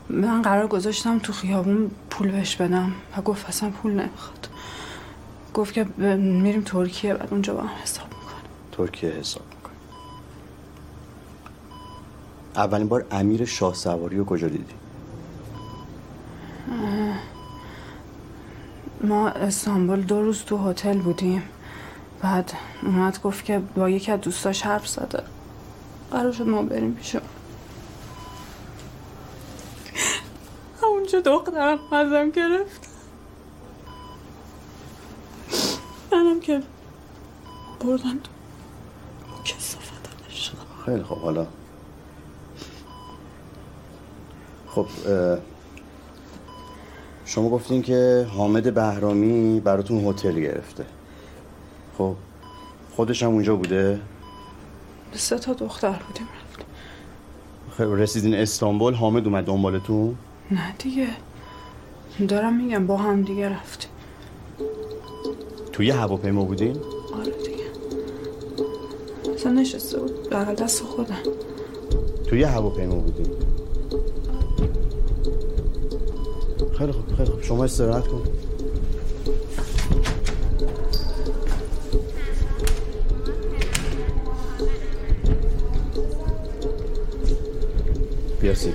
من 0.09 0.43
قرار 0.43 0.67
گذاشتم 0.67 1.19
تو 1.19 1.33
خیابون 1.33 1.91
پول 2.11 2.31
بهش 2.31 2.57
بدم 2.57 2.93
و 3.17 3.23
گفت 3.23 3.49
اصلا 3.49 3.71
پول 3.71 3.93
نمی‌خواد. 3.93 4.49
گفت 5.55 5.75
که 5.75 5.85
میریم 6.17 6.62
ترکیه 6.62 7.15
بعد 7.15 7.29
اونجا 7.31 7.55
با 7.55 7.61
هم 7.61 7.71
حساب 7.83 8.07
می‌کنم 8.07 8.43
ترکیه 8.73 9.11
حساب 9.11 9.45
می‌کنی 9.57 9.77
اولین 12.57 12.89
بار 12.89 13.07
امیر 13.11 13.45
شاه 13.45 13.75
سواری 13.75 14.17
رو 14.17 14.25
کجا 14.25 14.49
دیدی؟ 14.49 14.75
ما 19.01 19.29
استانبول 19.29 20.03
دو 20.03 20.23
روز 20.23 20.45
تو 20.45 20.71
هتل 20.71 20.99
بودیم. 20.99 21.43
بعد 22.23 22.53
اومد 22.83 23.23
گفت 23.23 23.45
که 23.45 23.59
با 23.59 23.89
یکی 23.89 24.12
از 24.12 24.21
دوستاش 24.21 24.62
حرف 24.62 24.89
زده. 24.89 25.23
قرار 26.11 26.33
شد 26.33 26.47
ما 26.47 26.62
بریم 26.62 26.95
پیش 26.95 27.15
اون. 27.15 27.25
اونجا 30.83 31.21
دخترم 31.21 31.79
ازم 31.93 32.31
گرفت. 32.31 32.89
منم 36.12 36.41
که 36.41 36.62
بردن 37.81 38.19
تو. 38.19 38.31
کسافتش 39.45 40.53
خیلی 40.85 41.03
خب 41.03 41.19
حالا. 41.19 41.47
خب 44.69 44.87
شما 47.25 47.49
گفتین 47.49 47.83
که 47.83 48.27
حامد 48.37 48.75
بهرامی 48.75 49.61
براتون 49.61 50.07
هتل 50.07 50.41
گرفته. 50.41 50.85
خب 51.99 52.14
خودش 52.97 53.22
هم 53.22 53.31
اونجا 53.31 53.57
بوده؟ 53.57 54.01
سه 55.12 55.39
تا 55.39 55.53
دختر 55.53 56.01
بودیم 56.07 56.27
رفتیم. 56.27 56.66
خب 57.70 57.83
رسیدین 57.83 58.35
استانبول 58.35 58.95
حامد 58.95 59.27
اومد 59.27 59.45
دنبالتون؟ 59.45 60.16
نه 60.51 60.75
دیگه. 60.79 61.09
دارم 62.29 62.57
میگم 62.57 62.87
با 62.87 62.97
هم 62.97 63.22
دیگه 63.22 63.49
رفتیم. 63.49 63.91
توی 65.72 65.91
هواپیما 65.91 66.45
بودین؟ 66.45 66.77
آره 67.14 67.33
دیگه. 67.33 67.64
اصلا 69.35 69.53
نشسته 69.53 70.01
بود 70.01 70.31
بغل 70.31 70.55
دست 70.55 70.83
خودم. 70.83 71.18
توی 72.29 72.43
هواپیما 72.43 72.95
بودین؟ 72.95 73.27
خیلی 76.79 76.93
خوب 76.93 77.16
خیلی 77.16 77.31
خوب 77.31 77.43
شما 77.43 77.64
استراحت 77.64 78.07
کن 78.09 78.22
بیاسی 88.41 88.72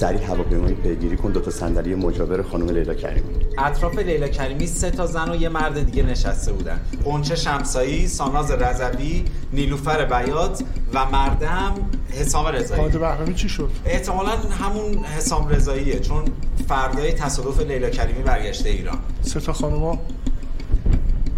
سریع 0.00 0.26
هواپیمایی 0.26 0.74
پیگیری 0.74 1.16
کن. 1.16 1.32
دو 1.32 1.40
تا 1.40 1.50
صندلی 1.50 1.94
مجاور 1.94 2.42
خانم 2.42 2.68
لیلا 2.68 2.94
کریمی. 2.94 3.28
اطراف 3.58 3.98
لیلا 3.98 4.28
کریمی 4.28 4.66
سه 4.66 4.90
تا 4.90 5.06
زن 5.06 5.30
و 5.30 5.36
یه 5.36 5.48
مرد 5.48 5.86
دیگه 5.86 6.02
نشسته 6.02 6.52
بودن. 6.52 6.80
قنچه 7.04 7.36
شمسایی 7.36 8.08
ساناز 8.08 8.50
رضوی 8.50 9.24
نیلوفر 9.52 10.04
بیات 10.04 10.64
و 10.94 11.10
مردم 11.10 11.74
حسام 12.10 12.46
رضایی. 12.46 12.80
خالد 12.80 13.00
بهرامی 13.00 13.34
چی 13.34 13.48
شد؟ 13.48 13.70
احتمالا 13.86 14.30
همون 14.30 15.04
حسام 15.04 15.48
رضاییه 15.48 15.98
چون 15.98 16.24
فردای 16.68 17.12
تصادف 17.12 17.60
لیلا 17.60 17.90
کریمی 17.90 18.22
برگشته 18.22 18.68
ایران. 18.68 18.98
سه 19.22 19.40
تا 19.40 19.52
خانوما؟ 19.52 19.98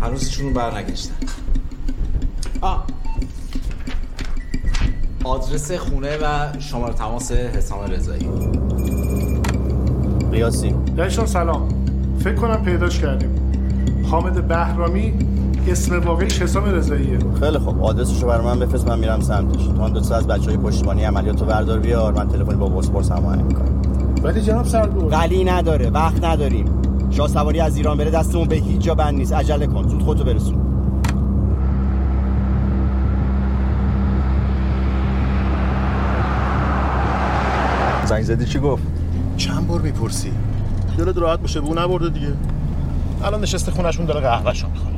هنوز 0.02 0.24
هیچونو 0.24 0.52
برنگشتن. 0.52 1.14
آه 2.60 2.86
آدرس 5.24 5.72
خونه 5.72 6.16
و 6.16 6.58
شماره 6.58 6.94
تماس 6.94 7.32
حسام 7.32 7.78
رضایی. 7.80 8.28
قیاسی. 10.32 10.74
یعنیشان 10.96 11.26
سلام. 11.26 11.68
فکر 12.18 12.34
کنم 12.34 12.62
پیداش 12.64 12.98
کردیم. 12.98 13.30
حامد 14.10 14.48
بهرامی 14.48 15.12
اسم 15.68 16.00
واقعیش 16.00 16.42
حسام 16.42 16.64
رضاییه. 16.64 17.18
خیلی 17.40 17.58
خوب. 17.58 17.84
آدرسشو 17.84 18.26
برای 18.26 18.44
من 18.44 18.58
بفرست 18.58 18.88
من 18.88 18.98
میرم 18.98 19.20
سمتش. 19.20 19.66
تو 19.66 19.82
هم 19.82 19.92
دو 19.92 20.00
تا 20.00 20.16
از 20.16 20.26
بچهای 20.26 20.56
پشتیبانی 20.56 21.04
عملیاتو 21.04 21.44
بردار 21.44 21.78
بیار 21.78 22.12
من 22.12 22.28
تلفنی 22.28 22.54
با 22.56 22.68
باسپورس 22.68 23.10
هماهنگ 23.10 23.44
می‌کنم. 23.44 23.82
ولی 24.22 24.40
جناب 24.40 24.64
سردور 24.64 25.16
قلی 25.16 25.44
نداره 25.44 25.90
وقت 25.90 26.24
نداریم. 26.24 26.66
شاه 27.10 27.28
سواری 27.28 27.60
از 27.60 27.76
ایران 27.76 27.98
بره 27.98 28.10
دستمون 28.10 28.48
به 28.48 28.56
هیچ 28.56 28.80
جا 28.80 28.94
بند 28.94 29.14
نیست. 29.14 29.32
عجله 29.32 29.66
کن 29.66 29.88
زود 29.88 30.02
خودتو 30.02 30.24
برسون. 30.24 30.71
زنگ 38.12 38.22
زدی 38.24 38.44
چی 38.44 38.58
گفت؟ 38.58 38.82
چند 39.36 39.66
بار 39.66 39.80
می‌پرسی؟ 39.80 40.32
دلت 40.98 41.16
راحت 41.16 41.40
باشه 41.40 41.60
بو 41.60 41.74
نبرده 41.74 42.08
دیگه. 42.08 42.32
الان 43.24 43.40
نشسته 43.40 43.72
خونشون 43.72 44.06
داره 44.06 44.20
قهوهشو 44.20 44.68
می‌خوره. 44.68 44.94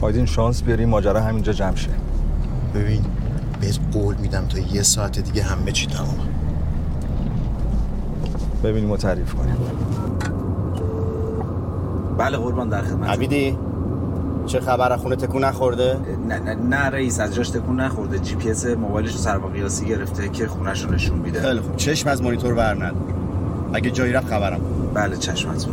آیدین 0.00 0.26
شانس 0.26 0.62
بیاری 0.62 0.84
ماجرا 0.84 1.20
همینجا 1.20 1.52
جمع 1.52 1.76
شه. 1.76 1.90
ببین 2.74 3.04
بهت 3.60 3.78
قول 3.92 4.16
میدم 4.16 4.46
تا 4.46 4.58
یه 4.58 4.82
ساعت 4.82 5.18
دیگه 5.18 5.42
همه 5.42 5.72
چی 5.72 5.86
تمامه 5.86 6.28
ببینیم 8.64 8.90
و 8.90 8.96
تعریف 8.96 9.34
کنیم. 9.34 9.56
بله 12.18 12.36
قربان 12.36 12.68
در 12.68 12.82
خدمت 12.82 13.08
عبیدی؟ 13.08 13.58
چه 14.48 14.60
خبر؟ 14.60 14.96
خونه 14.96 15.16
تکون 15.16 15.44
نخورده؟ 15.44 15.96
نه 16.28 16.38
نه 16.38 16.54
نه 16.54 16.76
رئیس 16.76 17.20
از 17.20 17.34
جاش 17.34 17.50
تکون 17.50 17.80
نخورده. 17.80 18.18
جی 18.18 18.34
پی 18.34 18.50
اس 18.50 18.66
موبایلش 18.66 19.12
رو 19.12 19.18
سر 19.18 19.38
قیاسی 19.38 19.86
گرفته 19.86 20.28
که 20.28 20.46
خونش 20.46 20.84
رو 20.84 20.90
نشون 20.90 21.18
میده. 21.18 21.42
خیلی 21.42 21.60
خوب. 21.60 21.76
چشم 21.76 22.08
از 22.08 22.22
مانیتور 22.22 22.54
بر 22.54 22.74
ندار 22.74 22.94
اگه 23.72 23.90
جایی 23.90 24.12
رفت 24.12 24.28
خبرم. 24.28 24.60
بله 24.94 25.16
چشمتون 25.16 25.72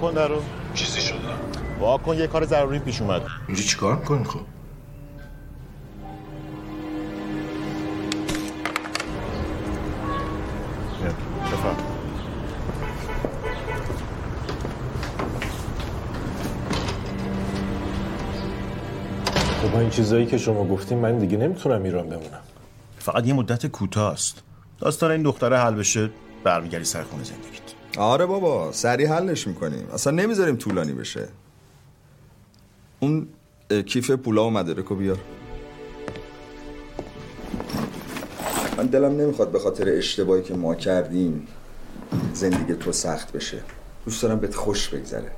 واکن 0.00 0.14
در 0.14 0.28
رو. 0.28 0.42
چیزی 0.74 1.00
شده 1.00 1.18
واکن 1.80 2.16
یه 2.16 2.26
کار 2.26 2.44
ضروری 2.44 2.78
پیش 2.78 3.00
اومد. 3.00 3.22
اینجا 3.48 3.62
چیکار 3.62 3.96
می‌کنی 3.96 4.24
خب. 4.24 4.40
خب 19.62 19.76
این 19.76 19.90
چیزایی 19.90 20.26
که 20.26 20.38
شما 20.38 20.64
گفتیم 20.64 20.98
من 20.98 21.18
دیگه 21.18 21.36
نمی‌تونم 21.36 21.82
ایران 21.82 22.08
بمونم. 22.08 22.40
فقط 22.98 23.26
یه 23.26 23.34
مدت 23.34 23.66
کوتاه 23.66 24.12
است. 24.12 24.42
داستان 24.78 25.10
این 25.10 25.22
دختره 25.22 25.58
حل 25.58 25.74
بشه 25.74 26.10
برمیگردی 26.44 26.84
سر 26.84 27.02
خونه 27.02 27.24
زندگیت. 27.24 27.67
آره 27.98 28.26
بابا 28.26 28.72
سریع 28.72 29.08
حلش 29.08 29.46
می‌کنیم. 29.46 29.88
اصلا 29.92 30.12
نمی‌ذاریم 30.12 30.56
طولانی 30.56 30.92
بشه. 30.92 31.28
اون 33.00 33.28
کیف 33.86 34.10
پولا 34.10 34.46
و 34.46 34.50
مدارکو 34.50 34.94
بیار. 34.94 35.18
من 38.76 38.86
دلم 38.86 39.20
نمی‌خواد 39.20 39.50
به 39.52 39.58
خاطر 39.58 39.88
اشتباهی 39.88 40.42
که 40.42 40.54
ما 40.54 40.74
کردیم 40.74 41.46
زندگی 42.32 42.74
تو 42.74 42.92
سخت 42.92 43.32
بشه. 43.32 43.58
دوست 44.04 44.22
دارم 44.22 44.40
بهت 44.40 44.54
خوش 44.54 44.88
بگذره. 44.88 45.30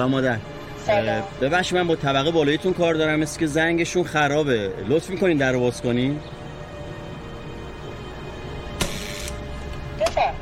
سلام 0.00 0.10
مادر. 0.10 0.38
سلام. 0.86 1.22
ببخشید 1.40 1.78
من 1.78 1.86
با 1.86 1.96
طبقه 1.96 2.30
بالاییتون 2.30 2.72
کار 2.72 2.94
دارم 2.94 3.18
مثل 3.18 3.40
که 3.40 3.46
زنگشون 3.46 4.04
خرابه. 4.04 4.72
لطف 4.88 5.10
می‌کنین 5.10 5.38
در 5.38 5.52
رو 5.52 5.60
باز 5.60 5.82
کنین؟ 5.82 6.20
بفرم 10.00 10.34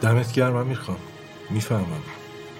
دمت 0.00 0.32
گرم 0.32 0.56
امیر 0.56 0.78
خان 0.78 0.96
می‌فهمم. 1.50 1.84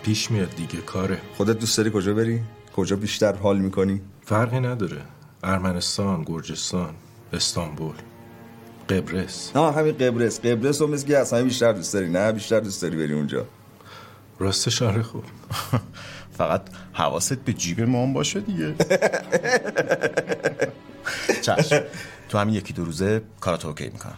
پیش 0.03 0.31
میاد 0.31 0.51
دیگه 0.57 0.81
کاره. 0.81 1.19
خودت 1.37 1.59
دوست 1.59 1.79
داری 1.79 1.91
کجا 1.95 2.15
بری؟ 2.15 2.41
کجا 2.79 2.97
بیشتر 2.97 3.33
حال 3.33 3.59
می‌کنی؟ 3.59 4.01
فرقی 4.25 4.61
نداره. 4.61 5.03
ارمنستان 5.43 6.23
گرجستان 6.23 6.95
استانبول. 7.33 7.95
قبرس. 8.89 9.57
نه 9.57 9.73
همین 9.73 9.93
قبرس. 9.93 10.41
قبرس 10.41 10.81
رو 10.81 10.87
مثل 10.87 11.07
که 11.07 11.19
از 11.19 11.33
همه 11.33 11.43
بیشتر 11.43 11.73
دوست 11.73 11.95
داری 11.95 12.09
نه؟ 12.09 12.33
بیشتر 12.33 12.61
دوست 12.61 12.83
داری 12.83 12.97
بری 12.97 13.13
اونجا. 13.13 13.47
راستش 14.39 14.83
آره 14.83 15.03
خوب. 15.03 15.25
فقط 16.39 16.63
حواست 16.93 17.39
به 17.39 17.53
جیب 17.53 17.81
ما 17.81 18.03
هم 18.03 18.13
باشه 18.13 18.41
دیگه. 18.41 18.75
چشم. 21.47 21.83
تو 22.29 22.39
همین 22.39 22.55
یکی 22.55 22.73
دو 22.73 22.85
روزه 22.85 23.23
کاراتو 23.41 23.69
اوکی 23.69 23.85
می‌کنم. 23.85 24.17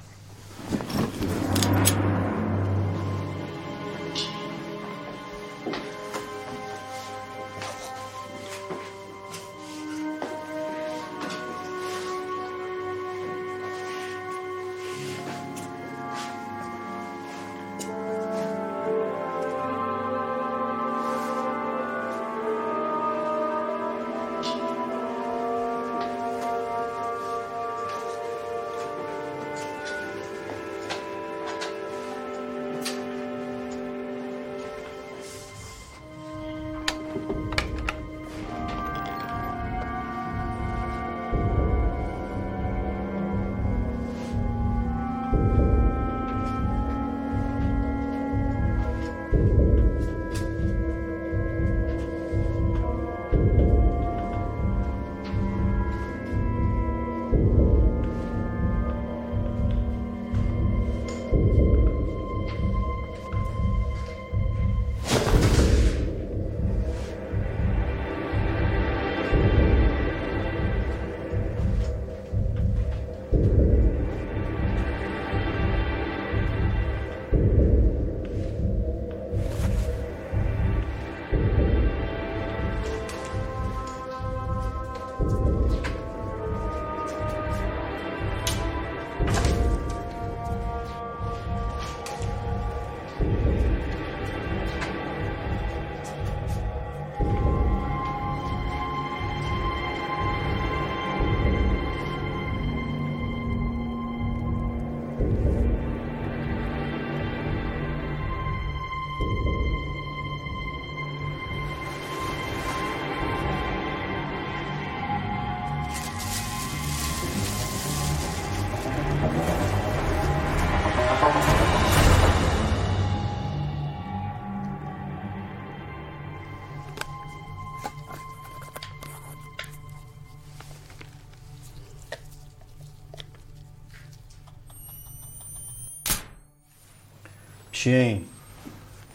چیه 137.81 137.97
این؟ 137.97 138.21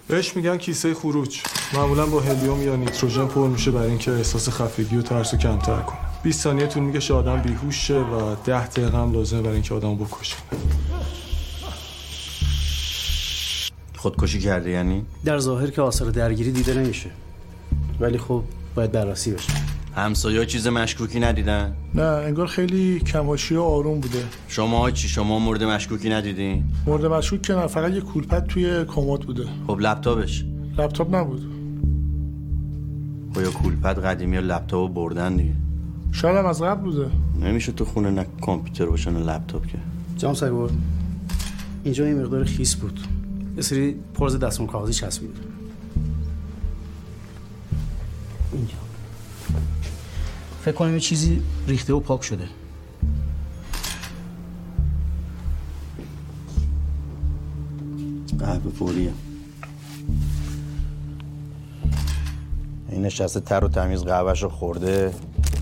بهش 0.08 0.36
میگن 0.36 0.58
کیسه 0.58 0.94
خروج 0.94 1.42
معمولا 1.74 2.06
با 2.06 2.22
هلیوم 2.22 2.62
یا 2.62 2.76
نیتروژن 2.76 3.26
پر 3.26 3.48
میشه 3.48 3.72
برای 3.72 3.90
اینکه 3.90 4.12
احساس 4.12 4.50
خفگی 4.50 4.98
و 4.98 5.02
ترس 5.02 5.34
رو 5.34 5.40
کمتر 5.40 5.82
کنه 5.82 5.98
20 6.24 6.42
ثانیه 6.42 6.68
طول 6.68 6.84
میگه 6.84 7.14
آدم 7.14 7.42
بیهوش 7.42 7.88
شه 7.88 8.00
و 8.00 8.36
10 8.46 8.68
دقیقه 8.68 8.98
هم 8.98 9.14
لازمه 9.14 9.42
برای 9.42 9.54
اینکه 9.54 9.74
آدمو 9.74 9.96
بکشه 9.96 10.36
خودکشی 13.98 14.40
کرده 14.40 14.70
یعنی؟ 14.70 15.06
در 15.26 15.38
ظاهر 15.40 15.70
که 15.70 15.82
آثار 15.82 16.12
درگیری 16.12 16.52
دیده 16.52 16.74
نمیشه 16.74 17.10
ولی 18.00 18.18
خب 18.18 18.44
باید 18.76 18.92
بررسی 18.92 19.32
بشه 19.32 19.52
همسایه‌ها 19.96 20.46
چیز 20.46 20.68
مشکوکی 20.68 21.20
ندیدن؟ 21.20 21.76
نه 21.96 22.02
انگار 22.02 22.48
خیلی 22.48 23.00
کماشی 23.00 23.56
و 23.56 23.62
آروم 23.62 24.00
بوده. 24.00 24.24
شما 24.48 24.92
چی؟ 24.92 25.08
شما 25.08 25.40
مورد 25.40 25.64
مشکوکی 25.64 26.10
ندیدین؟ 26.10 26.64
مورد 26.88 27.06
مشکوک 27.06 27.42
که 27.42 27.54
نه 27.54 27.68
فقط 27.68 27.94
یه 27.94 28.02
کولپد 28.02 28.46
توی 28.46 28.86
کمد 28.86 29.20
بوده. 29.20 29.46
خب 29.68 29.80
لپتاپش؟ 29.80 30.46
لپتاپ 30.78 31.16
نبود. 31.16 31.42
خب 33.34 33.42
یا 33.42 33.52
کولپد 33.52 34.00
قدیمی 34.00 34.36
یا 34.36 34.42
لپتاپو 34.42 34.88
بردن 34.88 35.36
دیگه. 35.36 35.54
شاید 36.12 36.38
هم 36.38 36.46
از 36.46 36.62
قبل 36.62 36.82
بوده. 36.82 37.10
نمیشه 37.42 37.72
تو 37.72 37.86
خونه 37.86 38.10
نه 38.12 38.26
کامپیوتر 38.42 38.86
باشه 38.86 39.12
نه 39.12 39.20
لپتاپ 39.20 39.66
که. 39.66 39.78
جام 40.18 40.34
سگور 40.34 40.70
اینجا 41.84 42.08
یه 42.08 42.16
مقدار 42.16 42.44
خیس 42.44 42.76
بود. 42.76 43.00
یه 43.56 43.62
سری 43.62 43.96
پرز 44.14 44.40
دستمال 44.40 44.70
کاغذی 44.70 44.94
چسبیده 44.94 45.34
فکر 50.66 50.76
کنم 50.76 50.94
یه 50.94 51.00
چیزی 51.00 51.42
ریخته 51.68 51.94
و 51.94 52.00
پاک 52.00 52.24
شده. 52.24 52.48
قهوه 58.40 58.72
فوریه. 58.72 59.14
این 62.90 63.02
نشسته 63.02 63.40
تر 63.40 63.66
و 63.66 63.68
تمیز 63.68 64.04
قهوهش 64.04 64.44
رو 64.44 64.50
خورده 64.50 65.14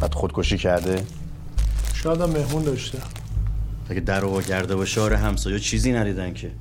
بعد 0.02 0.14
خودکشی 0.14 0.58
کرده. 0.58 1.06
شاید 1.94 2.22
هم 2.22 2.30
مهمون 2.30 2.64
داشته. 2.64 2.98
اگه 3.90 4.00
در 4.00 4.20
رو 4.20 4.42
کرده 4.42 4.76
باشه 4.76 5.02
آره 5.02 5.18
همسایه 5.18 5.60
چیزی 5.60 5.92
ندیدن 5.92 6.34
که. 6.34 6.52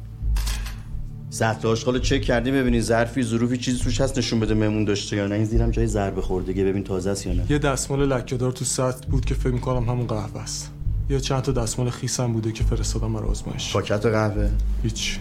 سطل 1.32 1.68
آشغال 1.68 1.98
چک 1.98 2.22
کردی 2.22 2.50
ببینی 2.50 2.80
ظرفی 2.80 3.22
ظروفی 3.22 3.56
چیزی 3.56 3.78
توش 3.78 4.00
هست 4.00 4.18
نشون 4.18 4.40
بده 4.40 4.54
مهمون 4.54 4.84
داشته 4.84 5.16
یا 5.16 5.26
نه. 5.26 5.34
این 5.34 5.44
زیرم 5.44 5.70
جای 5.70 5.86
ضربه 5.86 6.22
خوردگی 6.22 6.64
ببین 6.64 6.84
تازه 6.84 7.10
است 7.10 7.26
یا 7.26 7.32
نه. 7.32 7.46
یه 7.50 7.58
دستمال 7.58 8.08
لکه‌دار 8.08 8.52
تو 8.52 8.64
سطل 8.64 9.06
بود 9.10 9.24
که 9.24 9.34
فکر 9.34 9.52
می‌کنم 9.52 9.88
همون 9.88 10.06
قهوه 10.06 10.40
است. 10.40 10.70
یه 11.10 11.20
چند 11.20 11.42
تا 11.42 11.52
دستمال 11.52 11.90
خیس 11.90 12.20
هم 12.20 12.32
بوده 12.32 12.52
که 12.52 12.64
فرستادم 12.64 13.12
برای 13.12 13.28
آزمایش. 13.28 13.72
پاکت 13.72 14.06
قهوه؟ 14.06 14.50
هیچ. 14.82 15.18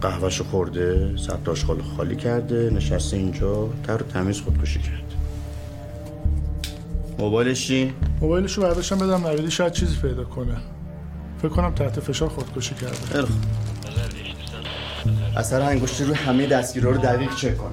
قهوهشو 0.00 0.44
خورده 0.44 1.16
سطل 1.16 1.50
آشغال 1.50 1.82
خالی 1.96 2.16
کرده 2.16 2.70
نشسته 2.70 3.16
اینجا 3.16 3.68
تر 3.86 4.02
و 4.02 4.06
تمیز 4.06 4.40
خودکشی 4.40 4.78
کرد. 4.78 5.14
موبایلش 7.18 7.66
چی؟ 7.66 7.92
موبایلشو 8.20 8.62
برداشتم 8.62 8.98
بدم 8.98 9.26
نویدی 9.26 9.50
شاید 9.50 9.72
چیزی 9.72 9.96
پیدا 9.96 10.24
کنه. 10.24 10.56
فکر 11.44 11.52
کنم 11.52 11.74
تحت 11.74 12.00
فشار 12.00 12.28
خودکشی 12.28 12.74
کرده. 12.74 12.94
خیلی 13.12 13.22
خوب. 13.22 13.36
اثر 15.36 15.62
انگشتی 15.62 16.04
رو 16.04 16.14
همه 16.14 16.46
دستگیرها 16.46 16.90
رو 16.90 16.98
دقیق 16.98 17.34
چک 17.34 17.56
کن 17.58 17.70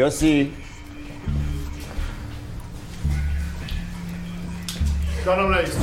قیاسی 0.00 0.52
جانم 5.26 5.48
رئیس 5.48 5.76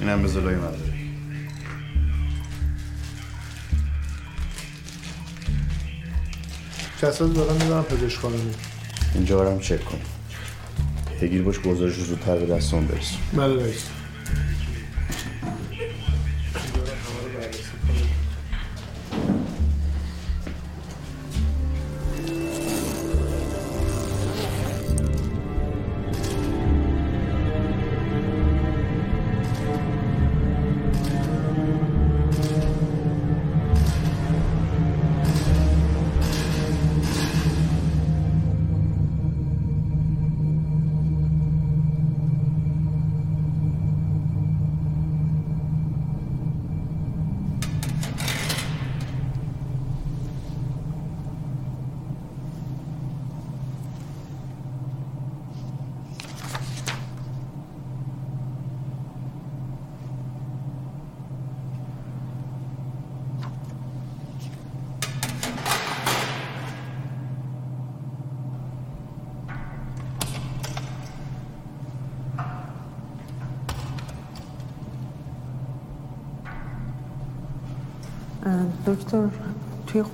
اینم 0.00 0.22
به 0.22 0.28
زلوی 0.28 0.54
من 0.54 0.72
کسات 7.02 7.34
دارم 7.34 7.52
می‌برم 7.52 7.84
پزشک 7.84 8.18
خانمی 8.18 8.54
اینجا 9.14 9.38
برم 9.38 9.60
چک 9.60 9.84
کن 9.84 10.00
بگیر 11.20 11.42
باش 11.42 11.58
گزارش 11.60 11.94
رو 11.94 12.04
زودتر 12.04 12.38
به 12.38 12.54
دستون 12.54 12.86
برسون. 12.86 13.18
بله 13.32 13.62
رئیس. 13.62 13.97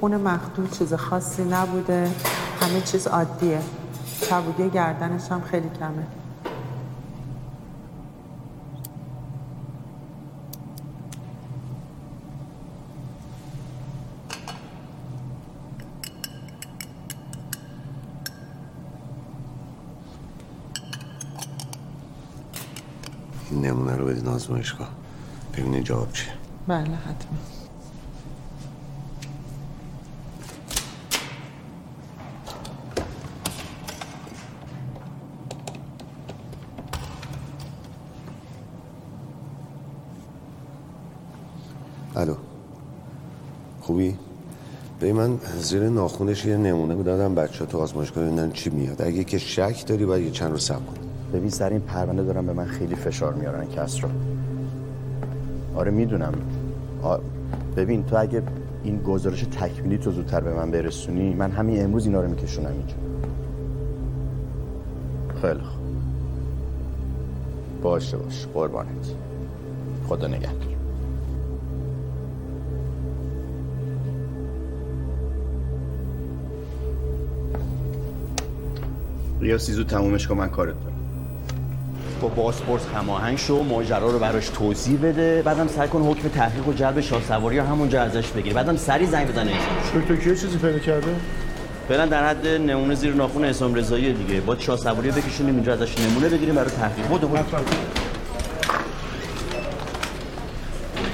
خون 0.05 0.17
مخدود 0.17 0.71
چیز 0.71 0.95
خاصی 0.95 1.45
نبوده. 1.45 2.11
همه 2.61 2.81
چیز 2.81 3.07
عادیه. 3.07 3.61
چبوگه 4.21 4.69
گردنش 4.69 5.33
هم 5.33 5.41
خیلی 5.41 5.71
کمه. 5.81 6.07
این 23.51 23.67
نمونه 23.67 23.97
رو 23.97 24.07
بدین 24.07 24.29
آزمایشگاه. 24.29 24.89
ببینین 25.53 25.85
جواب 25.85 26.13
چیه. 26.13 26.33
بله 26.69 26.81
حتما 26.81 27.39
الو 42.17 42.35
خوبی؟ 43.81 44.19
به 45.01 45.13
من 45.13 45.39
زیر 45.59 45.89
ناخونش 45.89 46.45
یه 46.45 46.57
نمونه 46.57 47.03
دادم 47.03 47.35
بچه 47.35 47.67
تو 47.67 47.79
آزمایشگاه 47.79 48.25
ببینن 48.25 48.53
چی 48.53 48.71
میاد. 48.71 49.03
اگه 49.03 49.25
که 49.25 49.39
شک 49.39 49.87
داری 49.87 50.07
باید 50.07 50.25
یه 50.25 50.31
چند 50.31 50.51
رو 50.51 50.59
سب 50.59 50.87
کن. 50.87 50.95
ببین 51.35 51.51
سر 51.51 51.71
این 51.71 51.81
پرونده 51.81 52.25
دارم 52.25 52.47
به 52.47 52.53
من 52.53 52.65
خیلی 52.65 52.95
فشار 52.95 53.35
میارن 53.35 53.67
کس 53.67 54.05
رو. 54.05 54.09
آره 55.77 55.91
می‌دونم. 55.91 56.33
آ... 57.03 57.17
ببین 57.77 58.05
تو 58.05 58.17
اگه 58.21 58.43
این 58.85 59.03
گزارش 59.03 59.43
تکمیلی 59.43 59.99
تو 59.99 60.11
زودتر 60.11 60.41
به 60.41 60.55
من 60.55 60.71
برسونی 60.71 61.35
من 61.35 61.51
همین 61.51 61.85
امروز 61.85 62.07
اینا 62.07 62.21
رو 62.21 62.31
میکشونم 62.31 62.73
اینجا. 62.73 62.95
خیلی 65.43 65.61
خوب. 65.61 65.85
باشه 67.83 68.17
باش 68.17 68.47
قربانت. 68.55 69.15
خدا 70.09 70.27
نگهدار. 70.27 70.74
ریاسی 79.45 79.73
زود 79.73 79.87
تمومش 79.87 80.27
کن 80.29 80.37
من 80.37 80.49
کارت 80.49 80.75
دارم. 80.81 80.95
با 82.21 82.29
باسپورس 82.29 82.83
هماهنگ 82.95 83.39
شو 83.39 83.63
ماجرا 83.63 84.11
رو 84.11 84.19
براش 84.19 84.49
توضیح 84.49 84.99
بده 85.03 85.43
بعدم 85.43 85.69
سعی 85.69 85.89
کن 85.89 86.03
حکم 86.03 86.29
تحقیق 86.29 86.69
و 86.69 86.73
جلب 86.73 87.01
شاه 87.01 87.23
سواری 87.23 87.59
رو 87.59 87.65
همونجا 87.65 88.03
ازش 88.03 88.29
بگیر. 88.29 88.53
بعدم 88.53 88.77
سری 88.77 89.07
زنگ 89.07 89.29
بزنه 89.29 89.53
دکتر 89.95 90.17
کیه 90.17 90.37
چیزی 90.37 90.59
پیدا 90.59 90.79
کرده؟ 90.79 91.17
فعلا 91.89 92.07
در 92.07 92.29
حد 92.29 92.47
نمونه 92.47 92.95
زیر 92.95 93.15
ناخون 93.15 93.45
حسام 93.45 93.75
رضایی 93.75 94.13
دیگه. 94.13 94.41
با 94.41 94.59
شاه 94.59 94.77
سواری 94.77 95.11
رو 95.11 95.15
بکشونیم 95.15 95.55
اینجا 95.55 95.73
ازش 95.73 95.99
نمونه 95.99 96.29
بگیریم 96.29 96.55
برای 96.55 96.71
تحقیق. 96.71 97.07
بود 97.07 97.25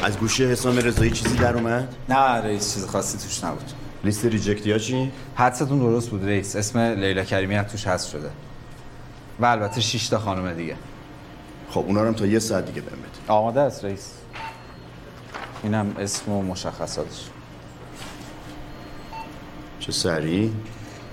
از 0.03 0.19
گوشی 0.19 0.45
حسام 0.45 0.79
رضایی 0.79 1.11
چیزی 1.11 1.37
در 1.37 1.55
اومد؟ 1.55 1.95
نه 2.09 2.17
رئیس 2.17 2.75
چیز 2.75 2.87
خاصی 2.87 3.19
توش 3.19 3.45
نبود. 3.45 3.73
لیست 4.05 4.25
ریجکتی 4.25 4.73
ها 4.73 4.79
چی؟ 4.79 5.13
حدستون 5.35 5.79
درست 5.79 6.11
بود 6.11 6.25
رئیس. 6.25 6.57
اسم 6.57 6.79
لیلا 6.79 7.25
کریمی 7.25 7.55
هم 7.55 7.63
توش 7.65 7.87
هست 7.87 8.09
شده. 8.11 8.31
و 9.41 9.47
البته 9.47 9.81
6 9.81 10.09
تا 10.09 10.19
خانم 10.19 10.53
دیگه. 10.55 10.77
خب 11.71 11.85
اونا 11.87 12.01
هم 12.01 12.15
تا 12.15 12.27
یه 12.27 12.39
ساعت 12.39 12.67
دیگه 12.67 12.81
بهم 12.81 12.99
بده 12.99 13.33
آماده 13.33 13.61
است 13.61 13.85
رئیس. 13.85 14.13
اینم 15.63 15.97
اسم 15.99 16.33
و 16.33 16.43
مشخصاتش. 16.43 17.27
چه 19.81 19.93
سریع 19.93 20.51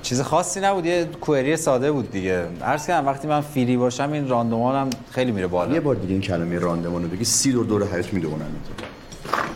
چیز 0.02 0.22
خاصی 0.22 0.60
نبود 0.60 0.86
یه 0.86 1.06
کوئری 1.22 1.58
ساده 1.58 1.92
بود 1.92 2.12
دیگه. 2.12 2.48
عرض 2.62 2.88
کردم 2.88 3.08
وقتی 3.08 3.28
من 3.28 3.42
فری 3.42 3.78
باشم 3.78 4.12
این 4.12 4.28
راندمانم 4.28 4.90
خیلی 5.12 5.32
میره 5.32 5.48
بالا. 5.48 5.74
یه 5.74 5.80
بار 5.80 5.96
دیگه 5.96 6.14
این 6.14 6.22
کلمه 6.22 6.60
راندمان 6.60 7.04
رو 7.04 7.10
بگی 7.10 7.24
سی 7.24 7.52
دور 7.52 7.66
دور 7.66 7.88
حیات 7.94 8.14
می‌دونن 8.14 8.46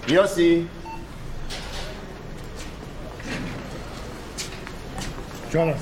ریاسی 0.08 0.68
جانم. 5.52 5.74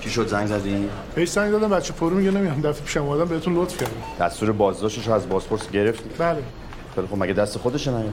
چی 0.00 0.10
شد 0.10 0.28
زنگ 0.28 0.46
زدی؟ 0.46 0.88
بهش 1.14 1.30
زنگ 1.30 1.52
دادم 1.52 1.68
بچه 1.68 1.92
پرو 1.92 2.10
میگه 2.10 2.30
نمیام. 2.30 2.60
دفعه 2.60 2.84
پیشم 2.84 3.02
اومدم 3.02 3.24
بهتون 3.24 3.54
لطف 3.54 3.76
کردم. 3.76 3.92
دستور 4.20 4.52
بازداشتش 4.52 5.08
از 5.08 5.28
بازپرس 5.28 5.70
گرفتی؟ 5.70 6.10
بله. 6.18 6.42
خیلی 6.94 7.06
خب 7.06 7.16
مگه 7.18 7.32
دست 7.32 7.58
خودشه 7.58 7.90
نه؟ 7.90 8.04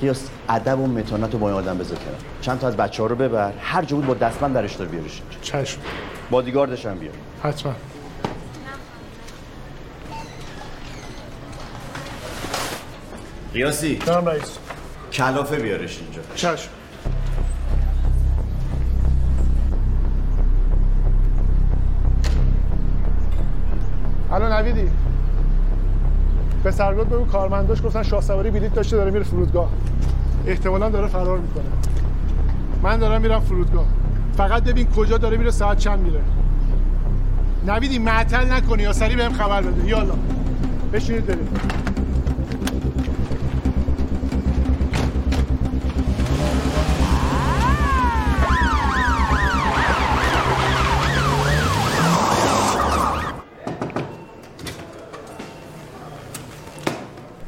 قیاس 0.00 0.28
ادب 0.48 0.80
و 0.80 0.86
متانت 0.86 1.32
رو 1.32 1.38
با 1.38 1.48
این 1.48 1.58
آدم 1.58 1.78
بذار 1.78 1.98
کنار. 1.98 2.14
چند 2.40 2.58
تا 2.58 2.68
از 2.68 2.76
بچه 2.76 3.02
ها 3.02 3.08
رو 3.08 3.16
ببر 3.16 3.52
هر 3.60 3.84
جا 3.84 3.96
بود 3.96 4.06
با 4.06 4.14
دستبند 4.14 4.54
درش 4.54 4.74
دار 4.74 4.86
بیارش 4.88 5.22
چشم. 5.42 5.80
بادیگاردش 6.30 6.86
هم 6.86 6.98
بیار. 6.98 7.14
حتما. 7.42 7.74
قیاسی. 13.52 13.98
جانم 14.06 14.28
رئیس. 14.28 14.58
کلافه 15.12 15.56
بیارش 15.56 15.98
اینجا. 15.98 16.20
چشم. 16.34 16.68
الو 24.32 24.48
نویدی؟ 24.48 24.90
به 26.64 26.70
سرگرد 26.70 27.08
بگو 27.08 27.24
کارمنداش 27.24 27.82
گفتن 27.84 28.02
شاه 28.02 28.20
سواری 28.20 28.50
بلیط 28.50 28.74
داشته 28.74 28.96
داره 28.96 29.10
میره 29.10 29.24
فرودگاه. 29.24 29.68
احتمالا 30.46 30.88
داره 30.88 31.06
فرار 31.06 31.38
می‌کنه. 31.38 31.64
من 32.82 32.96
دارم 32.96 33.20
میرم 33.20 33.40
فرودگاه. 33.40 33.86
فقط 34.36 34.64
ببین 34.64 34.86
کجا 34.86 35.18
داره 35.18 35.36
میره 35.36 35.50
ساعت 35.50 35.78
چند 35.78 35.98
میره. 36.00 36.20
نویدی 37.66 37.98
معطل 37.98 38.52
نکنی 38.52 38.82
یا 38.82 38.92
سریع 38.92 39.16
بهم 39.16 39.32
خبر 39.32 39.62
بده. 39.62 39.88
یالا. 39.88 40.14
بشینید 40.92 41.26
بریم. 41.26 41.48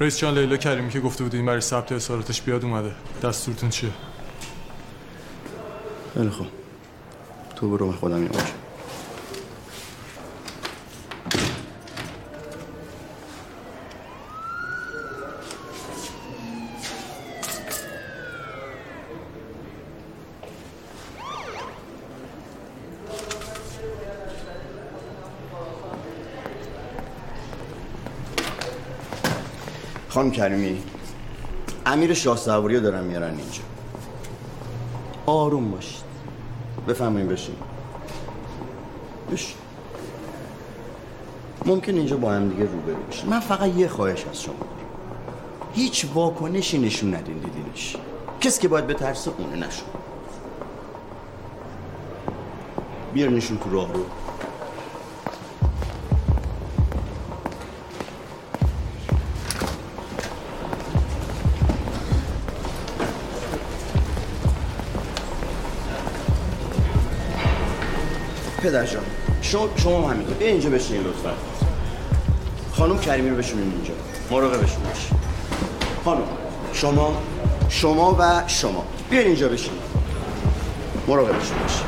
رئیس 0.03 0.19
جان 0.19 0.39
لیلا 0.39 0.57
کریمی 0.57 0.91
که 0.91 1.01
گفته 1.01 1.25
بودین 1.25 1.47
برای 1.47 1.61
ثبت 1.61 1.93
اصالتش 1.93 2.43
بیاد 2.43 2.65
اومده. 2.65 2.95
دستورتون 3.23 3.71
چیه؟ 3.71 3.91
خیلی 6.15 6.31
خوب. 6.31 6.47
تو 7.57 7.71
برو 7.71 7.87
من 7.87 7.93
خودم 7.93 8.23
یه 8.23 8.29
خانم 30.23 30.33
کریمی 30.33 30.83
امیر 31.87 32.15
شاه 32.15 32.37
سواری 32.37 32.77
رو 32.77 32.83
دارن 32.83 33.05
میارن 33.05 33.29
اینجا. 33.29 33.63
آروم 35.27 35.71
باشید. 35.71 36.05
بفهمین 36.89 37.29
بشین. 37.29 37.55
بشین. 39.33 39.57
ممکن 41.67 41.95
اینجا 41.95 42.17
با 42.17 42.33
هم 42.33 42.49
دیگه 42.49 42.65
روبرو 42.65 43.03
بشین. 43.11 43.31
من 43.31 43.41
فقط 43.41 43.77
یه 43.77 43.89
خواهش 43.89 44.25
از 44.31 44.43
شما. 44.43 44.55
هیچ 45.75 46.07
واکنشی 46.15 46.79
نشون 46.79 47.15
ندین 47.15 47.39
دیدینش. 47.39 47.97
کسی 48.41 48.61
که 48.61 48.69
باید 48.69 48.87
بترسه 48.87 49.31
اونه 49.39 49.67
نشون. 49.67 49.89
بیارنشون 53.15 53.59
تو 53.59 53.71
راه 53.71 53.93
رو 53.93 54.05
پدر 68.73 68.87
جان. 68.87 69.03
شما 69.43 69.69
شما 69.77 70.09
هم 70.09 70.15
همینطور. 70.15 70.35
بیا 70.35 70.49
اینجا 70.49 70.71
بشینید 70.71 71.07
لطفا. 71.07 71.33
خانم 72.73 72.99
کریمی 72.99 73.31
رو 73.31 73.37
بشونین 73.37 73.73
اینجا. 73.73 73.95
مراقبشون 74.31 74.83
باشین 74.83 75.19
خانم 76.05 76.23
شما 76.73 77.17
شما 77.69 78.17
و 78.19 78.49
شما. 78.49 78.85
بیاین 79.11 79.27
اینجا 79.27 79.49
بشین 79.49 79.73
مراقبشون 81.09 81.59
باشین 81.63 81.87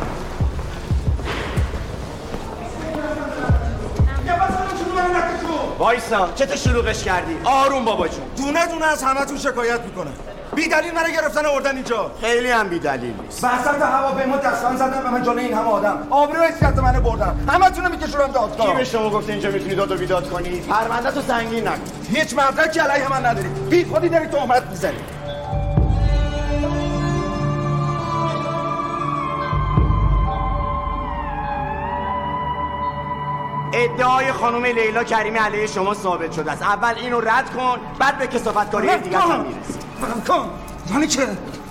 وایسا. 5.79 6.29
چه 6.35 6.57
شلوغش 6.57 7.05
کردی؟ 7.05 7.37
آروم 7.45 7.85
بابا 7.85 8.09
جون. 8.09 8.25
دونه 8.37 8.67
دونه 8.67 8.87
از 8.87 9.03
همتون 9.03 9.39
شکایت 9.39 9.81
می‌کنم. 9.81 10.13
بی 10.55 10.69
دلیل 10.69 10.95
منو 10.95 11.09
گرفتن 11.09 11.47
آوردن 11.47 11.75
اینجا. 11.75 12.11
خیلی 12.21 12.51
هم 12.51 12.69
بی 12.69 12.79
دلیل 12.79 13.15
نیست 13.23 13.45
وسط 13.45 13.83
هواپیما 13.83 14.37
دستان 14.37 14.77
زدن 14.77 15.03
به 15.03 15.11
من 15.11 15.23
جلوی 15.23 15.45
این 15.45 15.55
همه 15.55 15.69
آدم. 15.69 16.07
آبرو 16.11 16.43
حیثیت 16.43 16.79
منو 16.79 17.01
بردن. 17.01 17.49
همتون 17.49 17.89
میکشونم 17.91 18.27
دادگاه. 18.27 18.67
کی 18.67 18.73
به 18.73 18.85
شما 18.85 19.11
گفته 19.11 19.33
اینجا 19.33 19.51
می‌تونی 19.51 19.75
داد 19.75 19.93
و 19.93 19.97
بیداد 19.97 20.31
کنی؟ 20.31 20.61
پرونده 20.61 21.11
تو 21.11 21.21
سنگین 21.21 21.69
نکن. 21.69 21.81
هیچ 22.11 22.35
مدرکی 22.35 22.81
علیه 22.81 23.11
من 23.11 23.27
نداری. 23.27 23.49
بی 23.49 23.85
خودی 23.85 24.09
داری 24.09 24.27
تهمت 24.27 24.63
می‌زنی. 24.63 24.99
ادعای 33.77 34.33
خانم 34.33 34.65
لیلا 34.65 35.05
کریمی 35.05 35.39
علیه 35.39 35.67
شما 35.67 35.95
ثابت 35.95 36.33
شده 36.33 36.53
است. 36.53 36.63
اول 36.63 36.95
اینو 36.97 37.21
رد 37.21 37.51
کن 37.57 37.79
بعد 37.99 38.19
به 38.19 38.27
کسافتکاری 38.27 38.97
دیگه 38.97 39.19
هم 39.19 39.47
می‌رسی 40.07 40.21
کن. 40.21 40.51
یعنی 40.91 41.07
که 41.07 41.27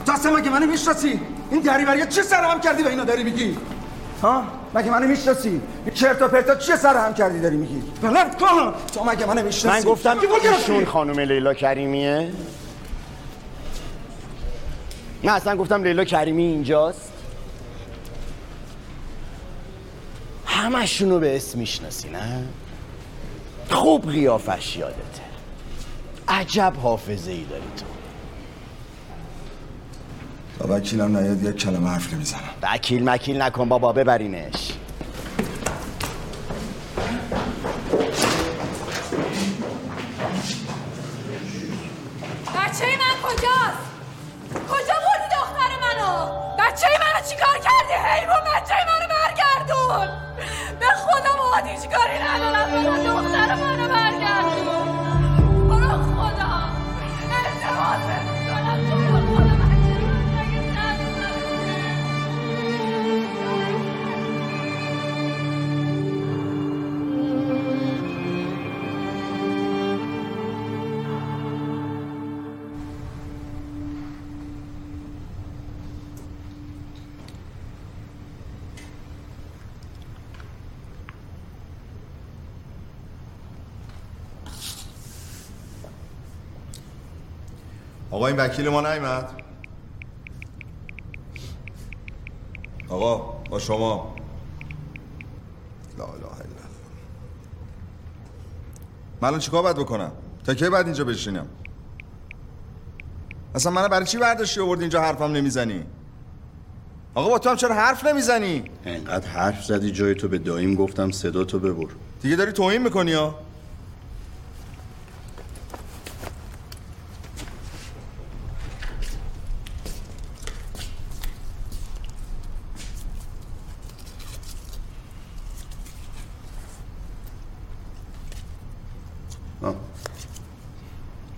دست 0.07 0.25
مگه 0.25 0.49
منو 0.49 0.65
می‌شناسی؟ 0.65 1.19
این 1.51 1.61
دریوری 1.61 2.05
چه 2.05 2.21
سر 2.21 2.43
هم 2.43 2.61
کردی 2.61 2.83
به 2.83 2.89
اینا 2.89 3.03
داری 3.03 3.23
میگی؟ 3.23 3.57
ها؟ 4.21 4.43
مگه 4.75 4.91
منو 4.91 5.07
می‌شناسی؟ 5.07 5.49
این 5.49 5.93
چرت 5.93 6.21
و 6.21 6.27
پرتا 6.27 6.55
چه 6.55 6.75
سر 6.75 7.05
هم 7.05 7.13
کردی 7.13 7.39
داری 7.39 7.57
میگی؟ 7.57 7.83
بلند 8.01 8.37
کن. 8.37 8.73
تو 8.93 9.03
مگه 9.03 9.25
منو 9.25 9.43
می‌شناسی؟ 9.43 9.85
من 9.85 9.91
گفتم؟ 9.91 10.17
ایشون 10.59 10.85
خانم 10.85 11.19
لیلا 11.19 11.53
کریمیه. 11.53 12.31
نه 15.23 15.31
اصلا 15.31 15.55
گفتم 15.55 15.83
لیلا 15.83 16.03
کریمی 16.03 16.43
اینجاست. 16.43 17.13
همشونو 20.45 21.19
به 21.19 21.35
اسم 21.35 21.59
می‌شناسی 21.59 22.09
نه؟ 22.09 22.43
خوب 23.69 24.11
قیافش 24.11 24.77
یادته. 24.77 25.23
عجب 26.27 26.73
حافظه 26.83 27.31
ای 27.31 27.43
داری 27.43 27.63
تو. 27.77 27.85
تا 30.59 30.65
وکیلم 30.69 31.17
نیاد 31.17 31.43
یک 31.43 31.55
کلمه 31.55 31.89
حرف 31.89 32.13
نمی‌زنم. 32.13 32.39
وکیل 32.63 33.09
مکیل 33.09 33.41
نکن 33.41 33.69
بابا 33.69 33.93
ببرینش. 33.93 34.71
این 88.33 88.41
وکیل 88.41 88.69
ما 88.69 88.81
نیومد. 88.81 89.29
آقا 92.89 93.17
با 93.49 93.59
شما. 93.59 94.15
لا 95.97 96.05
اله 96.05 96.13
الا 96.13 96.63
من 99.21 99.27
الان 99.27 99.39
چیکار 99.39 99.63
باید 99.63 99.75
بکنم؟ 99.75 100.11
تا 100.45 100.53
کی 100.53 100.69
بعد 100.69 100.85
اینجا 100.85 101.03
بشینم؟ 101.03 101.47
اصلا 103.55 103.71
منو 103.71 103.87
برای 103.87 104.05
چی 104.05 104.17
برداشتی 104.17 104.61
آوردی 104.61 104.81
اینجا 104.81 105.01
حرفم 105.01 105.31
نمی‌زنی؟ 105.31 105.83
آقا 107.15 107.29
با 107.29 107.39
تو 107.39 107.49
هم 107.49 107.55
چرا 107.55 107.75
حرف 107.75 108.05
نمی‌زنی؟ 108.05 108.63
انقدر 108.85 109.27
حرف 109.27 109.65
زدی 109.65 109.91
جای 109.91 110.15
تو 110.15 110.27
به 110.27 110.37
دایم 110.37 110.75
گفتم 110.75 111.11
صدا 111.11 111.43
تو 111.43 111.59
ببر. 111.59 111.91
دیگه 112.21 112.35
داری 112.35 112.51
توهین 112.51 112.83
می‌کنی 112.83 113.13
ها؟ 113.13 113.35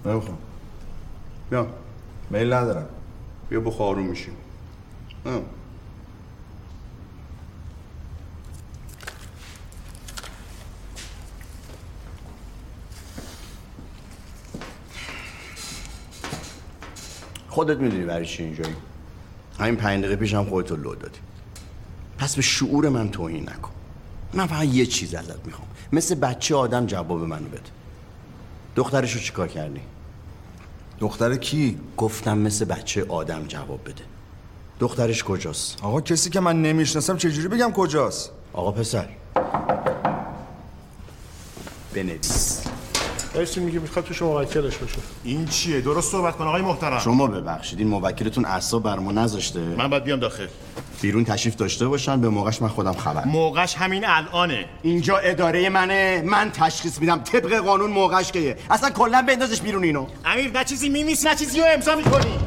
نمی‌خوام 0.06 0.38
بیا. 1.50 1.68
میل 2.30 2.54
ندارم. 2.54 2.86
بیا 3.50 3.60
بخور 3.60 3.88
آروم 3.88 4.06
میشی 4.06 4.32
آه. 5.26 5.42
خودت 17.50 17.78
می‌دونی 17.78 18.06
برای 18.06 18.26
چی 18.26 18.44
اینجایی؟ 18.44 18.76
همین 19.60 19.76
پنج 19.76 20.00
دقیقه 20.00 20.16
پیش 20.16 20.34
هم 20.34 20.46
خودتو 20.46 20.76
لو 20.76 20.96
دادی. 20.96 21.20
پس 22.18 22.36
به 22.36 22.42
شعور 22.42 22.90
من 22.90 23.10
توهین 23.10 23.44
نکن. 23.44 23.72
من 24.34 24.48
فقط 24.48 24.64
یه 24.66 24.86
چیز 24.86 25.16
ازت 25.16 25.46
می‌خوام. 25.46 25.68
مثل 25.94 26.16
بچه 26.16 26.56
آدم 26.56 26.86
جواب 26.86 27.12
منو 27.12 27.48
بده. 27.48 27.62
دخترشو 28.76 29.20
چیکار 29.20 29.48
کردی؟ 29.48 29.82
دختر 31.00 31.36
کی؟ 31.36 31.78
گفتم 31.98 32.38
مثل 32.38 32.66
بچه 32.66 33.06
آدم 33.10 33.46
جواب 33.48 33.80
بده. 33.86 34.04
دخترش 34.80 35.24
کجاست؟ 35.24 35.78
آقا 35.84 36.02
کسی 36.02 36.30
که 36.30 36.40
من 36.40 36.62
نمی‌شناسم 36.62 37.18
چجوری 37.18 37.48
بگم 37.48 37.72
کجاست؟ 37.72 38.32
آقا 38.54 38.72
پسر. 38.72 39.10
بنویس. 41.94 42.65
رئیس 43.36 43.58
میگه 43.58 43.80
می‌خواد 43.80 44.06
تو 44.06 44.14
شما 44.14 44.42
وکیلش 44.42 44.78
باشه. 44.78 44.98
این 45.24 45.46
چیه؟ 45.46 45.82
درست 45.82 46.12
صحبت 46.12 46.36
کن 46.36 46.48
آقای 46.48 46.62
محترم. 46.62 47.00
شما 47.00 47.28
ببخشید 47.28 47.80
این 47.80 47.88
موکلتون 47.88 48.46
اعصاب 48.46 48.84
بر 48.84 49.00
ما 49.00 49.12
نذاشته. 49.12 49.60
من 49.60 49.90
باید 49.90 50.04
بیام 50.04 50.20
داخل. 50.20 50.48
بیرون 51.02 51.26
تشریف 51.26 51.56
داشته 51.56 51.88
باشن 51.88 52.22
به 52.22 52.30
موقعش 52.30 52.62
من 52.62 52.68
خودم 52.68 52.94
خبر 52.94 53.26
موقعش 53.26 53.76
همین 53.76 54.06
الانه. 54.06 54.66
اینجا 54.82 55.18
اداره 55.18 55.70
منه 55.70 56.24
من 56.26 56.52
تشخیص 56.52 57.00
میدم 57.00 57.18
طبق 57.18 57.54
قانون 57.54 57.92
موقعش 57.92 58.32
که 58.32 58.58
اصلا 58.70 58.90
کلا 58.90 59.22
بندازش 59.28 59.62
بیرون 59.62 59.84
اینو. 59.84 60.08
امیر 60.26 60.52
نه 60.52 60.64
چیزی 60.64 60.90
میمیس 60.90 61.26
نه 61.26 61.36
چیزی 61.36 61.60
رو 61.60 61.66
امضا 61.74 61.96
می‌کنی. 61.96 62.40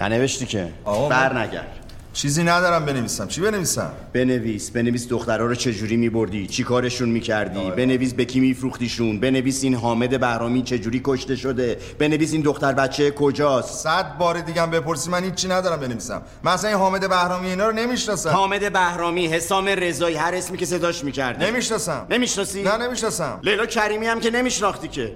ننوشتی 0.00 0.46
که؟ 0.46 0.72
آقا 0.84 1.08
بر 1.08 1.38
نگرد. 1.38 1.81
چیزی 2.12 2.42
ندارم 2.42 2.84
بنویسم. 2.84 3.28
چی 3.28 3.40
بنویسم؟ 3.40 3.90
بنویس 4.12 4.70
بنویس 4.70 5.08
دخترها 5.08 5.46
رو 5.46 5.54
چجوری 5.54 5.96
میبردی؟ 5.96 6.46
چی 6.46 6.64
کارشون 6.64 7.08
می‌کردی؟ 7.08 7.70
بنویس 7.70 8.14
به 8.14 8.24
کی 8.24 8.40
میفروختیشون؟ 8.40 9.20
بنویس 9.20 9.64
این 9.64 9.74
حامد 9.74 10.20
بهرامی 10.20 10.62
چجوری 10.62 11.00
کشته 11.04 11.36
شده؟ 11.36 11.78
بنویس 11.98 12.32
این 12.32 12.42
دختر 12.42 12.72
بچه 12.72 13.10
کجاست؟ 13.10 13.82
صد 13.82 14.18
بار 14.18 14.40
دیگه 14.40 14.66
بپرسی 14.66 15.10
من 15.10 15.24
هیچی 15.24 15.48
ندارم 15.48 15.80
بنویسم. 15.80 16.22
من 16.42 16.52
اصلا 16.52 16.70
این 16.70 16.78
حامد 16.78 17.08
بهرامی 17.08 17.48
اینا 17.48 17.66
رو 17.66 17.72
نمی‌شناسم. 17.76 18.30
حامد 18.30 18.72
بهرامی 18.72 19.26
حسام 19.26 19.68
رضایی 19.68 20.16
هر 20.16 20.34
اسمی 20.34 20.58
که 20.58 20.66
صداش 20.66 21.04
می‌کردی 21.04 21.44
نمی‌شناسم. 21.44 22.06
نمی‌شناسی؟ 22.10 22.62
نه 22.62 22.76
نمی‌شناسم. 22.76 23.40
لیلا 23.42 23.66
کریمی 23.66 24.06
هم 24.06 24.20
که 24.20 24.30
نمیشناختی 24.30 24.88
که. 24.88 25.12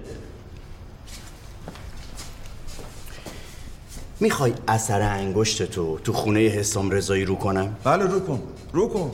می‌خوای 4.19 4.53
اثر 4.67 5.01
انگشت 5.01 5.63
تو 5.63 5.99
تو 5.99 6.13
خونه 6.13 6.39
حسام 6.39 6.91
رضایی 6.91 7.25
رو 7.25 7.35
کنم؟ 7.35 7.75
بله 7.83 8.03
رو 8.03 8.19
کن 8.19 8.43
رو 8.73 8.89
کن. 8.89 9.11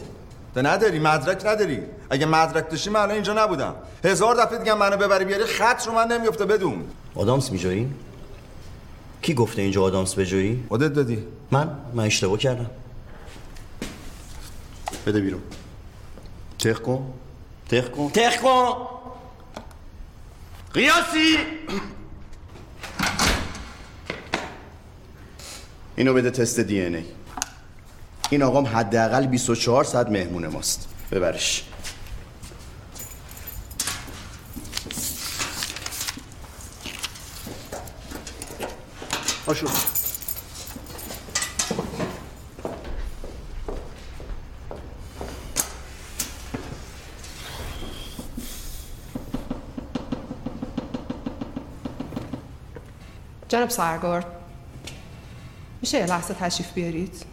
ده 0.55 0.61
نداری 0.61 0.99
مدرک 0.99 1.45
نداری. 1.45 1.79
اگه 2.09 2.25
مدرک 2.25 2.69
داشتی 2.69 2.89
من 2.89 2.99
الان 2.99 3.11
اینجا 3.13 3.33
نبودم. 3.33 3.75
هزار 4.03 4.35
دفعه 4.35 4.57
دیگه 4.57 4.73
منو 4.73 4.97
ببری 4.97 5.25
بیاری 5.25 5.43
خط 5.43 5.87
رو 5.87 5.93
من 5.93 6.07
نمیفته 6.07 6.45
بدون. 6.45 6.83
آدامس 7.15 7.51
میجویی؟ 7.51 7.89
کی 9.21 9.33
گفته 9.33 9.61
اینجا 9.61 9.83
آدامس 9.83 10.15
بجویی؟ 10.15 10.63
خودت 10.69 10.93
دادی. 10.93 11.23
من؟ 11.51 11.69
من 11.93 12.03
اشتباه 12.05 12.37
کردم. 12.37 12.69
بده 15.07 15.21
بیرون. 15.21 15.41
تق 16.59 16.81
کن. 16.81 17.13
تق 17.69 17.91
کن. 17.91 18.09
تق 18.09 18.41
کن. 18.41 18.73
قیاسی! 20.73 21.37
اینو 25.95 26.13
بده 26.13 26.31
تست 26.31 26.59
دی 26.59 26.81
ان 26.81 26.95
ای. 26.95 27.03
این 28.29 28.43
آقام 28.43 28.65
حداقل 28.65 29.27
24 29.27 29.83
ساعت 29.83 30.07
مهمون 30.07 30.47
ماست. 30.47 30.87
ببرش. 31.11 31.63
آشو. 39.47 39.67
جناب 53.49 53.69
سرگار 53.69 54.42
میشه 55.83 55.97
یه 55.97 56.05
لحظه 56.05 56.33
تشریف 56.33 56.73
بیارید؟ 56.73 57.25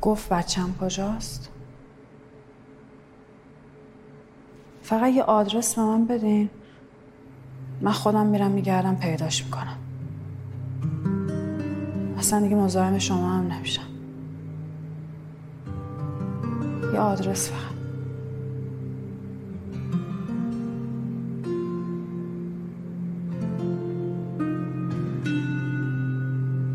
گفت 0.00 0.28
بچم 0.28 0.74
کجاست؟ 0.80 1.50
فقط 4.82 5.12
یه 5.12 5.22
آدرس 5.22 5.74
به 5.74 5.82
من 5.82 6.06
بدین 6.06 6.50
من 7.80 7.92
خودم 7.92 8.26
میرم 8.26 8.50
میگردم 8.50 8.96
پیداش 8.96 9.44
می‌کنم. 9.44 9.78
اصلا 12.18 12.40
دیگه 12.40 12.56
مزاحم 12.56 12.98
شما 12.98 13.32
هم 13.32 13.52
نمیشم. 13.52 13.95
یه 16.96 17.02
آدرس 17.02 17.50
فقط. 17.50 17.76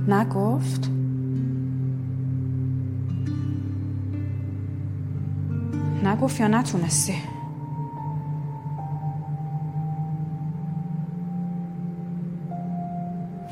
نگفت؟ 0.07 0.89
نگفت 6.03 6.39
یا 6.39 6.47
نتونستی؟ 6.47 7.13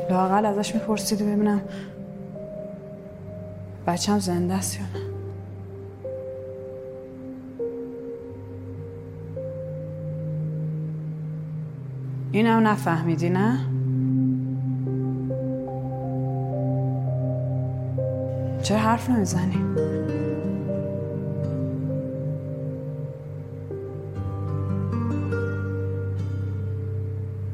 لاقل 0.09 0.45
ازش 0.45 0.75
میپرسیدی 0.75 1.23
ببینم 1.23 1.61
بچم 3.87 4.19
زنده 4.19 4.53
است 4.53 4.75
یا 4.75 4.81
نه. 4.81 5.18
اینم 12.31 12.67
نفهمیدی 12.67 13.29
نه؟ 13.29 13.59
چرا 18.63 18.77
حرف 18.77 19.09
نمی‌زنی؟ 19.09 19.55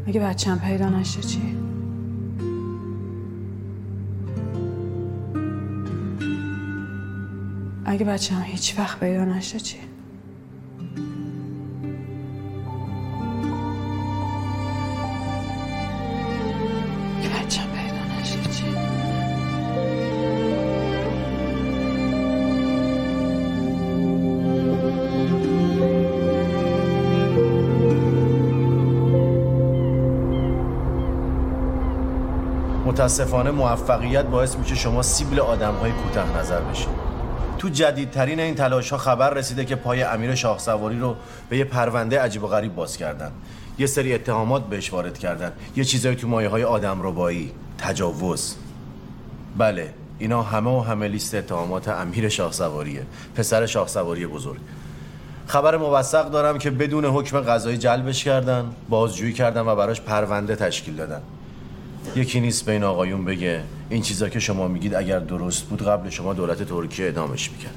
اگه 0.08 0.20
بچم 0.20 0.60
پیدا 0.60 0.90
نشه 0.90 1.22
چی؟ 1.22 1.58
اگه 7.86 8.06
بچم 8.06 8.42
هیچ 8.42 8.80
وقت 8.80 9.00
پیدا 9.00 9.26
نشه 9.26 9.60
چی؟ 9.60 9.95
متاسفانه 33.06 33.52
موفقیت 33.52 34.26
باعث 34.26 34.56
میشه 34.56 34.76
شما 34.76 35.02
سیبل 35.02 35.40
آدم 35.40 35.74
های 35.74 35.92
کوتاه 35.92 36.38
نظر 36.38 36.62
بشید 36.62 36.88
تو 37.58 37.70
جدیدترین 37.70 38.40
این 38.40 38.56
تلاش 38.56 38.90
ها 38.90 38.98
خبر 38.98 39.30
رسیده 39.30 39.66
که 39.66 39.76
پای 39.76 40.04
امیر 40.04 40.36
شاه 40.36 40.60
سواری 40.60 41.00
رو 41.00 41.16
به 41.50 41.58
یه 41.58 41.64
پرونده 41.64 42.20
عجیب 42.20 42.44
و 42.44 42.48
غریب 42.48 42.76
باز 42.76 42.98
کردن. 42.98 43.32
یه 43.78 43.88
سری 43.88 44.14
اتهامات 44.14 44.64
بهش 44.64 44.94
وارد 44.94 45.18
کردن. 45.18 45.52
یه 45.76 45.84
چیزایی 45.84 46.16
تو 46.16 46.28
مایه 46.28 46.50
های 46.50 46.64
آدم 46.64 47.00
ربایی 47.04 47.52
تجاوز. 47.78 48.56
بله 49.58 49.94
اینا 50.20 50.42
همه 50.42 50.70
و 50.70 50.80
همه 50.80 51.08
لیست 51.08 51.36
اتهامات 51.36 51.88
امیر 51.88 52.30
شاه 52.30 52.52
سواریه 52.52 53.06
پسر 53.36 53.66
شاه 53.66 53.88
سواری 53.88 54.28
بزرگ. 54.28 54.60
خبر 55.48 55.78
موثق 55.78 56.30
دارم 56.30 56.58
که 56.58 56.72
بدون 56.72 57.06
حکم 57.06 57.42
قضایی 57.42 57.78
جلبش 57.78 58.24
کردن 58.24 58.66
بازجویی 58.90 59.34
کردن 59.34 59.62
و 59.62 59.76
براش 59.76 60.02
پرونده 60.02 60.56
تشکیل 60.56 60.96
دادن. 60.96 61.22
یکی 62.16 62.40
نیست 62.40 62.66
بین 62.66 62.84
آقایون 62.84 63.26
بگه 63.26 63.64
این 63.90 64.02
چیزا 64.02 64.30
که 64.30 64.40
شما 64.40 64.68
میگید 64.68 64.96
اگر 64.96 65.20
درست 65.20 65.64
بود 65.64 65.88
قبل 65.88 66.10
شما 66.10 66.34
دولت 66.34 66.64
ترکیه 66.64 67.08
ادامش 67.08 67.52
می‌کرد. 67.52 67.76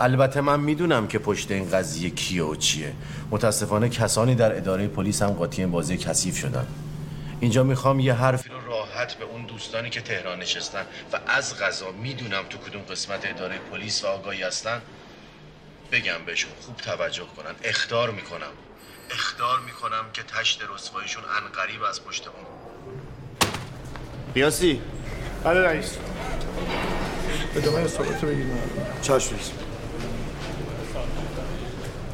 البته 0.00 0.40
من 0.40 0.60
می‌دونم 0.60 1.06
که 1.06 1.18
پشت 1.18 1.50
این 1.50 1.70
قضیه 1.70 2.10
کیه 2.10 2.44
و 2.44 2.56
چیه. 2.56 2.92
متاسفانه 3.30 3.88
کسانی 3.88 4.34
در 4.34 4.56
اداره 4.56 4.88
پلیس 4.88 5.22
هم 5.22 5.30
قاطی 5.30 5.62
این 5.62 5.70
بازی 5.70 5.96
کثیف 5.96 6.38
شدن. 6.38 6.66
اینجا 7.40 7.62
می‌خوام 7.62 8.00
یه 8.00 8.14
حرفی 8.14 8.48
رو 8.48 8.60
راحت 8.66 9.14
به 9.14 9.24
اون 9.24 9.46
دوستانی 9.46 9.90
که 9.90 10.00
تهران 10.00 10.38
نشستن 10.38 10.82
و 11.12 11.18
از 11.26 11.58
غذا 11.58 11.92
می‌دونم 12.02 12.42
تو 12.50 12.58
کدوم 12.58 12.82
قسمت 12.82 13.26
اداره 13.26 13.58
پلیس 13.72 14.04
و 14.04 14.06
آگاهی 14.06 14.42
هستن 14.42 14.82
بگم 15.92 16.18
بهشون 16.26 16.50
خوب 16.60 16.76
توجه 16.76 17.26
کنن. 17.36 17.54
اختار 17.64 18.10
می‌کنم. 18.10 18.52
اختار 19.10 19.60
می‌کنم 19.60 20.04
که 20.12 20.22
تشت 20.22 20.60
رسواییشون 20.74 21.22
انقریب 21.44 21.82
از 21.82 22.04
پشت 22.04 22.26
اون 22.26 22.61
قیاسی 24.34 24.80
بله 25.44 25.60
رئیس. 25.60 25.96
ادامه 27.56 27.78
استرابت 27.78 28.24
رو 28.24 28.28
بگید. 28.30 28.46
چشم 29.02 29.34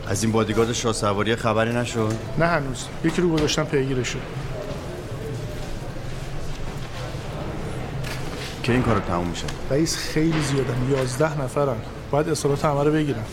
از 0.09 0.23
این 0.23 0.33
بادیگارد 0.33 0.73
شاه 0.73 0.93
سواری 0.93 1.37
خبری 1.37 1.73
نشد؟ 1.73 2.15
نه 2.39 2.47
هنوز. 2.47 2.85
یکی 3.05 3.23
رو 3.23 3.29
گذاشتم 3.29 3.65
پیگیرش 3.65 4.09
شد 4.09 4.19
که 8.63 8.73
این 8.73 8.83
کارو 8.83 9.01
تموم 9.01 9.27
میشه؟ 9.27 9.45
رئیس 9.71 9.97
خیلی 9.97 10.43
زیادن 10.43 10.77
یازده 10.91 11.43
نفرن. 11.43 11.77
باید 12.11 12.29
اصالات 12.29 12.65
همه 12.65 12.85
رو 12.85 12.93
بگیرن. 12.93 13.25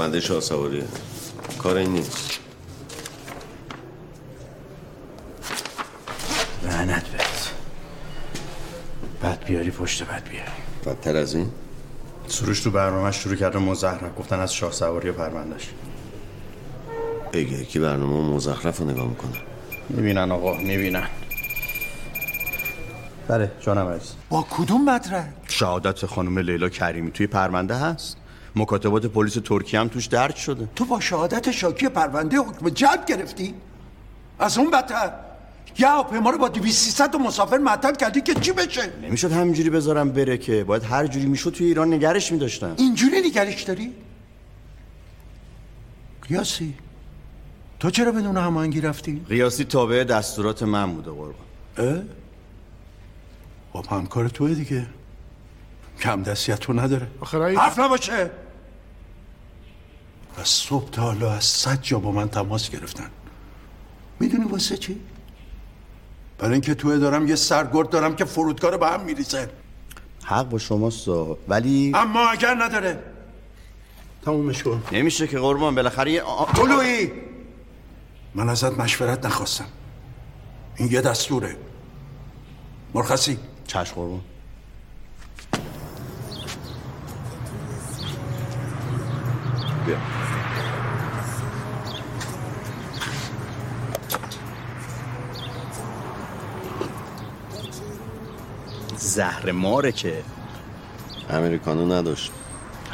پرونده 0.00 0.20
شاه 0.20 0.40
سواریه 0.40 0.84
کار 1.58 1.76
این 1.76 1.92
نیست. 1.92 2.38
لعنت 6.62 7.04
بهت. 7.04 7.52
بد 9.22 9.44
بیاری 9.44 9.70
پشت 9.70 10.02
بد 10.02 10.28
بیاری. 10.28 10.50
بدتر 10.86 11.16
از 11.16 11.34
این؟ 11.34 11.50
سروش 12.26 12.60
تو 12.60 12.70
برنامه 12.70 13.10
شروع 13.12 13.36
کرده 13.36 13.58
مزهرک 13.58 14.14
گفتن 14.16 14.40
از 14.40 14.54
شاه 14.54 14.72
سواری 14.72 15.08
و 15.08 15.12
پروندهش 15.12 15.68
بگه 17.32 17.64
کی 17.64 17.78
برنامه 17.78 18.34
مزخرف 18.34 18.78
رو 18.78 18.90
نگاه 18.90 19.08
می‌کنه. 19.08 19.36
می‌بینن 19.88 20.32
آقا 20.32 20.54
می‌بینن. 20.54 21.08
بله 23.28 23.52
جانم 23.60 23.88
عزیز. 23.88 24.12
با 24.28 24.46
کدوم 24.50 24.84
مدرک؟ 24.84 25.32
شهادت 25.48 26.06
خانم 26.06 26.38
لیلا 26.38 26.68
کریمی 26.68 27.10
توی 27.10 27.26
پرونده 27.26 27.74
هست. 27.74 28.16
مکاتبات 28.56 29.06
پلیس 29.06 29.34
ترکیه 29.34 29.80
هم 29.80 29.88
توش 29.88 30.06
درج 30.06 30.34
شده. 30.34 30.68
تو 30.76 30.84
با 30.84 31.00
شهادت 31.00 31.50
شاکی 31.50 31.88
پرونده 31.88 32.36
حکم 32.36 32.68
جلب 32.68 33.06
گرفتی؟ 33.06 33.54
از 34.38 34.58
اون 34.58 34.70
بدتر. 34.70 35.12
یه 35.78 35.88
هواپیما 35.88 36.30
رو 36.30 36.38
با 36.38 36.48
200 36.48 37.14
مسافر 37.14 37.58
معطل 37.58 37.94
کردی 37.94 38.20
که 38.20 38.34
چی 38.34 38.52
بشه؟ 38.52 38.92
نمی‌شد 39.02 39.32
همینجوری 39.32 39.70
بذارم 39.70 40.12
بره 40.12 40.38
که. 40.38 40.64
باید 40.64 40.82
هر 40.82 41.06
جوری 41.06 41.26
می‌شد 41.26 41.50
توی 41.50 41.66
ایران 41.66 41.94
نگرش 41.94 42.32
میداشتن. 42.32 42.74
اینجوری 42.78 43.20
نگرش 43.20 43.62
داری؟ 43.62 43.94
قیاسی 46.28 46.74
تو 47.80 47.90
چرا 47.90 48.12
بدون 48.12 48.36
هماهنگی 48.36 48.80
رفتی؟ 48.80 49.22
قیاسی 49.28 49.64
تابع 49.64 50.04
دستورات 50.04 50.62
من 50.62 50.92
بوده 50.92 51.10
قربان. 51.10 51.34
اه؟ 51.76 52.02
خب 53.72 53.86
همکار 53.90 54.28
توه 54.28 54.54
دیگه. 54.54 54.86
کم 56.00 56.22
دستیت 56.22 56.60
تو 56.60 56.72
نداره. 56.72 57.08
حرف 57.56 57.78
نباشه. 57.78 58.30
از 60.36 60.48
صبح 60.48 60.90
تا 60.90 61.02
حالا 61.02 61.32
از 61.32 61.44
صد 61.44 61.82
جا 61.82 61.98
با 61.98 62.10
من 62.10 62.28
تماس 62.28 62.70
گرفتن. 62.70 63.10
می‌دونی 64.20 64.44
واسه 64.44 64.76
چی؟ 64.76 65.00
برای 66.38 66.52
اینکه 66.52 66.74
توه 66.74 66.98
دارم 66.98 67.28
یه 67.28 67.36
سرگرد 67.36 67.90
دارم 67.90 68.16
که 68.16 68.24
فرودگاه 68.24 68.70
رو 68.70 68.78
به 68.78 68.86
هم 68.86 69.00
میریزه. 69.00 69.50
حق 70.24 70.48
با 70.48 70.58
شماست 70.58 71.08
ولی 71.48 71.92
اما 71.94 72.28
اگر 72.28 72.54
نداره. 72.54 73.02
تمومش 74.24 74.62
کن 74.62 74.82
نمیشه 74.92 75.26
که 75.26 75.38
قربان 75.38 75.74
بالاخره 75.74 76.12
یه 76.12 76.22
آ- 76.22 76.52
طلوعی. 76.52 77.12
من 78.34 78.48
ازت 78.48 78.78
مشورت 78.78 79.26
نخواستم. 79.26 79.66
این 80.76 80.92
یه 80.92 81.00
دستوره. 81.00 81.56
مرخصی. 82.94 83.38
چشم 83.66 83.94
قربان. 83.94 84.20
بیا. 89.90 89.98
زهر 98.96 99.52
ماره 99.52 99.92
که. 99.92 100.22
امریکانو 101.30 101.92
نداشت. 101.92 102.32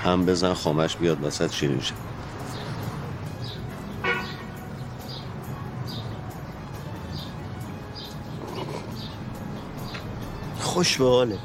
هم 0.05 0.27
بزن 0.27 0.55
خامش 0.55 0.97
بیاد 0.97 1.25
وسط 1.25 1.53
شیرین 1.53 1.81
شه 1.81 1.95
خوش 10.61 10.97
به 10.97 11.05
حاله 11.05 11.39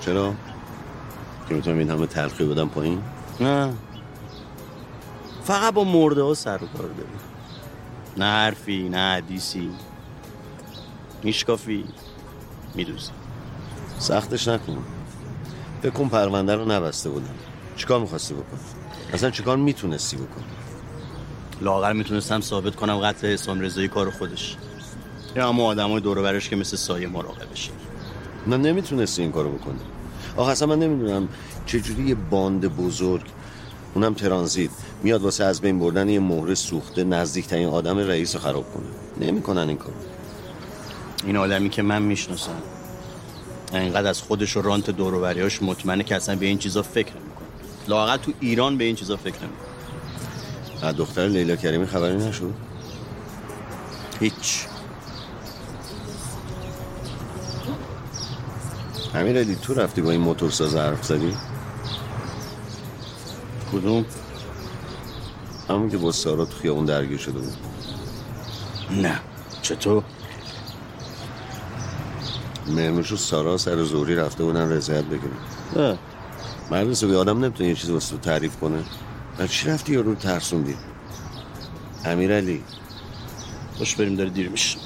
چرا؟ 0.00 0.34
که 1.48 1.54
می‌تونم 1.54 1.78
این 1.78 1.90
همه 1.90 2.06
تلخی 2.06 2.44
بدم 2.44 2.68
پایین؟ 2.68 3.02
نه. 3.40 3.74
فقط 5.44 5.74
با 5.74 5.84
مرده 5.84 6.22
ها 6.22 6.34
سر 6.34 6.64
و 6.64 6.66
کار 6.66 6.88
داری 6.88 7.08
نه 8.16 8.24
حرفی 8.24 8.88
نه 8.88 9.14
حدیثی. 9.16 9.70
میشکافی 11.22 11.84
میدوزی 12.74 13.10
سختش 13.98 14.48
نکن. 14.48 14.78
فکر 15.82 15.90
کن 15.90 16.08
پرونده 16.08 16.54
رو 16.54 16.64
نبسته 16.64 17.10
بودم. 17.10 17.34
چیکار 17.76 18.00
می‌خواستی 18.00 18.34
بکنی؟ 18.34 18.60
اصلا 19.12 19.30
چیکار 19.30 19.56
می‌تونستی 19.56 20.16
بکنی؟ 20.16 20.44
لاغر 21.60 21.92
می‌تونستم 21.92 22.40
ثابت 22.40 22.76
کنم 22.76 22.96
قتل 22.96 23.32
حسام 23.32 23.60
رضایی 23.60 23.88
کار 23.88 24.10
خودش. 24.10 24.56
یا 25.36 25.48
اما 25.48 25.64
آدم 25.64 25.90
های 25.90 26.00
دور 26.00 26.38
که 26.38 26.56
مثل 26.56 26.76
سایه 26.76 27.08
مراقبشه 27.08 27.70
نه 28.46 28.56
نمی‌تونستی 28.56 29.22
این 29.22 29.32
کارو 29.32 29.52
بکنی. 29.52 29.80
آخه 30.36 30.50
اصلا 30.50 30.68
من 30.68 30.78
نمی‌دونم 30.78 31.28
چجوری 31.66 32.02
یه 32.02 32.14
باند 32.14 32.76
بزرگ 32.76 33.26
اونم 33.94 34.14
ترانزیت 34.14 34.70
میاد 35.02 35.22
واسه 35.22 35.44
از 35.44 35.60
بین 35.60 35.78
بردن 35.78 36.08
یه 36.08 36.20
مهره 36.20 36.54
سوخته 36.54 37.04
نزدیکترین 37.04 37.68
آدم 37.68 37.98
رئیس 37.98 38.34
رو 38.34 38.40
خراب 38.40 38.74
کنه. 38.74 39.26
نمی‌کنن 39.26 39.68
این 39.68 39.76
کارو. 39.76 39.94
این 41.24 41.36
آدمی 41.36 41.70
که 41.70 41.82
من 41.82 42.02
می‌شناسم 42.02 42.62
اینقدر 43.72 44.10
از 44.10 44.22
خودش 44.22 44.56
و 44.56 44.62
رانت 44.62 44.90
دوروبریاش 44.90 45.62
مطمئنه 45.62 46.04
که 46.04 46.16
اصلا 46.16 46.36
به 46.36 46.46
این 46.46 46.58
چیزا 46.58 46.82
فکر 46.82 47.12
نمی‌کنه. 47.12 47.48
لاقل 47.88 48.16
تو 48.16 48.32
ایران 48.40 48.78
به 48.78 48.84
این 48.84 48.96
چیزا 48.96 49.16
فکر 49.16 49.36
نمی‌کنه. 49.36 50.88
از 50.88 50.96
دختر 50.96 51.28
لیلا 51.28 51.56
کریمی 51.56 51.86
خبری 51.86 52.16
نشد؟ 52.16 52.54
هیچ. 54.20 54.66
امیر 59.14 59.38
علی 59.38 59.56
تو 59.62 59.74
رفتی 59.74 60.00
با 60.00 60.10
این 60.10 60.20
موتورساز 60.20 60.76
حرف 60.76 61.04
زدی؟ 61.04 61.34
کدوم؟ 63.72 64.04
همون 65.70 65.90
که 65.90 65.96
با 65.96 66.12
سارا 66.12 66.44
تو 66.44 66.56
خیابون 66.56 66.84
درگیر 66.84 67.18
شده 67.18 67.38
بود. 67.38 67.56
نه. 68.90 69.20
چطور؟ 69.62 70.02
مهنوش 72.66 73.12
و 73.12 73.16
سارا 73.16 73.56
سر 73.56 73.82
زوری 73.82 74.16
رفته 74.16 74.44
بودن 74.44 74.72
رضایت 74.72 75.04
بگیرن 75.04 75.98
مرد 76.70 76.88
حسابی 76.88 77.14
آدم 77.14 77.44
نمی‌تونه 77.44 77.68
یه 77.68 77.74
چیز 77.74 77.90
واسه 77.90 78.10
تو 78.10 78.18
تعریف 78.18 78.56
کنه. 78.56 78.82
برای 79.36 79.48
چی 79.48 79.68
رفتی 79.68 79.92
یا 79.92 80.00
رو 80.00 80.14
ترسوندی؟ 80.14 80.76
امیر 82.04 82.36
علی 82.36 82.64
خوش 83.78 83.96
بریم 83.96 84.16
داره 84.16 84.30
دیر 84.30 84.48
میشه. 84.48 84.78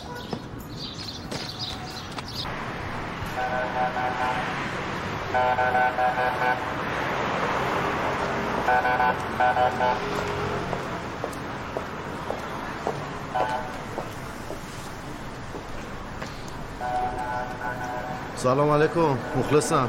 سلام 18.45 18.71
علیکم. 18.71 19.19
مخلصم. 19.37 19.89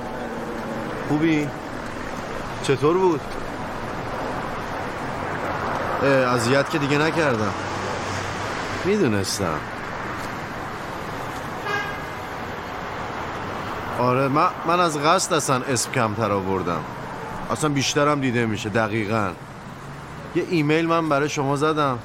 خوبی؟ 1.07 1.47
چطور 2.63 2.97
بود؟ 2.97 3.21
اذیت 6.03 6.69
که 6.69 6.77
دیگه 6.77 6.97
نکردم. 6.97 7.53
می‌دونستم. 8.85 9.59
آره 13.99 14.27
من, 14.27 14.47
من 14.67 14.79
از 14.79 14.99
قصد 14.99 15.33
اصلا 15.33 15.61
اسم 15.61 15.91
کمتر 15.91 16.31
آوردم. 16.31 16.81
اصلا 17.51 17.69
بیشترم 17.69 18.21
دیده 18.21 18.45
میشه 18.45 18.69
دقیقا. 18.69 19.29
یه 20.35 20.45
ایمیل 20.49 20.87
من 20.87 21.09
برای 21.09 21.29
شما 21.29 21.55
زدم. 21.55 21.99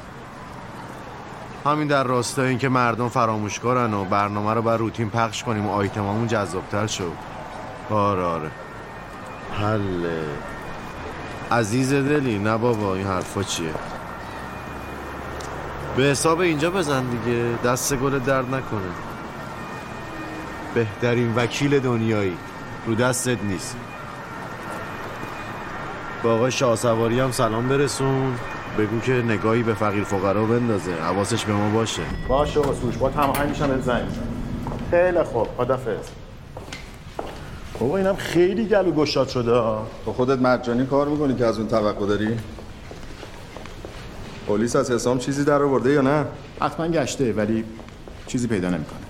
همین 1.66 1.88
در 1.88 2.04
راستای 2.04 2.48
اینکه 2.48 2.68
مردم 2.68 3.08
فراموشکارن 3.08 3.94
و 3.94 4.04
برنامه 4.04 4.54
رو 4.54 4.62
بر 4.62 4.76
روتین 4.76 5.10
پخش 5.10 5.44
کنیم 5.44 5.66
و 5.66 5.70
آیتمامون 5.70 6.26
جذابتر 6.26 6.86
شد. 6.86 7.12
آره 7.90 8.22
آره. 8.22 8.50
حله. 9.60 10.24
عزیز 11.52 11.92
دلی 11.92 12.38
نه 12.38 12.56
بابا 12.56 12.94
این 12.94 13.06
حرفا 13.06 13.42
چیه؟ 13.42 13.74
به 15.96 16.02
حساب 16.02 16.40
اینجا 16.40 16.70
بزن 16.70 17.04
دیگه 17.04 17.58
دست 17.64 17.96
گل 17.96 18.18
درد 18.18 18.54
نکنه. 18.54 18.90
بهترین 20.74 21.34
وکیل 21.34 21.80
دنیایی 21.80 22.36
رو 22.86 22.94
دستت 22.94 23.42
نیست. 23.42 23.76
با 26.22 26.34
آقای 26.34 26.52
شاه 26.52 26.76
سواری 26.76 27.20
هم 27.20 27.32
سلام 27.32 27.68
برسون. 27.68 28.34
بگو 28.78 29.00
که 29.00 29.12
نگاهی 29.12 29.62
به 29.62 29.74
فقیر 29.74 30.04
فقرا 30.04 30.44
بندازه. 30.44 30.92
حواسش 30.92 31.44
به 31.44 31.52
ما 31.52 31.70
باشه. 31.70 32.02
باشه 32.28 32.60
با 32.60 32.74
سوش. 32.74 32.96
با 32.96 33.08
هماهنگ 33.08 33.48
میشم 33.48 33.66
بهت 33.66 33.82
زنگ. 33.82 34.04
خیلی 34.90 35.22
خوب. 35.22 35.48
خدافظ. 35.56 36.08
بابا 37.80 37.96
اینم 37.96 38.16
خیلی 38.16 38.64
گلو 38.64 38.92
گشاد 38.92 39.28
شده 39.28 39.52
ها. 39.52 39.86
تو 40.04 40.12
خودت 40.12 40.38
مجانی 40.38 40.86
کار 40.86 41.08
می‌کنی 41.08 41.34
که 41.34 41.46
از 41.46 41.58
اون 41.58 41.68
توقع 41.68 42.06
داری؟ 42.06 42.38
پلیس 44.48 44.76
از 44.76 44.90
حسام 44.90 45.18
چیزی 45.18 45.44
در 45.44 45.62
آورده 45.62 45.92
یا 45.92 46.00
نه؟ 46.00 46.24
حتما 46.60 46.88
گشته 46.88 47.32
ولی 47.32 47.64
چیزی 48.26 48.46
پیدا 48.46 48.68
نمی‌کنه. 48.68 49.00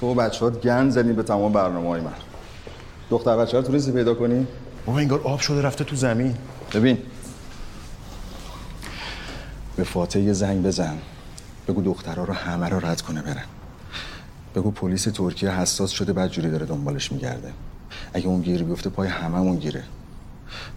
تو 0.00 0.06
و 0.06 0.14
بچه 0.14 0.44
ها 0.44 0.50
گند 0.50 0.90
زنی 0.90 1.12
به 1.12 1.22
تمام 1.22 1.52
برنامه 1.52 1.88
های 1.88 2.00
من 2.00 2.12
دختر 3.10 3.36
بچه 3.36 3.56
رو 3.56 3.62
تونستی 3.62 3.92
پیدا 3.92 4.14
کنی؟ 4.14 4.46
بابا 4.86 4.98
انگار 4.98 5.20
آب 5.24 5.40
شده 5.40 5.62
رفته 5.62 5.84
تو 5.84 5.96
زمین. 5.96 6.34
ببین 6.74 6.98
به 9.80 9.84
فاتح 9.84 10.18
یه 10.18 10.32
زنگ 10.32 10.62
بزن. 10.62 10.98
بگو 11.68 11.82
دخترها 11.82 12.24
رو 12.24 12.34
همه 12.34 12.68
رو 12.68 12.86
رد 12.86 13.00
کنه 13.00 13.22
برن. 13.22 13.44
بگو 14.54 14.70
پلیس 14.70 15.04
ترکیه 15.04 15.50
حساس 15.50 15.90
شده 15.90 16.12
بعد 16.12 16.30
جوری 16.30 16.50
داره 16.50 16.66
دنبالش 16.66 17.12
میگرده. 17.12 17.52
اگه 18.14 18.26
اون 18.26 18.40
گیر 18.40 18.62
بیفته 18.62 18.90
پای 18.90 19.08
هممون 19.08 19.56
گیره. 19.56 19.84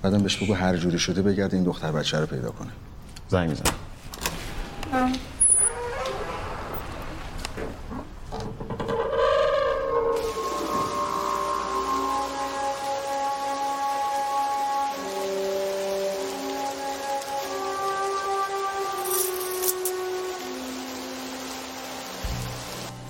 بعدم 0.01 0.17
بهش 0.17 0.37
بگو 0.37 0.53
هر 0.53 0.77
جوری 0.77 0.99
شده 0.99 1.21
بگرده 1.21 1.55
این 1.57 1.65
دختر 1.65 1.91
بچه 1.91 2.19
رو 2.19 2.25
پیدا 2.25 2.51
کنه. 2.51 2.69
زنگ 3.29 3.49
میزن 3.49 3.63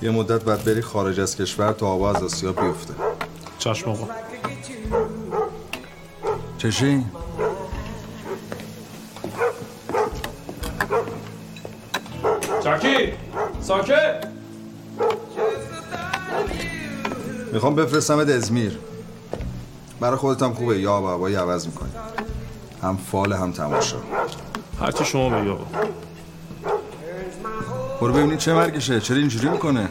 یه 0.04 0.12
مدت 0.12 0.43
بعد 0.43 0.64
بری 0.64 0.82
خارج 0.82 1.20
از 1.20 1.36
کشور 1.36 1.72
تا 1.72 1.88
آوا 1.88 2.16
از 2.16 2.24
آسیا 2.24 2.54
بیفته. 2.54 2.93
چشم 3.58 3.89
آقا. 3.89 4.08
چشی؟ 6.58 7.06
چکی؟ 12.64 13.14
ساکت؟ 13.62 14.28
می‌خوام 17.54 17.76
بفرستمت 17.76 18.30
ازمیر. 18.30 18.80
برای 19.99 20.18
خودت 20.18 20.43
هم 20.43 20.54
خوبه. 20.54 20.80
یا 20.80 21.01
بابایی 21.01 21.36
عوض 21.36 21.66
می‌کنی. 21.66 21.91
هم 22.82 22.97
فال 22.97 23.34
هم 23.34 23.51
تماشا. 23.51 23.97
هرچی 24.80 25.06
شما 25.06 25.30
بگی 25.30 25.49
آقا. 25.49 25.66
برو 28.04 28.14
ببینید 28.14 28.38
چه 28.38 28.54
مرگشه 28.54 28.99
چرا 28.99 29.18
اینجوری 29.18 29.49
می‌کنه 29.49 29.89